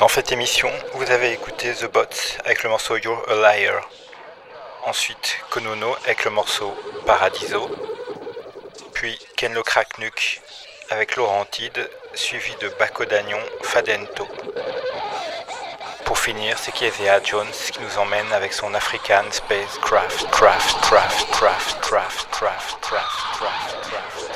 Dans 0.00 0.08
cette 0.08 0.32
émission, 0.32 0.70
vous 0.94 1.10
avez 1.10 1.30
écouté 1.30 1.74
The 1.74 1.84
Bots 1.84 2.38
avec 2.46 2.62
le 2.62 2.70
morceau 2.70 2.96
You're 2.96 3.22
a 3.28 3.34
Liar. 3.34 3.86
Ensuite, 4.86 5.36
Konono 5.50 5.94
avec 6.04 6.24
le 6.24 6.30
morceau 6.30 6.74
Paradiso. 7.04 7.68
Puis 8.94 9.18
Ken 9.36 9.52
le 9.52 9.62
avec 10.88 11.16
Laurentide, 11.16 11.90
suivi 12.14 12.56
de 12.62 12.70
Baco 12.78 13.04
d'Agnon 13.04 13.42
Fadento. 13.60 14.26
Pour 16.06 16.18
finir, 16.18 16.56
c'est 16.56 16.72
Kezia 16.72 17.22
Jones 17.22 17.52
qui 17.70 17.80
nous 17.80 17.98
emmène 17.98 18.32
avec 18.32 18.54
son 18.54 18.72
African 18.72 19.24
Spacecraft, 19.30 20.30
craft, 20.30 20.80
craft, 20.80 21.30
craft, 21.30 21.80
craft, 21.82 22.30
craft, 22.30 22.80
craft, 22.80 22.80
craft, 22.80 23.76
craft. 23.82 24.29